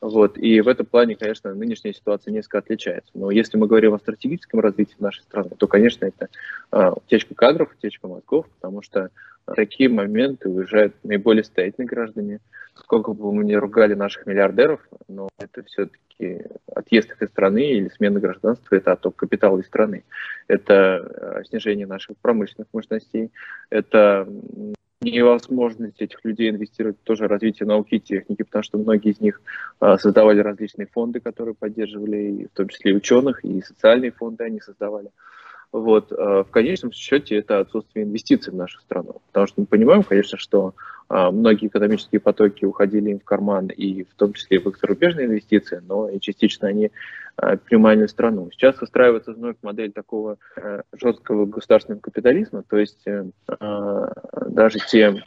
Вот. 0.00 0.38
И 0.38 0.60
в 0.60 0.68
этом 0.68 0.86
плане, 0.86 1.16
конечно, 1.16 1.52
нынешняя 1.54 1.92
ситуация 1.92 2.32
несколько 2.32 2.58
отличается. 2.58 3.10
Но 3.14 3.30
если 3.30 3.56
мы 3.56 3.66
говорим 3.66 3.94
о 3.94 3.98
стратегическом 3.98 4.60
развитии 4.60 4.94
нашей 4.98 5.22
страны, 5.22 5.50
то, 5.58 5.66
конечно, 5.66 6.04
это 6.06 6.28
э, 6.72 6.90
утечка 6.94 7.34
кадров, 7.34 7.74
утечка 7.76 8.06
мозгов, 8.06 8.46
потому 8.60 8.82
что 8.82 9.10
такие 9.56 9.88
моменты 9.88 10.48
уезжают 10.48 10.94
наиболее 11.02 11.42
состоятельные 11.42 11.88
граждане. 11.88 12.40
Сколько 12.74 13.12
бы 13.12 13.32
мы 13.32 13.44
ни 13.44 13.54
ругали 13.54 13.94
наших 13.94 14.26
миллиардеров, 14.26 14.80
но 15.08 15.28
это 15.38 15.64
все-таки 15.64 16.44
отъезд 16.72 17.10
из 17.20 17.28
страны 17.28 17.72
или 17.72 17.88
смена 17.88 18.20
гражданства, 18.20 18.76
это 18.76 18.92
отток 18.92 19.16
капитала 19.16 19.58
из 19.58 19.66
страны. 19.66 20.04
Это 20.46 21.42
снижение 21.48 21.88
наших 21.88 22.16
промышленных 22.18 22.68
мощностей, 22.72 23.32
это 23.70 24.28
невозможность 25.00 26.00
этих 26.00 26.24
людей 26.24 26.50
инвестировать 26.50 26.96
в 26.98 27.04
тоже 27.04 27.28
развитие 27.28 27.66
науки 27.66 27.96
и 27.96 28.00
техники, 28.00 28.42
потому 28.42 28.62
что 28.62 28.78
многие 28.78 29.12
из 29.12 29.20
них 29.20 29.40
а, 29.78 29.96
создавали 29.98 30.40
различные 30.40 30.86
фонды, 30.86 31.20
которые 31.20 31.54
поддерживали, 31.54 32.48
в 32.52 32.56
том 32.56 32.68
числе 32.68 32.92
и 32.92 32.96
ученых, 32.96 33.44
и 33.44 33.62
социальные 33.62 34.10
фонды 34.10 34.44
они 34.44 34.60
создавали. 34.60 35.10
Вот. 35.72 36.12
А, 36.12 36.44
в 36.44 36.50
конечном 36.50 36.92
счете 36.92 37.36
это 37.36 37.60
отсутствие 37.60 38.04
инвестиций 38.04 38.52
в 38.52 38.56
нашу 38.56 38.80
страну. 38.80 39.20
Потому 39.28 39.46
что 39.46 39.60
мы 39.60 39.66
понимаем, 39.66 40.02
конечно, 40.02 40.38
что 40.38 40.74
а, 41.08 41.30
многие 41.30 41.66
экономические 41.66 42.20
потоки 42.20 42.64
уходили 42.64 43.10
им 43.10 43.20
в 43.20 43.24
карман, 43.24 43.66
и 43.68 44.04
в 44.04 44.14
том 44.14 44.32
числе 44.32 44.60
в 44.60 44.68
их 44.68 44.78
зарубежные 44.78 45.26
инвестиции, 45.26 45.82
но 45.86 46.08
и 46.08 46.20
частично 46.20 46.68
они 46.68 46.90
а, 47.36 47.56
принимали 47.56 48.06
страну. 48.06 48.50
Сейчас 48.52 48.80
устраивается 48.80 49.32
вновь 49.32 49.56
модель 49.62 49.92
такого 49.92 50.38
жесткого 50.92 51.46
государственного 51.46 52.00
капитализма, 52.00 52.62
то 52.68 52.78
есть 52.78 53.06
э, 53.06 53.24
даже 54.46 54.78
те 54.90 55.22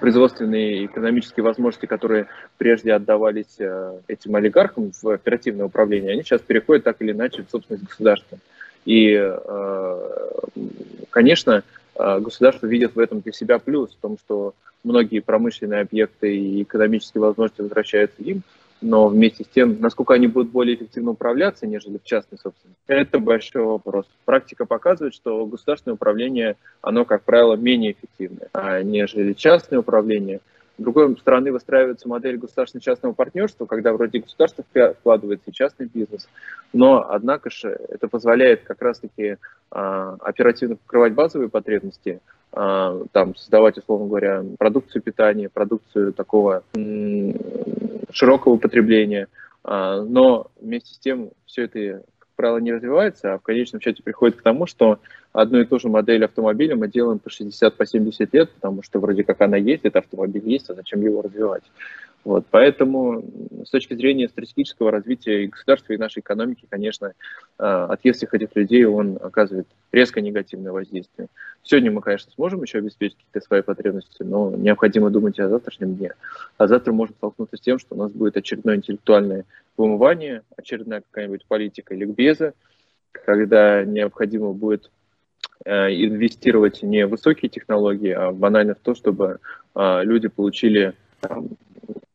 производственные 0.00 0.82
и 0.82 0.86
экономические 0.86 1.42
возможности, 1.42 1.86
которые 1.86 2.26
прежде 2.58 2.92
отдавались 2.92 3.56
э, 3.58 4.00
этим 4.06 4.36
олигархам 4.36 4.92
в 4.92 5.08
оперативное 5.08 5.66
управление, 5.66 6.12
они 6.12 6.22
сейчас 6.22 6.42
переходят 6.42 6.84
так 6.84 7.00
или 7.00 7.12
иначе 7.12 7.42
в 7.42 7.50
собственность 7.50 7.88
государства. 7.88 8.38
И, 8.88 9.12
э, 9.12 10.00
конечно, 11.10 11.62
э, 11.94 12.20
государство 12.20 12.66
видит 12.66 12.94
в 12.94 12.98
этом 12.98 13.20
для 13.20 13.32
себя 13.32 13.58
плюс, 13.58 13.90
в 13.90 14.00
том, 14.00 14.16
что 14.16 14.54
многие 14.82 15.20
промышленные 15.20 15.82
объекты 15.82 16.34
и 16.34 16.62
экономические 16.62 17.20
возможности 17.20 17.60
возвращаются 17.60 18.22
им, 18.22 18.40
но 18.80 19.08
вместе 19.08 19.44
с 19.44 19.48
тем, 19.48 19.76
насколько 19.80 20.14
они 20.14 20.26
будут 20.26 20.52
более 20.52 20.74
эффективно 20.74 21.10
управляться, 21.10 21.66
нежели 21.66 21.98
в 21.98 22.04
частной 22.04 22.38
собственности, 22.38 22.80
это 22.86 23.18
большой 23.18 23.64
вопрос. 23.64 24.06
Практика 24.24 24.64
показывает, 24.64 25.12
что 25.12 25.44
государственное 25.44 25.96
управление, 25.96 26.56
оно, 26.80 27.04
как 27.04 27.24
правило, 27.24 27.56
менее 27.56 27.92
эффективное, 27.92 28.48
а 28.54 28.82
нежели 28.82 29.34
частное 29.34 29.80
управление– 29.80 30.40
с 30.78 30.82
другой 30.82 31.16
стороны, 31.18 31.52
выстраивается 31.52 32.08
модель 32.08 32.38
государственно-частного 32.38 33.12
партнерства, 33.12 33.66
когда 33.66 33.92
вроде 33.92 34.20
государство 34.20 34.64
вкладывается 35.00 35.50
и 35.50 35.52
частный 35.52 35.90
бизнес, 35.92 36.28
но, 36.72 37.04
однако 37.10 37.50
же, 37.50 37.68
это 37.88 38.08
позволяет 38.08 38.62
как 38.62 38.80
раз-таки 38.80 39.38
а, 39.70 40.16
оперативно 40.20 40.76
покрывать 40.76 41.14
базовые 41.14 41.48
потребности, 41.48 42.20
а, 42.52 43.02
там, 43.12 43.34
создавать, 43.34 43.76
условно 43.78 44.06
говоря, 44.06 44.44
продукцию 44.56 45.02
питания, 45.02 45.48
продукцию 45.48 46.12
такого 46.12 46.62
широкого 48.10 48.56
потребления, 48.56 49.26
а, 49.64 50.02
но 50.02 50.46
вместе 50.60 50.94
с 50.94 50.98
тем 50.98 51.30
все 51.44 51.64
это 51.64 52.02
правило, 52.38 52.58
не 52.58 52.72
развивается, 52.72 53.34
а 53.34 53.38
в 53.38 53.42
конечном 53.42 53.80
счете 53.80 54.00
приходит 54.00 54.36
к 54.36 54.42
тому, 54.42 54.66
что 54.66 55.00
одну 55.32 55.58
и 55.58 55.64
ту 55.64 55.80
же 55.80 55.88
модель 55.88 56.24
автомобиля 56.24 56.76
мы 56.76 56.86
делаем 56.86 57.18
по 57.18 57.30
60, 57.30 57.76
по 57.76 57.84
70 57.84 58.32
лет, 58.32 58.50
потому 58.52 58.84
что 58.84 59.00
вроде 59.00 59.24
как 59.24 59.40
она 59.40 59.56
есть, 59.56 59.84
этот 59.84 60.04
автомобиль 60.04 60.48
есть, 60.48 60.70
а 60.70 60.74
зачем 60.74 61.00
его 61.00 61.20
развивать? 61.20 61.64
Вот, 62.24 62.44
поэтому 62.50 63.24
с 63.64 63.70
точки 63.70 63.94
зрения 63.94 64.28
стратегического 64.28 64.90
развития 64.90 65.44
и 65.44 65.46
государства, 65.46 65.92
и 65.92 65.96
нашей 65.96 66.20
экономики, 66.20 66.66
конечно, 66.68 67.12
а, 67.58 67.86
отъезд 67.86 68.18
всех 68.18 68.34
этих 68.34 68.54
людей, 68.54 68.84
он 68.84 69.18
оказывает 69.22 69.66
резко 69.92 70.20
негативное 70.20 70.72
воздействие. 70.72 71.28
Сегодня 71.62 71.90
мы, 71.90 72.02
конечно, 72.02 72.30
сможем 72.32 72.62
еще 72.62 72.78
обеспечить 72.78 73.16
какие-то 73.16 73.46
свои 73.46 73.62
потребности, 73.62 74.22
но 74.22 74.50
необходимо 74.54 75.10
думать 75.10 75.38
о 75.38 75.48
завтрашнем 75.48 75.94
дне. 75.94 76.12
А 76.56 76.66
завтра 76.66 76.92
можно 76.92 77.14
столкнуться 77.14 77.56
с 77.56 77.60
тем, 77.60 77.78
что 77.78 77.94
у 77.94 77.98
нас 77.98 78.10
будет 78.10 78.36
очередное 78.36 78.76
интеллектуальное 78.76 79.44
вымывание, 79.76 80.42
очередная 80.56 81.02
какая-нибудь 81.02 81.46
политика 81.46 81.94
ликбеза, 81.94 82.52
когда 83.12 83.84
необходимо 83.84 84.52
будет 84.52 84.90
э, 85.64 85.94
инвестировать 85.94 86.82
не 86.82 87.06
в 87.06 87.10
высокие 87.10 87.48
технологии, 87.48 88.10
а 88.10 88.32
банально 88.32 88.74
в 88.74 88.80
то, 88.80 88.94
чтобы 88.94 89.38
а, 89.74 90.02
люди 90.02 90.28
получили 90.28 90.94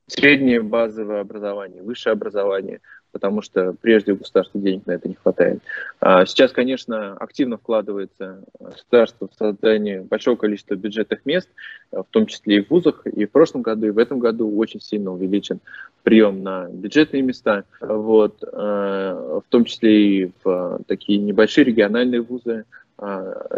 среднее 0.08 0.62
базовое 0.62 1.22
образование, 1.22 1.82
высшее 1.82 2.14
образование, 2.14 2.82
потому 3.12 3.42
что 3.42 3.74
прежде 3.80 4.14
у 4.14 4.18
государства 4.18 4.60
денег 4.60 4.86
на 4.88 4.94
это 4.94 5.08
не 5.08 5.14
хватает. 5.14 5.62
А 6.00 6.26
сейчас, 6.26 6.52
конечно, 6.52 7.14
активно 7.14 7.58
вкладывается 7.58 8.44
государство 8.60 9.28
в 9.28 9.36
создание 9.38 10.02
большого 10.02 10.36
количества 10.36 10.76
бюджетных 10.76 11.26
мест, 11.26 11.48
в 11.92 12.06
том 12.10 12.26
числе 12.26 12.58
и 12.58 12.64
в 12.64 12.72
вузах, 12.72 13.06
и 13.06 13.26
в 13.26 13.32
прошлом 13.32 13.62
году, 13.62 13.86
и 13.88 13.92
в 13.92 14.00
этом 14.00 14.18
году 14.20 14.58
очень 14.58 14.82
сильно 14.82 15.12
увеличен 15.12 15.60
прием 16.02 16.42
на 16.42 16.68
бюджетные 16.70 17.22
места, 17.22 17.66
вот, 17.80 18.42
в 18.42 19.44
том 19.50 19.66
числе 19.66 20.24
и 20.24 20.32
в 20.44 20.80
такие 20.88 21.20
небольшие 21.20 21.66
региональные 21.66 22.22
вузы, 22.22 22.66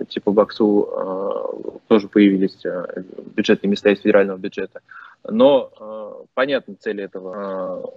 типа 0.09 0.31
БАКСу 0.31 1.79
тоже 1.87 2.07
появились 2.09 2.61
бюджетные 3.35 3.71
места 3.71 3.89
из 3.89 3.99
федерального 3.99 4.37
бюджета. 4.37 4.81
Но 5.27 5.71
понятна 6.33 6.75
цель 6.79 7.01
этого 7.01 7.93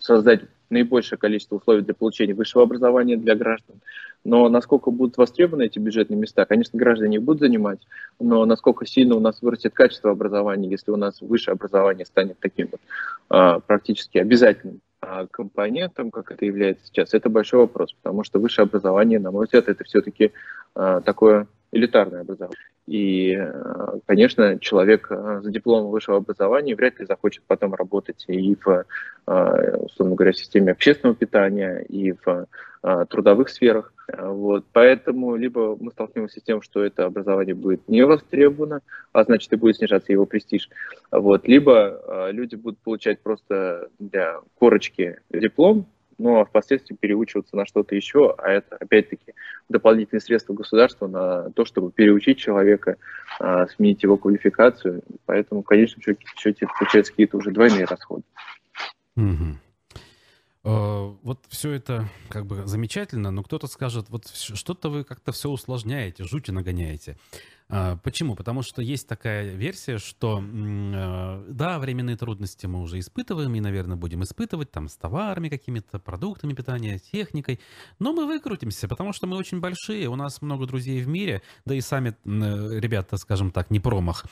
создать 0.00 0.42
наибольшее 0.70 1.18
количество 1.18 1.56
условий 1.56 1.82
для 1.82 1.94
получения 1.94 2.34
высшего 2.34 2.64
образования 2.64 3.16
для 3.16 3.34
граждан. 3.34 3.76
Но 4.24 4.48
насколько 4.48 4.90
будут 4.90 5.16
востребованы 5.16 5.64
эти 5.64 5.78
бюджетные 5.78 6.18
места, 6.18 6.44
конечно, 6.44 6.78
граждане 6.78 7.16
их 7.16 7.22
будут 7.22 7.40
занимать, 7.40 7.80
но 8.18 8.44
насколько 8.44 8.86
сильно 8.86 9.14
у 9.14 9.20
нас 9.20 9.40
вырастет 9.40 9.72
качество 9.72 10.10
образования, 10.10 10.68
если 10.68 10.90
у 10.90 10.96
нас 10.96 11.20
высшее 11.20 11.54
образование 11.54 12.04
станет 12.04 12.38
таким 12.38 12.68
вот, 12.70 13.64
практически 13.66 14.18
обязательным 14.18 14.80
а 15.02 15.26
компонентом, 15.26 16.10
как 16.10 16.30
это 16.30 16.44
является 16.44 16.86
сейчас, 16.86 17.14
это 17.14 17.30
большой 17.30 17.60
вопрос, 17.60 17.94
потому 17.94 18.22
что 18.22 18.38
высшее 18.38 18.64
образование, 18.66 19.18
на 19.18 19.30
мой 19.30 19.46
взгляд, 19.46 19.68
это 19.68 19.82
все-таки 19.84 20.32
а, 20.74 21.00
такое 21.00 21.46
элитарное 21.72 22.20
образование. 22.20 22.58
И, 22.90 23.36
а, 23.36 23.98
конечно, 24.06 24.58
человек 24.58 25.08
за 25.08 25.48
дипломом 25.50 25.90
высшего 25.90 26.16
образования 26.16 26.74
вряд 26.74 26.98
ли 26.98 27.06
захочет 27.06 27.44
потом 27.46 27.74
работать 27.74 28.24
и 28.26 28.56
в, 28.56 28.84
условно 29.26 30.16
говоря, 30.16 30.32
системе 30.32 30.72
общественного 30.72 31.14
питания, 31.14 31.84
и 31.88 32.12
в 32.12 32.46
трудовых 33.10 33.50
сферах. 33.50 33.92
Вот. 34.18 34.64
Поэтому 34.72 35.36
либо 35.36 35.76
мы 35.78 35.90
столкнемся 35.92 36.40
с 36.40 36.42
тем, 36.42 36.62
что 36.62 36.82
это 36.82 37.04
образование 37.04 37.54
будет 37.54 37.86
не 37.88 38.02
востребовано, 38.02 38.80
а 39.12 39.24
значит 39.24 39.52
и 39.52 39.56
будет 39.56 39.76
снижаться 39.76 40.12
его 40.12 40.26
престиж. 40.26 40.68
Вот. 41.10 41.46
Либо 41.46 42.00
э, 42.06 42.32
люди 42.32 42.54
будут 42.56 42.78
получать 42.80 43.20
просто 43.20 43.88
для 43.98 44.40
корочки 44.58 45.20
диплом, 45.30 45.86
но 46.20 46.44
впоследствии 46.44 46.94
переучиваться 46.94 47.56
на 47.56 47.64
что-то 47.64 47.94
еще, 47.94 48.34
а 48.36 48.50
это, 48.50 48.76
опять-таки, 48.76 49.32
дополнительные 49.68 50.20
средства 50.20 50.52
государства 50.52 51.06
на 51.06 51.50
то, 51.50 51.64
чтобы 51.64 51.90
переучить 51.90 52.38
человека, 52.38 52.96
э, 53.40 53.66
сменить 53.74 54.02
его 54.02 54.16
квалификацию. 54.16 55.02
Поэтому, 55.24 55.62
конечно, 55.62 56.00
в 56.00 56.38
счете 56.38 56.66
получаются 56.78 57.12
какие-то 57.12 57.38
уже 57.38 57.50
двойные 57.50 57.86
расходы. 57.86 58.22
Э, 60.62 61.14
вот 61.22 61.38
все 61.48 61.72
это 61.72 62.08
как 62.28 62.44
бы 62.44 62.66
замечательно, 62.66 63.30
но 63.30 63.42
кто-то 63.42 63.66
скажет, 63.66 64.10
вот 64.10 64.26
что-то 64.28 64.90
вы 64.90 65.04
как-то 65.04 65.32
все 65.32 65.48
усложняете, 65.48 66.24
жути 66.24 66.50
нагоняете. 66.50 67.16
А, 67.70 67.96
почему? 67.96 68.34
Потому 68.34 68.62
что 68.62 68.82
есть 68.82 69.06
такая 69.06 69.50
версия, 69.54 69.98
что 69.98 70.42
э, 70.42 71.44
да, 71.48 71.78
временные 71.78 72.16
трудности 72.16 72.66
мы 72.66 72.80
уже 72.80 72.98
испытываем 72.98 73.54
и, 73.54 73.60
наверное, 73.60 73.96
будем 73.96 74.24
испытывать 74.24 74.72
там 74.72 74.88
с 74.88 74.96
товарами 74.96 75.48
какими-то, 75.48 76.00
продуктами 76.00 76.52
питания, 76.52 76.98
техникой, 76.98 77.60
но 78.00 78.12
мы 78.12 78.26
выкрутимся, 78.26 78.88
потому 78.88 79.12
что 79.12 79.28
мы 79.28 79.36
очень 79.36 79.60
большие, 79.60 80.08
у 80.08 80.16
нас 80.16 80.42
много 80.42 80.66
друзей 80.66 81.00
в 81.00 81.08
мире, 81.08 81.42
да 81.64 81.74
и 81.74 81.80
сами 81.80 82.10
э, 82.24 82.80
ребята, 82.80 83.16
скажем 83.16 83.52
так, 83.52 83.70
не 83.70 83.78
промах. 83.78 84.24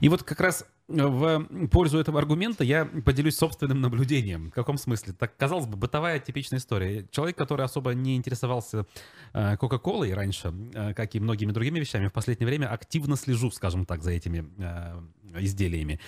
И 0.00 0.08
вот 0.08 0.22
как 0.22 0.40
раз 0.40 0.64
в 0.88 1.68
пользу 1.70 1.98
этого 1.98 2.18
аргумента 2.18 2.64
я 2.64 2.86
поделюсь 2.86 3.36
собственным 3.36 3.82
наблюдением. 3.82 4.50
В 4.50 4.54
каком 4.54 4.78
смысле? 4.78 5.12
Так, 5.12 5.36
казалось 5.36 5.66
бы, 5.66 5.76
бытовая 5.76 6.18
типичная 6.18 6.58
история. 6.58 7.06
Человек, 7.10 7.36
который 7.36 7.64
особо 7.66 7.92
не 7.92 8.16
интересовался 8.16 8.86
э, 9.34 9.58
Кока-Колой 9.58 10.14
раньше, 10.14 10.52
э, 10.72 10.94
как 10.94 11.14
и 11.14 11.20
многими 11.20 11.52
другими 11.52 11.78
вещами, 11.78 12.08
в 12.08 12.12
последнее 12.12 12.46
время 12.46 12.67
активно 12.70 13.16
слежу, 13.16 13.50
скажем 13.50 13.86
так, 13.86 14.02
за 14.02 14.12
этими 14.12 14.48
э, 14.58 15.40
изделиями. 15.40 16.00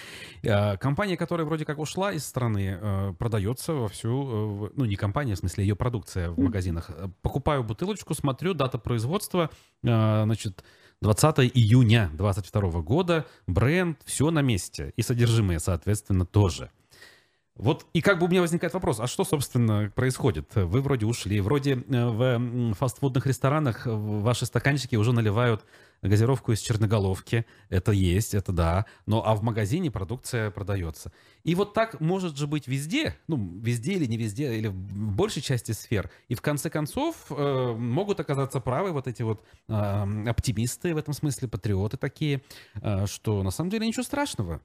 Компания, 0.80 1.16
которая 1.16 1.46
вроде 1.46 1.64
как 1.64 1.78
ушла 1.78 2.12
из 2.12 2.24
страны, 2.24 3.14
продается 3.18 3.74
во 3.74 3.88
всю... 3.88 4.72
Ну, 4.74 4.84
не 4.86 4.96
компания, 4.96 5.34
в 5.34 5.38
смысле, 5.38 5.64
ее 5.64 5.76
продукция 5.76 6.30
в 6.30 6.38
магазинах. 6.38 6.90
Покупаю 7.20 7.62
бутылочку, 7.62 8.14
смотрю, 8.14 8.54
дата 8.54 8.78
производства, 8.78 9.50
значит, 9.82 10.64
20 11.02 11.38
июня 11.54 12.10
2022 12.14 12.82
года, 12.82 13.26
бренд, 13.46 13.98
все 14.04 14.30
на 14.30 14.42
месте. 14.42 14.92
И 14.96 15.02
содержимое, 15.02 15.58
соответственно, 15.58 16.26
тоже. 16.26 16.70
Вот 17.56 17.86
и 17.92 18.00
как 18.00 18.18
бы 18.18 18.26
у 18.26 18.28
меня 18.28 18.40
возникает 18.40 18.72
вопрос, 18.72 19.00
а 19.00 19.06
что, 19.06 19.24
собственно, 19.24 19.92
происходит? 19.94 20.54
Вы 20.54 20.80
вроде 20.80 21.04
ушли, 21.04 21.40
вроде 21.40 21.72
э, 21.74 22.06
в 22.06 22.74
фастфудных 22.74 23.26
ресторанах 23.26 23.82
ваши 23.84 24.46
стаканчики 24.46 24.96
уже 24.96 25.12
наливают 25.12 25.64
газировку 26.02 26.52
из 26.52 26.60
черноголовки. 26.60 27.46
Это 27.68 27.92
есть, 27.92 28.34
это 28.34 28.52
да. 28.52 28.86
Но 29.06 29.26
а 29.26 29.34
в 29.34 29.42
магазине 29.42 29.90
продукция 29.90 30.50
продается. 30.50 31.12
И 31.44 31.54
вот 31.54 31.74
так 31.74 32.00
может 32.00 32.36
же 32.36 32.46
быть 32.46 32.66
везде, 32.66 33.16
ну, 33.28 33.36
везде 33.60 33.94
или 33.94 34.06
не 34.06 34.16
везде, 34.16 34.54
или 34.54 34.68
в 34.68 35.14
большей 35.14 35.42
части 35.42 35.72
сфер. 35.72 36.10
И 36.28 36.34
в 36.34 36.42
конце 36.42 36.70
концов 36.70 37.14
э, 37.30 37.74
могут 37.76 38.20
оказаться 38.20 38.60
правы 38.60 38.92
вот 38.92 39.06
эти 39.06 39.22
вот 39.22 39.44
э, 39.68 39.72
оптимисты 40.28 40.94
в 40.94 40.98
этом 40.98 41.14
смысле, 41.14 41.48
патриоты 41.48 41.96
такие, 41.96 42.42
э, 42.82 43.06
что 43.06 43.42
на 43.42 43.50
самом 43.50 43.70
деле 43.70 43.86
ничего 43.86 44.02
страшного. 44.02 44.60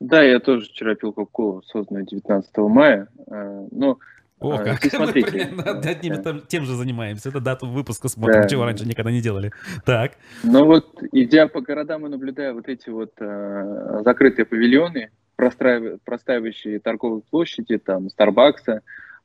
Да, 0.00 0.22
я 0.22 0.40
тоже 0.40 0.66
вчера 0.66 0.94
пил 0.94 1.12
Кока-Колу, 1.12 1.62
созданную 1.62 2.06
19 2.06 2.56
мая. 2.56 3.08
Э, 3.26 3.66
но 3.70 3.98
о, 4.40 4.54
а, 4.54 4.58
как. 4.58 4.84
Смотрите. 4.84 5.50
Мы 5.52 5.62
одним 5.62 6.14
и 6.14 6.40
тем 6.48 6.64
же 6.64 6.74
занимаемся. 6.74 7.28
Это 7.28 7.40
дату 7.40 7.66
выпуска 7.66 8.08
смотрим, 8.08 8.42
да. 8.42 8.48
чего 8.48 8.64
раньше 8.64 8.86
никогда 8.86 9.10
не 9.10 9.20
делали. 9.20 9.52
Так. 9.84 10.12
Ну 10.42 10.64
вот, 10.64 11.02
идя 11.12 11.46
по 11.46 11.60
городам 11.60 12.06
и 12.06 12.08
наблюдая 12.08 12.54
вот 12.54 12.66
эти 12.68 12.88
вот 12.88 13.12
э, 13.20 14.00
закрытые 14.02 14.46
павильоны, 14.46 15.10
простраивающие 15.36 16.80
торговые 16.80 17.22
площади, 17.30 17.78
там, 17.78 18.08
Старбакса, 18.08 18.80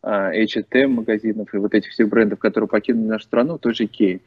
H&M 0.05 0.91
магазинов 0.91 1.53
и 1.53 1.57
вот 1.57 1.73
этих 1.73 1.91
всех 1.91 2.09
брендов, 2.09 2.39
которые 2.39 2.67
покинули 2.67 3.07
нашу 3.07 3.25
страну, 3.25 3.57
тоже 3.57 3.85
Икеи. 3.85 4.21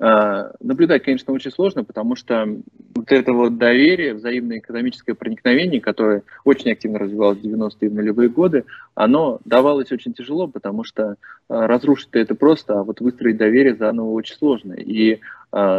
А, 0.00 0.52
наблюдать, 0.60 1.04
конечно, 1.04 1.32
очень 1.32 1.52
сложно, 1.52 1.84
потому 1.84 2.16
что 2.16 2.48
вот 2.94 3.12
это 3.12 3.32
вот 3.32 3.56
доверие, 3.56 4.14
взаимное 4.14 4.58
экономическое 4.58 5.14
проникновение, 5.14 5.80
которое 5.80 6.22
очень 6.44 6.72
активно 6.72 6.98
развивалось 6.98 7.38
в 7.38 7.44
90-е 7.44 7.88
и 7.88 7.92
нулевые 7.92 8.28
годы, 8.28 8.64
оно 8.94 9.40
давалось 9.44 9.92
очень 9.92 10.12
тяжело, 10.12 10.48
потому 10.48 10.82
что 10.82 11.16
а, 11.48 11.66
разрушить 11.68 12.08
это 12.12 12.34
просто, 12.34 12.80
а 12.80 12.82
вот 12.82 13.00
выстроить 13.00 13.36
доверие 13.36 13.76
заново 13.76 14.10
очень 14.10 14.36
сложно. 14.36 14.74
И 14.74 15.20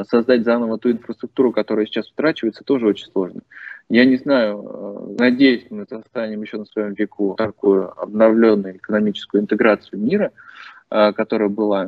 создать 0.07 0.43
заново 0.43 0.77
ту 0.77 0.91
инфраструктуру, 0.91 1.51
которая 1.51 1.87
сейчас 1.87 2.07
утрачивается, 2.11 2.63
тоже 2.63 2.85
очень 2.85 3.07
сложно. 3.11 3.41
Я 3.93 4.05
не 4.05 4.15
знаю, 4.15 4.65
э, 4.65 5.15
надеюсь, 5.19 5.67
мы 5.69 5.85
застанем 5.87 6.41
еще 6.41 6.57
на 6.57 6.65
своем 6.65 6.93
веку 6.93 7.35
такую 7.37 7.91
обновленную 8.01 8.77
экономическую 8.77 9.43
интеграцию 9.43 10.01
мира, 10.01 10.31
э, 10.89 11.13
которая 11.13 11.49
была 11.49 11.87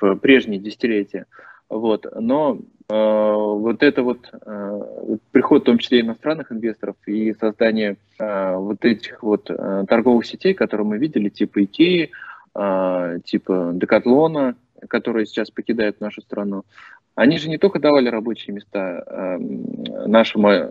в 0.00 0.14
прежние 0.16 0.58
десятилетия. 0.58 1.26
Вот. 1.68 2.06
Но 2.18 2.56
э, 2.88 2.94
вот 2.94 3.82
это 3.82 4.02
вот 4.02 4.30
э, 4.32 4.80
приход, 5.30 5.60
в 5.60 5.66
том 5.66 5.76
числе 5.76 6.00
иностранных 6.00 6.52
инвесторов 6.52 6.96
и 7.04 7.34
создание 7.34 7.98
э, 8.18 8.56
вот 8.56 8.82
этих 8.86 9.22
вот 9.22 9.50
э, 9.50 9.84
торговых 9.86 10.24
сетей, 10.24 10.54
которые 10.54 10.86
мы 10.86 10.96
видели, 10.96 11.28
типа 11.28 11.62
Икеи, 11.64 12.12
э, 12.54 13.18
типа 13.26 13.72
Декатлона, 13.74 14.54
которые 14.88 15.26
сейчас 15.26 15.50
покидают 15.50 16.00
нашу 16.00 16.22
страну, 16.22 16.64
они 17.14 17.38
же 17.38 17.48
не 17.50 17.58
только 17.58 17.78
давали 17.78 18.08
рабочие 18.08 18.54
места 18.54 19.04
э, 19.06 19.38
нашим, 20.06 20.46
э, 20.46 20.70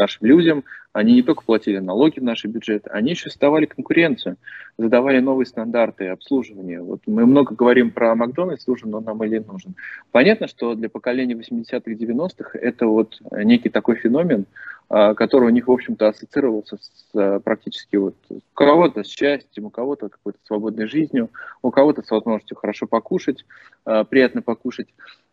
нашим 0.00 0.26
людям, 0.26 0.64
они 0.92 1.14
не 1.14 1.22
только 1.22 1.44
платили 1.44 1.78
налоги 1.78 2.18
в 2.18 2.24
наш 2.24 2.44
бюджет, 2.44 2.86
они 2.90 3.10
еще 3.10 3.30
создавали 3.30 3.66
конкуренцию, 3.66 4.36
задавали 4.76 5.20
новые 5.20 5.46
стандарты 5.46 6.08
обслуживания. 6.08 6.80
Вот 6.80 7.02
мы 7.06 7.26
много 7.26 7.54
говорим 7.54 7.90
про 7.92 8.14
Макдональдс, 8.14 8.66
нужен 8.66 8.94
он 8.94 9.04
нам 9.04 9.22
или 9.22 9.38
нужен. 9.38 9.74
Понятно, 10.10 10.48
что 10.48 10.74
для 10.74 10.88
поколения 10.88 11.34
80-х, 11.34 11.90
90-х 11.90 12.58
это 12.58 12.86
вот 12.86 13.18
некий 13.30 13.68
такой 13.68 13.96
феномен, 13.96 14.46
э, 14.90 15.14
который 15.14 15.46
у 15.46 15.52
них, 15.52 15.68
в 15.68 15.72
общем-то, 15.72 16.08
ассоциировался 16.08 16.78
с 16.78 17.40
практически 17.44 17.96
вот 17.96 18.16
у 18.28 18.40
кого-то 18.54 19.04
с 19.04 19.08
счастьем, 19.08 19.66
у 19.66 19.70
кого-то 19.70 20.08
какой-то 20.08 20.38
свободной 20.44 20.86
жизнью, 20.86 21.30
у 21.62 21.70
кого-то 21.70 22.02
с 22.02 22.10
возможностью 22.10 22.56
хорошо 22.56 22.86
покушать, 22.86 23.44
приятно 23.84 24.42
покушать. 24.42 24.88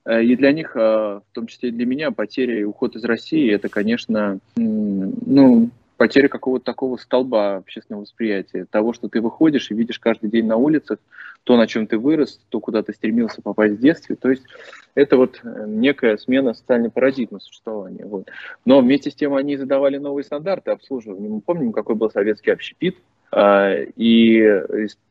Э, 0.08 0.24
и 0.24 0.36
для 0.36 0.54
них, 0.54 0.72
э, 0.76 0.80
в 0.80 1.34
том 1.34 1.48
числе 1.48 1.70
и 1.70 1.72
для 1.74 1.86
меня, 1.86 2.12
потеря 2.12 2.60
и 2.60 2.64
уход 2.64 2.96
из 2.96 3.04
России, 3.04 3.52
это, 3.52 3.68
конечно, 3.68 4.40
ну, 4.56 5.70
потеря 5.98 6.30
какого-то 6.30 6.64
такого 6.64 6.98
столба 6.98 7.58
общественного 7.58 8.04
восприятия, 8.04 8.66
того, 8.70 8.94
что 8.94 9.10
ты 9.10 9.20
выходишь 9.20 9.70
и 9.70 9.76
видишь 9.76 10.00
каждый 10.00 10.30
день 10.30 10.46
на 10.46 10.56
улицах, 10.56 11.00
то, 11.44 11.58
на 11.58 11.68
чем 11.68 11.88
ты 11.88 11.98
вырос, 11.98 12.40
то, 12.50 12.60
куда 12.60 12.84
ты 12.84 12.94
стремился 12.94 13.42
попасть 13.42 13.76
в 13.76 13.80
детстве. 13.80 14.16
То 14.16 14.30
есть 14.30 14.44
это 14.96 15.18
вот 15.18 15.42
э, 15.44 15.66
некая 15.68 16.18
смена 16.18 16.54
социальной 16.54 16.90
парадигмы 16.90 17.42
существования. 17.42 18.06
Вот. 18.06 18.30
Но 18.66 18.80
вместе 18.80 19.12
с 19.12 19.16
тем 19.16 19.34
они 19.34 19.58
задавали 19.58 19.98
новые 19.98 20.24
стандарты 20.24 20.72
обслуживания. 20.72 21.30
Мы 21.30 21.42
помним, 21.42 21.74
какой 21.74 21.96
был 21.96 22.10
советский 22.12 22.52
общепит, 22.52 22.98
и 23.36 24.64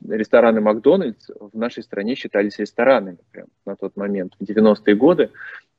рестораны 0.08 0.60
Макдональдс 0.60 1.30
в 1.38 1.56
нашей 1.56 1.82
стране 1.82 2.14
считались 2.14 2.58
ресторанами 2.58 3.18
прям 3.30 3.46
на 3.66 3.76
тот 3.76 3.96
момент, 3.96 4.34
в 4.40 4.44
90-е 4.44 4.94
годы. 4.94 5.30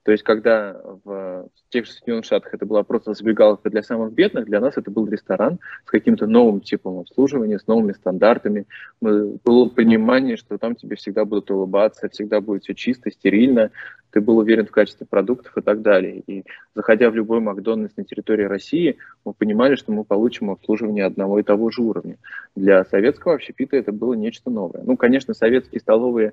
То 0.07 0.13
есть, 0.13 0.23
когда 0.23 0.79
в 1.03 1.49
тех 1.67 1.85
же 1.85 1.91
Соединенных 1.91 2.23
Штатах 2.23 2.53
это 2.53 2.65
была 2.65 2.83
просто 2.83 3.13
забегаловка 3.13 3.69
для 3.69 3.83
самых 3.83 4.13
бедных, 4.13 4.45
для 4.45 4.61
нас 4.61 4.77
это 4.77 4.89
был 4.89 5.05
ресторан 5.05 5.59
с 5.85 5.89
каким-то 5.91 6.27
новым 6.27 6.61
типом 6.61 6.99
обслуживания, 6.99 7.59
с 7.59 7.67
новыми 7.67 7.91
стандартами. 7.91 8.67
Было 9.01 9.67
понимание, 9.67 10.37
что 10.37 10.57
там 10.57 10.75
тебе 10.75 10.95
всегда 10.95 11.25
будут 11.25 11.51
улыбаться, 11.51 12.07
всегда 12.07 12.39
будет 12.39 12.63
все 12.63 12.73
чисто, 12.73 13.11
стерильно, 13.11 13.69
ты 14.11 14.21
был 14.21 14.37
уверен 14.37 14.65
в 14.65 14.71
качестве 14.71 15.05
продуктов 15.05 15.57
и 15.57 15.61
так 15.61 15.81
далее. 15.81 16.23
И 16.25 16.45
заходя 16.73 17.09
в 17.09 17.15
любой 17.15 17.41
Макдональдс 17.41 17.97
на 17.97 18.05
территории 18.05 18.45
России, 18.45 18.95
мы 19.25 19.33
понимали, 19.33 19.75
что 19.75 19.91
мы 19.91 20.05
получим 20.05 20.51
обслуживание 20.51 21.03
одного 21.03 21.39
и 21.39 21.43
того 21.43 21.69
же 21.69 21.81
уровня. 21.81 22.15
Для 22.55 22.85
советского 22.85 23.33
общепита 23.33 23.75
это 23.75 23.91
было 23.91 24.13
нечто 24.13 24.49
новое. 24.49 24.83
Ну, 24.85 24.95
конечно, 24.95 25.33
советские 25.33 25.81
столовые 25.81 26.31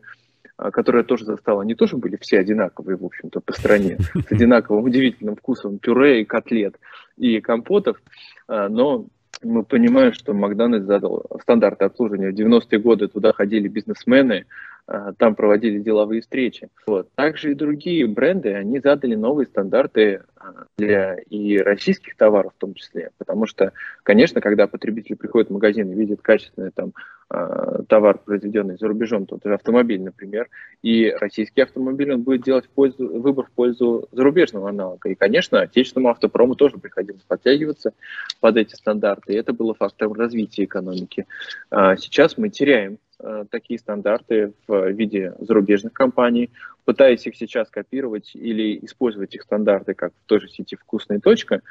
которая 0.56 1.04
тоже 1.04 1.24
застала, 1.24 1.62
они 1.62 1.74
тоже 1.74 1.96
были 1.96 2.16
все 2.20 2.38
одинаковые, 2.38 2.96
в 2.96 3.04
общем-то, 3.04 3.40
по 3.40 3.52
стране, 3.52 3.98
с 4.28 4.32
одинаковым 4.32 4.84
удивительным 4.84 5.36
вкусом 5.36 5.78
пюре 5.78 6.22
и 6.22 6.24
котлет 6.24 6.76
и 7.16 7.40
компотов, 7.40 8.00
а, 8.48 8.68
но 8.68 9.06
мы 9.42 9.64
понимаем, 9.64 10.12
что 10.12 10.32
Макдональдс 10.32 10.86
задал 10.86 11.26
стандарты 11.42 11.84
обслуживания. 11.84 12.30
В 12.30 12.34
90-е 12.34 12.78
годы 12.78 13.08
туда 13.08 13.32
ходили 13.32 13.68
бизнесмены, 13.68 14.46
а, 14.46 14.46
там 14.86 15.34
проводили 15.34 15.78
деловые 15.78 16.20
встречи. 16.20 16.68
Вот. 16.86 17.08
Также 17.14 17.52
и 17.52 17.54
другие 17.54 18.06
бренды, 18.06 18.52
они 18.52 18.80
задали 18.80 19.14
новые 19.14 19.46
стандарты 19.46 20.22
а, 20.36 20.66
для 20.76 21.14
и 21.14 21.56
российских 21.56 22.16
товаров 22.16 22.52
в 22.54 22.60
том 22.60 22.74
числе. 22.74 23.10
Потому 23.16 23.46
что, 23.46 23.72
конечно, 24.02 24.42
когда 24.42 24.66
потребитель 24.66 25.16
приходит 25.16 25.48
в 25.48 25.54
магазин 25.54 25.90
и 25.90 25.94
видит 25.94 26.20
качественный 26.20 26.70
там, 26.70 26.92
а, 27.30 27.82
товар, 27.84 28.18
произведенный 28.18 28.76
за 28.76 28.86
рубежом, 28.86 29.24
тот 29.24 29.42
же 29.42 29.54
автомобиль, 29.54 30.02
например, 30.02 30.48
и 30.82 31.10
российский 31.18 31.62
автомобиль, 31.62 32.12
он 32.12 32.22
будет 32.22 32.42
делать 32.42 32.68
пользу, 32.68 33.20
выбор 33.20 33.46
в 33.46 33.52
пользу 33.52 34.06
зарубежного 34.12 34.68
аналога. 34.68 35.08
И, 35.08 35.14
конечно, 35.14 35.62
отечественному 35.62 36.10
автопрому 36.10 36.56
тоже 36.56 36.76
приходилось 36.76 37.22
подтягиваться 37.22 37.94
под 38.40 38.58
эти 38.58 38.74
стандарты. 38.74 39.32
И 39.32 39.36
это 39.36 39.54
было 39.54 39.72
фактором 39.72 40.12
развития 40.12 40.64
экономики. 40.64 41.26
Сейчас 41.70 42.36
мы 42.36 42.50
теряем 42.50 42.98
Э, 43.20 43.44
такие 43.50 43.78
стандарты 43.78 44.52
в 44.66 44.90
виде 44.90 45.34
зарубежных 45.38 45.92
компаний, 45.92 46.50
пытаясь 46.84 47.26
их 47.26 47.36
сейчас 47.36 47.70
копировать 47.70 48.34
или 48.34 48.78
использовать 48.84 49.34
их 49.34 49.42
стандарты, 49.42 49.94
как 49.94 50.12
в 50.12 50.26
той 50.26 50.40
же 50.40 50.48
сети 50.48 50.76
«Вкусная 50.76 51.20
точка», 51.20 51.62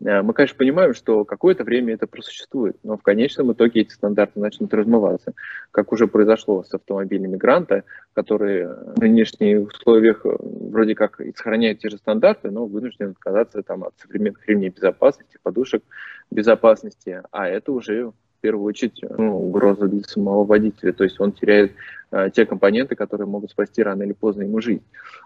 э, 0.00 0.22
мы, 0.22 0.32
конечно, 0.32 0.56
понимаем, 0.56 0.94
что 0.94 1.24
какое-то 1.24 1.64
время 1.64 1.94
это 1.94 2.06
просуществует, 2.06 2.78
но 2.82 2.96
в 2.96 3.02
конечном 3.02 3.52
итоге 3.52 3.82
эти 3.82 3.92
стандарты 3.92 4.40
начнут 4.40 4.72
размываться, 4.72 5.34
как 5.70 5.92
уже 5.92 6.06
произошло 6.06 6.64
с 6.64 6.72
автомобилями 6.72 7.36
Гранта, 7.36 7.84
которые 8.14 8.68
в 8.68 8.98
нынешних 8.98 9.68
условиях 9.68 10.24
э, 10.24 10.34
вроде 10.40 10.94
как 10.94 11.20
и 11.20 11.32
сохраняют 11.32 11.80
те 11.80 11.90
же 11.90 11.98
стандарты, 11.98 12.50
но 12.50 12.64
вынуждены 12.64 13.10
отказаться 13.10 13.62
там, 13.62 13.84
от 13.84 13.92
современных 13.98 14.48
ремней 14.48 14.70
безопасности, 14.70 15.38
подушек 15.42 15.82
безопасности, 16.30 17.22
а 17.32 17.48
это 17.48 17.72
уже 17.72 18.12
в 18.38 18.40
первую 18.40 18.66
очередь 18.66 19.00
ну, 19.16 19.48
угроза 19.48 19.88
для 19.88 20.02
самого 20.02 20.44
водителя. 20.44 20.92
То 20.92 21.04
есть 21.04 21.20
он 21.20 21.32
теряет 21.32 21.72
э, 22.10 22.30
те 22.34 22.46
компоненты, 22.46 22.94
которые 22.94 23.26
могут 23.26 23.50
спасти 23.50 23.82
рано 23.82 24.02
или 24.02 24.12
поздно 24.12 24.42
ему 24.42 24.60
жизнь. 24.60 24.82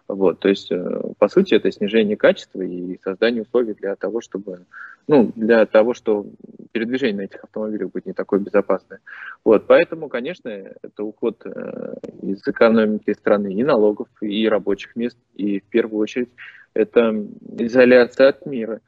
Вот, 0.09 0.41
то 0.41 0.49
есть, 0.49 0.71
э, 0.73 1.03
по 1.19 1.29
сути, 1.29 1.55
это 1.55 1.71
снижение 1.71 2.17
качества 2.17 2.63
и 2.63 2.99
создание 3.03 3.43
условий 3.43 3.75
для 3.75 3.97
того, 3.97 4.21
чтобы, 4.21 4.67
ну, 5.07 5.33
для 5.37 5.67
того, 5.67 5.95
что 5.95 6.27
передвижение 6.73 7.17
на 7.17 7.23
этих 7.23 7.45
автомобилях 7.45 7.91
будет 7.91 8.07
не 8.07 8.13
такое 8.13 8.41
безопасное. 8.41 9.01
Вот, 9.45 9.67
поэтому, 9.67 10.09
конечно, 10.09 10.49
это 10.49 11.05
уход 11.05 11.43
э, 11.45 11.95
из 12.23 12.47
экономики 12.47 13.13
страны 13.13 13.55
и 13.55 13.63
налогов, 13.63 14.09
и 14.21 14.49
рабочих 14.49 14.97
мест, 14.97 15.19
и 15.35 15.61
в 15.61 15.65
первую 15.65 16.01
очередь 16.01 16.31
это 16.75 17.27
изоляция 17.59 18.29
от 18.29 18.47
мира. 18.47 18.81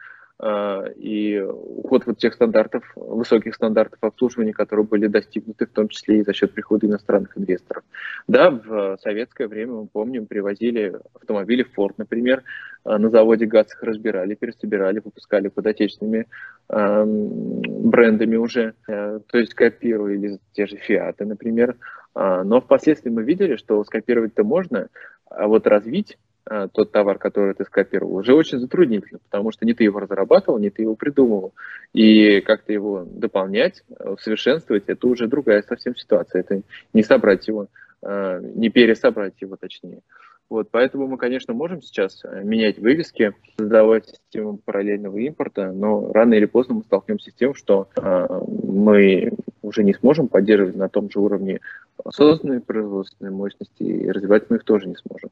А, 0.45 0.87
и 0.97 1.39
уход 1.41 2.05
вот 2.05 2.19
тех 2.19 2.35
стандартов, 2.35 2.83
высоких 2.97 3.55
стандартов 3.55 3.99
обслуживания, 4.03 4.53
которые 4.53 4.85
были 4.85 5.07
достигнуты 5.07 5.67
в 5.67 5.71
том 5.71 5.87
числе 5.87 6.19
и 6.19 6.25
за 6.25 6.33
счет 6.33 6.53
прихода 6.53 6.89
иностранных 6.89 7.39
инвесторов. 7.39 7.85
Да, 8.27 8.51
в 8.51 8.99
советское 9.01 9.47
время, 9.47 9.73
мы 9.75 9.87
помним, 9.87 10.27
привозили 10.27 10.97
автомобили 11.15 11.65
Ford, 11.77 11.95
например, 11.97 12.43
а, 12.83 12.99
на 12.99 13.09
заводе 13.11 13.47
ГАЦ 13.47 13.75
их 13.75 13.83
разбирали, 13.85 14.35
пересобирали, 14.35 14.99
выпускали 14.99 15.47
под 15.47 15.65
отечественными 15.65 16.27
э, 16.69 17.05
брендами 17.07 18.35
уже, 18.35 18.75
э, 18.89 19.21
то 19.25 19.39
есть 19.39 19.55
копировали 19.55 20.41
те 20.55 20.67
же 20.67 20.77
Фиаты, 20.77 21.25
например. 21.25 21.77
Э, 22.17 22.43
но 22.43 22.61
впоследствии 22.61 23.11
мы 23.11 23.23
видели, 23.23 23.55
что 23.55 23.85
скопировать-то 23.85 24.43
можно, 24.43 24.89
а 25.31 25.47
вот 25.47 25.69
развить 25.69 26.19
а, 26.45 26.69
тот 26.69 26.93
товар, 26.93 27.19
который 27.19 27.55
ты 27.55 27.65
скопировал, 27.65 28.17
уже 28.17 28.35
очень 28.35 28.59
затруднительно, 28.59 29.21
потому 29.31 29.53
что 29.53 29.65
не 29.65 29.75
ты 29.75 29.85
его 29.85 30.01
разрабатывал, 30.01 30.59
не 30.59 30.71
ты 30.71 30.83
его 30.83 30.97
придумывал. 30.97 31.55
И 31.93 32.41
как-то 32.41 32.73
его 32.73 33.07
дополнять, 33.09 33.83
усовершенствовать, 33.99 34.85
это 34.87 35.07
уже 35.07 35.29
другая 35.29 35.63
совсем 35.63 35.97
ситуация. 35.97 36.41
Это 36.41 36.63
не 36.93 37.03
собрать 37.03 37.47
его, 37.47 37.69
а, 38.03 38.41
не 38.41 38.71
пересобрать 38.71 39.35
его 39.41 39.57
точнее. 39.57 40.01
Вот, 40.49 40.69
поэтому 40.71 41.07
мы, 41.07 41.17
конечно, 41.17 41.55
можем 41.55 41.81
сейчас 41.81 42.23
э, 42.25 42.43
менять 42.45 42.79
вывески, 42.79 43.33
создавать 43.57 44.09
систему 44.09 44.59
параллельного 44.59 45.17
импорта, 45.17 45.73
но 45.73 46.13
рано 46.13 46.35
или 46.35 46.45
поздно 46.45 46.75
мы 46.75 46.83
столкнемся 46.83 47.31
с 47.31 47.35
тем, 47.35 47.55
что 47.55 47.89
э, 47.97 48.27
мы 48.63 49.33
уже 49.63 49.83
не 49.83 49.95
сможем 49.95 50.29
поддерживать 50.29 50.77
на 50.77 50.89
том 50.89 51.11
же 51.11 51.21
уровне 51.21 51.61
созданные 52.11 52.61
производственные 52.61 53.33
мощности, 53.33 53.83
и 53.83 54.11
развивать 54.11 54.51
мы 54.51 54.57
их 54.57 54.65
тоже 54.65 54.89
не 54.89 54.97
сможем. 54.97 55.31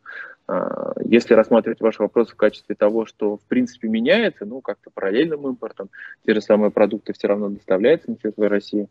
Э, 0.49 0.93
если 1.05 1.35
рассматривать 1.35 1.81
ваш 1.81 1.99
вопрос 1.99 2.31
в 2.31 2.37
качестве 2.37 2.75
того, 2.75 3.05
что 3.05 3.37
в 3.37 3.43
принципе 3.43 3.89
меняется, 3.89 4.47
ну, 4.47 4.61
как-то 4.61 4.91
параллельным 4.91 5.47
импортом, 5.47 5.91
те 6.25 6.33
же 6.33 6.41
самые 6.41 6.71
продукты 6.71 7.13
все 7.13 7.29
равно 7.29 7.51
доставляются 7.51 8.11
на 8.11 8.17
территорию 8.17 8.51
России, 8.51 8.89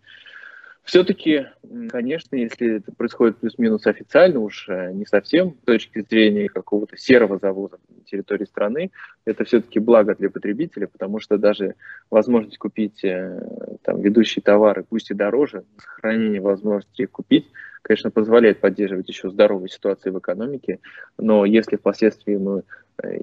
все-таки, 0.89 1.45
конечно, 1.89 2.35
если 2.35 2.77
это 2.77 2.91
происходит 2.91 3.37
плюс-минус 3.37 3.85
официально, 3.85 4.39
уж 4.39 4.67
э, 4.67 4.91
не 4.91 5.05
совсем 5.05 5.55
с 5.61 5.65
точки 5.65 6.01
зрения 6.01 6.49
какого-то 6.49 6.97
серого 6.97 7.37
завоза 7.37 7.77
на 7.89 8.03
территории 8.05 8.45
страны, 8.45 8.89
это 9.23 9.43
все-таки 9.43 9.77
благо 9.77 10.15
для 10.15 10.31
потребителя, 10.31 10.87
потому 10.87 11.19
что 11.19 11.37
даже 11.37 11.75
возможность 12.09 12.57
купить 12.57 13.03
э, 13.03 13.39
там, 13.83 14.01
ведущие 14.01 14.41
товары, 14.41 14.83
пусть 14.83 15.11
и 15.11 15.13
дороже, 15.13 15.63
сохранение 15.77 16.41
возможности 16.41 17.03
их 17.03 17.11
купить, 17.11 17.45
конечно, 17.81 18.11
позволяет 18.11 18.59
поддерживать 18.59 19.09
еще 19.09 19.29
здоровую 19.29 19.69
ситуацию 19.69 20.13
в 20.13 20.19
экономике, 20.19 20.79
но 21.17 21.45
если 21.45 21.75
впоследствии 21.75 22.35
мы 22.35 22.63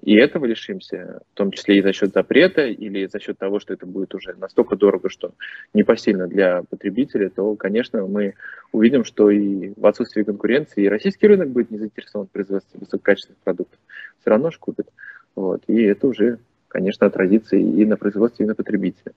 и 0.03 0.15
этого 0.15 0.47
лишимся, 0.47 1.21
в 1.33 1.37
том 1.37 1.51
числе 1.51 1.79
и 1.79 1.83
за 1.83 1.93
счет 1.93 2.13
запрета 2.13 2.67
или 2.67 3.07
за 3.07 3.21
счет 3.21 3.39
того, 3.39 3.61
что 3.61 3.75
это 3.75 3.87
будет 3.87 4.15
уже 4.15 4.35
настолько 4.35 4.77
дорого, 4.77 5.11
что 5.11 5.33
непосильно 5.75 6.27
для 6.27 6.63
потребителя, 6.63 7.29
то, 7.29 7.55
конечно, 7.57 8.07
мы 8.07 8.35
увидим, 8.73 9.05
что 9.05 9.31
и 9.31 9.75
в 9.77 9.87
отсутствии 9.87 10.23
конкуренции 10.23 10.85
и 10.85 10.89
российский 10.89 11.27
рынок 11.27 11.51
будет 11.51 11.71
не 11.71 11.79
заинтересован 11.79 12.27
в 12.27 12.31
производстве 12.31 12.81
высококачественных 12.81 13.39
продуктов. 13.43 13.79
Все 14.21 14.31
равно 14.31 14.51
же 14.51 14.59
купит. 14.59 14.89
Вот. 15.35 15.63
И 15.67 15.83
это 15.83 16.07
уже, 16.07 16.39
конечно, 16.69 17.07
отразится 17.07 17.57
и 17.57 17.85
на 17.85 17.97
производстве, 17.97 18.47
и 18.47 18.49
на 18.49 18.55
потребителе. 18.55 19.15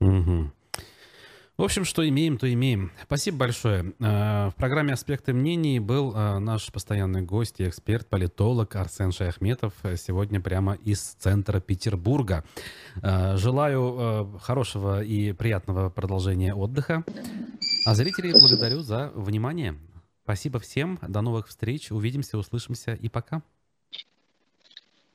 Угу. 0.00 0.50
В 1.58 1.64
общем, 1.64 1.84
что 1.84 2.08
имеем, 2.08 2.38
то 2.38 2.50
имеем. 2.52 2.92
Спасибо 3.02 3.38
большое. 3.38 3.92
Э, 3.98 4.50
в 4.50 4.54
программе 4.56 4.92
«Аспекты 4.92 5.32
мнений» 5.32 5.80
был 5.80 6.14
э, 6.14 6.38
наш 6.38 6.70
постоянный 6.70 7.22
гость 7.22 7.58
и 7.58 7.68
эксперт, 7.68 8.06
политолог 8.06 8.76
Арсен 8.76 9.10
Шаяхметов, 9.10 9.72
э, 9.82 9.96
сегодня 9.96 10.40
прямо 10.40 10.74
из 10.74 11.00
центра 11.00 11.58
Петербурга. 11.58 12.44
Желаю 13.02 14.38
хорошего 14.40 15.02
и 15.02 15.32
приятного 15.32 15.90
продолжения 15.90 16.54
отдыха. 16.54 17.02
А 17.84 17.94
зрителей 17.96 18.30
благодарю 18.38 18.82
за 18.82 19.10
внимание. 19.16 19.74
Спасибо 20.22 20.60
всем. 20.60 21.00
До 21.02 21.22
новых 21.22 21.48
встреч. 21.48 21.90
Увидимся, 21.90 22.38
услышимся 22.38 22.94
и 22.94 23.08
пока. 23.08 23.42